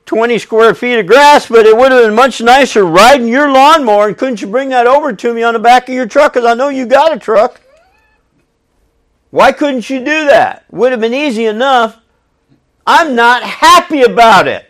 20 0.06 0.38
square 0.38 0.74
feet 0.74 0.98
of 0.98 1.06
grass, 1.06 1.48
but 1.48 1.64
it 1.64 1.76
would 1.76 1.92
have 1.92 2.04
been 2.04 2.14
much 2.14 2.40
nicer 2.40 2.84
riding 2.84 3.28
your 3.28 3.52
lawnmower. 3.52 4.08
And 4.08 4.18
couldn't 4.18 4.40
you 4.40 4.48
bring 4.48 4.70
that 4.70 4.88
over 4.88 5.12
to 5.12 5.32
me 5.32 5.44
on 5.44 5.54
the 5.54 5.60
back 5.60 5.88
of 5.88 5.94
your 5.94 6.06
truck? 6.08 6.32
Because 6.32 6.44
I 6.44 6.54
know 6.54 6.70
you 6.70 6.86
got 6.86 7.14
a 7.14 7.20
truck. 7.20 7.60
Why 9.30 9.52
couldn't 9.52 9.88
you 9.88 10.00
do 10.00 10.26
that? 10.26 10.64
Would 10.72 10.90
have 10.90 11.00
been 11.00 11.14
easy 11.14 11.46
enough. 11.46 12.00
I'm 12.84 13.14
not 13.14 13.44
happy 13.44 14.02
about 14.02 14.48
it. 14.48 14.68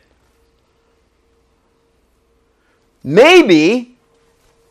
Maybe 3.03 3.96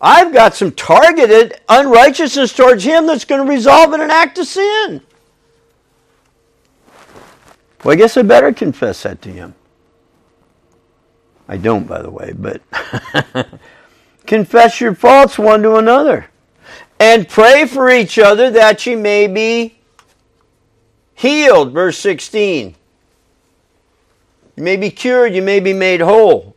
I've 0.02 0.34
got 0.34 0.56
some 0.56 0.72
targeted 0.72 1.60
unrighteousness 1.70 2.54
towards 2.54 2.84
him 2.84 3.08
that's 3.08 3.26
going 3.26 3.46
to 3.46 3.52
resolve 3.52 3.94
in 3.94 4.02
an 4.02 4.12
act 4.12 4.38
of 4.38 4.48
sin. 4.48 5.02
Well, 7.84 7.94
I 7.94 7.96
guess 7.96 8.18
I 8.18 8.24
better 8.24 8.52
confess 8.52 9.04
that 9.04 9.22
to 9.24 9.30
him. 9.30 9.54
I 11.48 11.58
don't, 11.58 11.88
by 11.88 12.02
the 12.02 12.10
way, 12.10 12.34
but 12.36 12.62
confess 14.26 14.82
your 14.82 14.96
faults 14.96 15.38
one 15.38 15.62
to 15.62 15.76
another 15.76 16.28
and 17.00 17.28
pray 17.28 17.66
for 17.66 17.90
each 17.90 18.18
other 18.18 18.50
that 18.52 18.86
ye 18.86 18.96
may 18.96 19.28
be 19.28 19.78
healed. 21.14 21.74
Verse 21.74 21.98
16. 22.00 22.76
You 24.56 24.64
may 24.64 24.78
be 24.78 24.90
cured, 24.90 25.36
you 25.36 25.42
may 25.42 25.60
be 25.60 25.74
made 25.74 26.02
whole. 26.02 26.55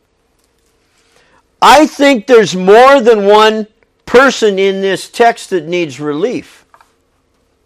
I 1.61 1.85
think 1.87 2.27
there's 2.27 2.55
more 2.55 3.01
than 3.01 3.25
one 3.25 3.67
person 4.05 4.57
in 4.57 4.81
this 4.81 5.09
text 5.09 5.49
that 5.49 5.65
needs 5.65 5.99
relief. 5.99 6.65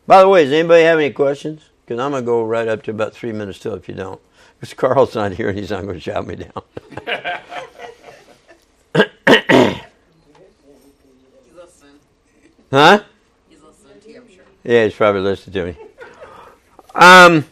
By 0.08 0.22
the 0.22 0.28
way, 0.28 0.44
does 0.44 0.54
anybody 0.54 0.84
have 0.84 1.00
any 1.00 1.12
questions? 1.12 1.70
Because 1.86 2.00
I'm 2.00 2.12
going 2.12 2.24
to 2.24 2.26
go 2.26 2.44
right 2.44 2.68
up 2.68 2.84
to 2.84 2.92
about 2.92 3.14
three 3.14 3.32
minutes 3.32 3.60
till 3.60 3.76
if 3.76 3.88
you 3.88 3.96
don't. 3.96 4.20
Because 4.60 4.74
Carl's 4.74 5.16
not 5.16 5.34
here 5.34 5.50
and 5.50 5.58
he's 5.58 5.70
not 5.70 5.84
going 5.84 5.96
to 5.96 6.00
shout 6.00 6.26
me 6.26 6.36
down. 6.36 6.52
huh? 12.72 13.04
He's 13.50 13.62
listening 13.62 14.02
to 14.02 14.12
sure. 14.32 14.44
Yeah, 14.64 14.86
he's 14.86 14.96
probably 14.96 15.22
listening 15.22 15.54
to 15.54 15.66
me. 15.66 15.78
Um, 16.96 17.46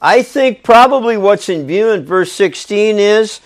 I 0.00 0.22
think 0.22 0.62
probably 0.62 1.16
what's 1.16 1.48
in 1.48 1.66
view 1.66 1.90
in 1.90 2.04
verse 2.04 2.30
16 2.32 2.98
is 2.98 3.40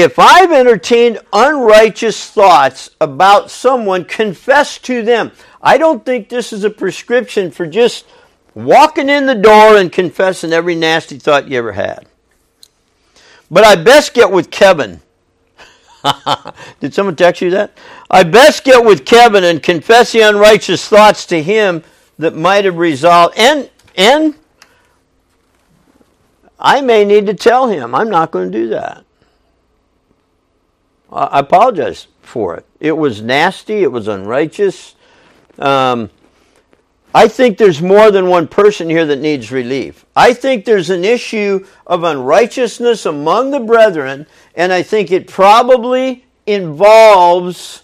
if 0.00 0.18
I've 0.18 0.52
entertained 0.52 1.20
unrighteous 1.32 2.30
thoughts 2.30 2.90
about 3.00 3.50
someone, 3.50 4.04
confess 4.04 4.78
to 4.80 5.02
them. 5.02 5.32
I 5.62 5.78
don't 5.78 6.04
think 6.04 6.28
this 6.28 6.52
is 6.52 6.64
a 6.64 6.70
prescription 6.70 7.50
for 7.50 7.66
just 7.66 8.06
walking 8.54 9.08
in 9.08 9.26
the 9.26 9.34
door 9.34 9.76
and 9.76 9.92
confessing 9.92 10.52
every 10.52 10.74
nasty 10.74 11.18
thought 11.18 11.48
you 11.48 11.58
ever 11.58 11.72
had. 11.72 12.06
But 13.50 13.64
I 13.64 13.76
best 13.76 14.14
get 14.14 14.30
with 14.30 14.50
Kevin. 14.50 15.00
Did 16.80 16.94
someone 16.94 17.16
text 17.16 17.42
you 17.42 17.50
that? 17.50 17.76
I 18.10 18.22
best 18.24 18.64
get 18.64 18.84
with 18.84 19.04
Kevin 19.04 19.44
and 19.44 19.62
confess 19.62 20.12
the 20.12 20.20
unrighteous 20.20 20.86
thoughts 20.86 21.26
to 21.26 21.42
him 21.42 21.82
that 22.18 22.34
might 22.34 22.64
have 22.64 22.76
resolved. 22.76 23.36
And 23.38 23.70
and 23.96 24.34
I 26.58 26.80
may 26.80 27.04
need 27.04 27.26
to 27.26 27.34
tell 27.34 27.68
him. 27.68 27.94
I'm 27.94 28.10
not 28.10 28.30
going 28.30 28.50
to 28.50 28.58
do 28.58 28.68
that. 28.68 29.04
I 31.10 31.40
apologize 31.40 32.06
for 32.22 32.56
it. 32.56 32.66
It 32.80 32.92
was 32.92 33.22
nasty. 33.22 33.82
It 33.82 33.90
was 33.90 34.08
unrighteous. 34.08 34.94
Um, 35.58 36.10
I 37.14 37.26
think 37.26 37.56
there's 37.56 37.80
more 37.80 38.10
than 38.10 38.28
one 38.28 38.48
person 38.48 38.90
here 38.90 39.06
that 39.06 39.18
needs 39.18 39.50
relief. 39.50 40.04
I 40.14 40.34
think 40.34 40.64
there's 40.64 40.90
an 40.90 41.04
issue 41.04 41.66
of 41.86 42.04
unrighteousness 42.04 43.06
among 43.06 43.50
the 43.50 43.60
brethren, 43.60 44.26
and 44.54 44.72
I 44.72 44.82
think 44.82 45.10
it 45.10 45.26
probably 45.26 46.26
involves 46.46 47.82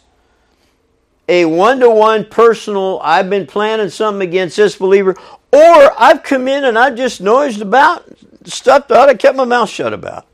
a 1.26 1.46
one 1.46 1.80
to 1.80 1.88
one 1.88 2.26
personal, 2.26 3.00
I've 3.02 3.30
been 3.30 3.46
planning 3.46 3.88
something 3.88 4.28
against 4.28 4.58
this 4.58 4.76
believer, 4.76 5.16
or 5.52 5.92
I've 5.98 6.22
come 6.22 6.46
in 6.48 6.64
and 6.64 6.78
I've 6.78 6.96
just 6.96 7.22
noised 7.22 7.62
about 7.62 8.04
stuff 8.44 8.88
that 8.88 9.08
I 9.08 9.14
kept 9.14 9.36
my 9.36 9.44
mouth 9.44 9.70
shut 9.70 9.94
about. 9.94 10.26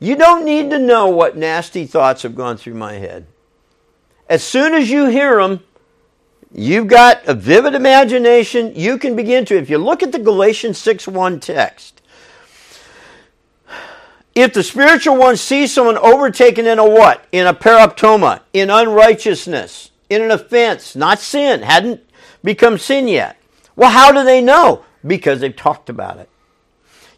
You 0.00 0.16
don't 0.16 0.44
need 0.44 0.70
to 0.70 0.78
know 0.78 1.08
what 1.08 1.36
nasty 1.36 1.84
thoughts 1.86 2.22
have 2.22 2.34
gone 2.34 2.56
through 2.56 2.74
my 2.74 2.94
head. 2.94 3.26
As 4.28 4.44
soon 4.44 4.74
as 4.74 4.90
you 4.90 5.06
hear 5.06 5.40
them, 5.40 5.60
you've 6.52 6.86
got 6.86 7.26
a 7.26 7.34
vivid 7.34 7.74
imagination. 7.74 8.72
You 8.76 8.98
can 8.98 9.16
begin 9.16 9.44
to, 9.46 9.56
if 9.56 9.68
you 9.68 9.78
look 9.78 10.02
at 10.02 10.12
the 10.12 10.18
Galatians 10.18 10.78
6 10.78 11.08
1 11.08 11.40
text, 11.40 12.00
if 14.34 14.52
the 14.52 14.62
spiritual 14.62 15.16
one 15.16 15.36
sees 15.36 15.72
someone 15.72 15.98
overtaken 15.98 16.66
in 16.66 16.78
a 16.78 16.88
what? 16.88 17.26
In 17.32 17.48
a 17.48 17.54
paraptoma, 17.54 18.42
in 18.52 18.70
unrighteousness, 18.70 19.90
in 20.08 20.22
an 20.22 20.30
offense, 20.30 20.94
not 20.94 21.18
sin, 21.18 21.62
hadn't 21.62 22.02
become 22.44 22.78
sin 22.78 23.08
yet. 23.08 23.36
Well, 23.74 23.90
how 23.90 24.12
do 24.12 24.22
they 24.22 24.40
know? 24.40 24.84
Because 25.04 25.40
they've 25.40 25.56
talked 25.56 25.90
about 25.90 26.18
it. 26.18 26.28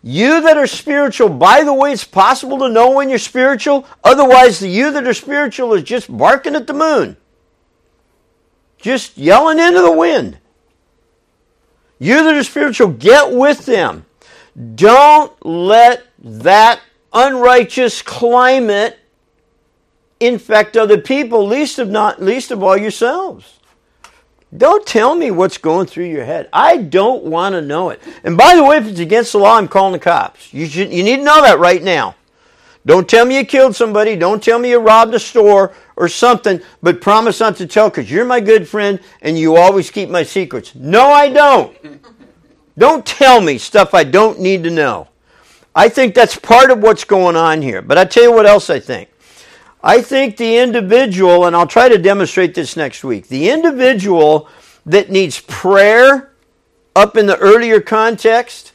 You 0.03 0.41
that 0.43 0.57
are 0.57 0.67
spiritual, 0.67 1.29
by 1.29 1.63
the 1.63 1.75
way, 1.75 1.93
it's 1.93 2.05
possible 2.05 2.59
to 2.61 2.69
know 2.71 2.93
when 2.93 3.11
you're 3.11 3.19
spiritual. 3.19 3.87
Otherwise, 4.03 4.59
the 4.59 4.69
you 4.69 4.93
that 4.93 5.07
are 5.07 5.15
spiritual 5.15 5.75
is 5.75 5.83
just 5.83 6.17
barking 6.17 6.55
at 6.57 6.67
the 6.67 6.73
moon, 6.73 7.19
just 8.79 9.19
yelling 9.19 9.59
into 9.59 9.83
the 9.83 9.93
wind. 9.93 10.39
You 11.99 12.25
that 12.25 12.35
are 12.35 12.45
spiritual, 12.45 12.89
get 12.89 13.33
with 13.33 13.67
them. 13.67 14.07
Don't 14.75 15.33
let 15.45 16.07
that 16.19 16.81
unrighteous 17.13 18.01
climate 18.01 18.99
infect 20.19 20.79
other 20.79 20.99
people, 20.99 21.47
least 21.47 21.79
of 21.79 21.91
not 21.91 22.23
least 22.23 22.51
of 22.51 22.63
all 22.63 22.77
yourselves. 22.77 23.60
Don't 24.57 24.85
tell 24.85 25.15
me 25.15 25.31
what's 25.31 25.59
going 25.59 25.87
through 25.87 26.07
your 26.07 26.25
head. 26.25 26.49
I 26.53 26.79
don't 26.79 27.25
want 27.25 27.55
to 27.55 27.63
know 27.63 27.91
it. 27.91 28.03
And 28.25 28.37
by 28.37 28.57
the 28.57 28.65
way, 28.65 28.79
if 28.79 28.87
it's 28.87 28.99
against 28.99 29.33
the 29.33 29.39
law, 29.39 29.57
I'm 29.57 29.69
calling 29.69 29.93
the 29.93 29.99
cops. 30.01 30.53
You 30.53 30.67
should 30.67 30.93
you 30.93 31.05
need 31.05 31.19
to 31.19 31.23
know 31.23 31.43
that 31.43 31.61
right 31.61 31.83
now. 31.83 32.17
Don't 32.87 33.09
tell 33.09 33.27
me 33.27 33.37
you 33.37 33.45
killed 33.45 33.77
somebody. 33.77 34.17
Don't 34.17 34.43
tell 34.43 34.59
me 34.59 34.71
you 34.71 34.79
robbed 34.79 35.15
a 35.15 35.21
store 35.21 35.73
or 35.97 36.09
something, 36.09 36.61
but 36.83 37.01
promise 37.01 37.39
not 37.39 37.57
to 37.57 37.67
tell 37.67 37.91
because 37.91 38.11
you're 38.11 38.25
my 38.25 38.41
good 38.41 38.67
friend 38.67 39.01
and 39.21 39.39
you 39.39 39.57
always 39.57 39.91
keep 39.91 40.09
my 40.09 40.23
secrets. 40.23 40.75
No, 40.75 41.11
I 41.11 41.29
don't. 41.29 41.77
Don't 42.79 43.05
tell 43.05 43.43
me 43.43 43.59
stuff 43.59 43.93
I 43.93 44.05
don't 44.05 44.41
need 44.41 44.65
to 44.65 44.71
know. 44.71 45.09
I 45.75 45.91
think 45.91 46.15
that's 46.15 46.37
part 46.37 46.71
of 46.71 46.79
what's 46.79 47.05
going 47.05 47.37
on 47.37 47.61
here. 47.61 47.83
But 47.83 47.99
I 47.99 48.07
tell 48.07 48.23
you 48.23 48.33
what 48.33 48.47
else 48.47 48.71
I 48.71 48.81
think. 48.81 49.10
I 49.83 50.03
think 50.03 50.37
the 50.37 50.59
individual, 50.59 51.47
and 51.47 51.57
I'll 51.57 51.67
try 51.67 51.89
to 51.89 51.97
demonstrate 51.97 52.55
this 52.55 52.77
next 52.77 53.03
week, 53.03 53.29
the 53.29 53.49
individual 53.49 54.49
that 54.85 55.11
needs 55.11 55.41
prayer 55.41 56.31
up 56.95 57.17
in 57.17 57.27
the 57.27 57.39
earlier 57.39 57.81
context, 57.81 58.73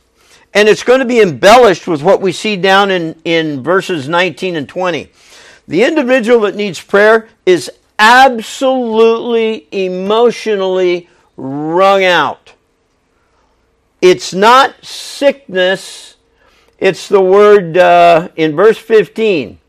and 0.54 0.68
it's 0.68 0.84
going 0.84 1.00
to 1.00 1.06
be 1.06 1.22
embellished 1.22 1.88
with 1.88 2.02
what 2.02 2.22
we 2.22 2.32
see 2.32 2.56
down 2.56 2.90
in, 2.90 3.20
in 3.24 3.62
verses 3.62 4.08
19 4.08 4.56
and 4.56 4.68
20. 4.68 5.12
The 5.68 5.84
individual 5.84 6.42
that 6.42 6.56
needs 6.56 6.82
prayer 6.82 7.28
is 7.46 7.70
absolutely 8.00 9.68
emotionally 9.72 11.08
wrung 11.38 12.04
out. 12.04 12.54
It's 14.02 14.34
not 14.34 14.84
sickness, 14.84 16.16
it's 16.80 17.08
the 17.08 17.22
word 17.22 17.78
uh, 17.78 18.30
in 18.36 18.56
verse 18.56 18.78
15 18.78 19.60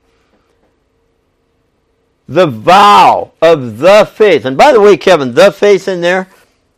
the 2.28 2.46
vow 2.46 3.32
of 3.40 3.78
the 3.78 4.10
faith. 4.12 4.44
And 4.44 4.56
by 4.56 4.72
the 4.72 4.80
way, 4.80 4.96
Kevin, 4.96 5.34
the 5.34 5.52
faith 5.52 5.88
in 5.88 6.00
there, 6.00 6.28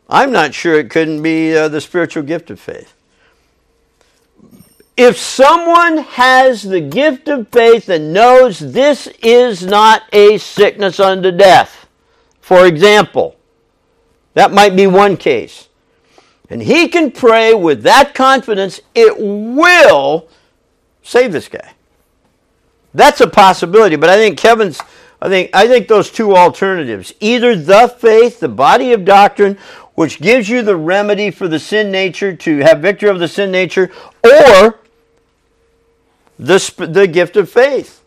I'm 0.09 0.33
not 0.33 0.55
sure 0.55 0.79
it 0.79 0.91
couldn't 0.91 1.23
be 1.23 1.57
uh, 1.57 1.69
the 1.69 1.81
spiritual 1.81 2.23
gift 2.23 2.51
of 2.51 2.61
faith. 2.61 2.95
If 4.97 5.17
someone 5.17 5.99
has 5.99 6.63
the 6.63 6.81
gift 6.81 7.29
of 7.29 7.49
faith 7.49 7.89
and 7.89 8.13
knows 8.13 8.59
this 8.59 9.07
is 9.23 9.65
not 9.65 10.03
a 10.13 10.39
sickness 10.39 10.99
unto 10.99 11.31
death, 11.31 11.87
for 12.41 12.67
example, 12.67 13.37
that 14.35 14.53
might 14.53 14.75
be 14.75 14.87
one 14.87 15.17
case. 15.17 15.69
And 16.51 16.63
he 16.63 16.89
can 16.89 17.13
pray 17.13 17.55
with 17.55 17.83
that 17.83 18.15
confidence, 18.15 18.81
it 18.95 19.19
will 19.19 20.29
save 21.03 21.33
this 21.33 21.49
guy. 21.49 21.75
That's 22.95 23.21
a 23.21 23.29
possibility, 23.29 23.97
but 23.97 24.09
I 24.09 24.17
think 24.17 24.39
Kevin's 24.39 24.81
I 25.21 25.29
think 25.29 25.51
I 25.53 25.67
think 25.67 25.89
those 25.89 26.11
two 26.11 26.37
alternatives, 26.37 27.13
either 27.21 27.57
the 27.57 27.89
faith, 27.89 28.41
the 28.41 28.49
body 28.49 28.93
of 28.93 29.05
doctrine, 29.05 29.59
which 29.95 30.21
gives 30.21 30.49
you 30.49 30.63
the 30.63 30.77
remedy 30.77 31.31
for 31.31 31.49
the 31.49 31.59
sin 31.59 31.91
nature 31.91 32.35
to 32.37 32.59
have 32.59 32.81
victory 32.81 33.09
over 33.09 33.19
the 33.19 33.27
sin 33.27 33.51
nature, 33.51 33.91
or 34.23 34.79
the, 36.39 36.89
the 36.89 37.09
gift 37.09 37.37
of 37.37 37.51
faith. 37.51 38.01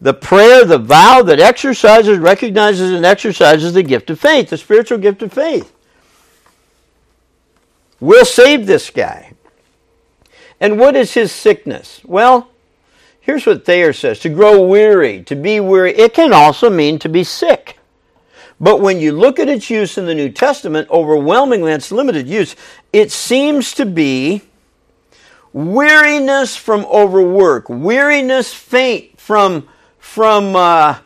The 0.00 0.14
prayer, 0.14 0.64
the 0.64 0.78
vow 0.78 1.22
that 1.22 1.40
exercises, 1.40 2.18
recognizes, 2.18 2.92
and 2.92 3.04
exercises 3.04 3.74
the 3.74 3.82
gift 3.82 4.10
of 4.10 4.20
faith, 4.20 4.50
the 4.50 4.56
spiritual 4.56 4.98
gift 4.98 5.22
of 5.22 5.32
faith. 5.32 5.72
We'll 7.98 8.24
save 8.24 8.66
this 8.66 8.90
guy. 8.90 9.32
And 10.60 10.78
what 10.78 10.94
is 10.94 11.14
his 11.14 11.32
sickness? 11.32 12.00
Well, 12.04 12.48
Here's 13.28 13.44
what 13.44 13.66
Thayer 13.66 13.92
says 13.92 14.20
to 14.20 14.30
grow 14.30 14.62
weary, 14.66 15.22
to 15.24 15.36
be 15.36 15.60
weary, 15.60 15.92
it 15.92 16.14
can 16.14 16.32
also 16.32 16.70
mean 16.70 16.98
to 17.00 17.10
be 17.10 17.22
sick. 17.24 17.78
But 18.58 18.80
when 18.80 19.00
you 19.00 19.12
look 19.12 19.38
at 19.38 19.50
its 19.50 19.68
use 19.68 19.98
in 19.98 20.06
the 20.06 20.14
New 20.14 20.30
Testament, 20.30 20.88
overwhelmingly 20.88 21.72
its 21.72 21.92
limited 21.92 22.26
use, 22.26 22.56
it 22.90 23.12
seems 23.12 23.74
to 23.74 23.84
be 23.84 24.40
weariness 25.52 26.56
from 26.56 26.86
overwork, 26.86 27.68
weariness 27.68 28.54
faint 28.54 29.20
from 29.20 29.68
from 29.98 30.56
uh, 30.56 31.00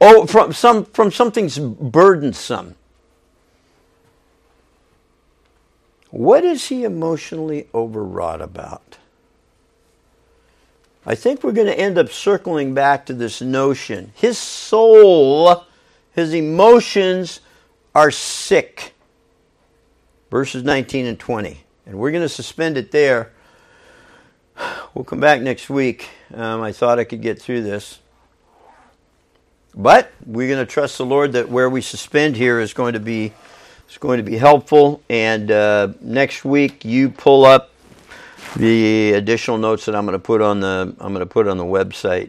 oh, 0.00 0.26
from 0.26 0.52
some 0.52 0.86
from 0.86 1.12
something's 1.12 1.60
burdensome. 1.60 2.74
What 6.10 6.42
is 6.42 6.66
he 6.66 6.82
emotionally 6.82 7.68
overwrought 7.72 8.42
about? 8.42 8.81
I 11.04 11.16
think 11.16 11.42
we're 11.42 11.52
going 11.52 11.66
to 11.66 11.78
end 11.78 11.98
up 11.98 12.10
circling 12.10 12.74
back 12.74 13.06
to 13.06 13.14
this 13.14 13.40
notion. 13.40 14.12
His 14.14 14.38
soul, 14.38 15.64
his 16.12 16.32
emotions 16.32 17.40
are 17.94 18.10
sick. 18.10 18.94
Verses 20.30 20.62
19 20.62 21.06
and 21.06 21.18
20. 21.18 21.60
And 21.86 21.98
we're 21.98 22.12
going 22.12 22.22
to 22.22 22.28
suspend 22.28 22.76
it 22.76 22.92
there. 22.92 23.32
We'll 24.94 25.04
come 25.04 25.20
back 25.20 25.40
next 25.40 25.68
week. 25.68 26.08
Um, 26.34 26.62
I 26.62 26.70
thought 26.72 26.98
I 26.98 27.04
could 27.04 27.22
get 27.22 27.40
through 27.40 27.62
this. 27.62 27.98
But 29.74 30.12
we're 30.26 30.48
going 30.48 30.64
to 30.64 30.70
trust 30.70 30.98
the 30.98 31.06
Lord 31.06 31.32
that 31.32 31.48
where 31.48 31.70
we 31.70 31.80
suspend 31.80 32.36
here 32.36 32.60
is 32.60 32.74
going 32.74 32.92
to 32.92 33.00
be 33.00 33.32
is 33.88 33.98
going 33.98 34.18
to 34.18 34.22
be 34.22 34.36
helpful. 34.36 35.02
And 35.08 35.50
uh, 35.50 35.94
next 36.00 36.44
week 36.44 36.84
you 36.84 37.08
pull 37.08 37.44
up 37.44 37.71
the 38.56 39.12
additional 39.14 39.58
notes 39.58 39.86
that 39.86 39.94
I'm 39.94 40.04
going 40.06 40.14
to 40.14 40.18
put 40.24 40.42
on 40.42 40.60
the 40.60 40.94
I'm 41.00 41.12
going 41.12 41.20
to 41.20 41.26
put 41.26 41.48
on 41.48 41.58
the 41.58 41.64
website 41.64 42.20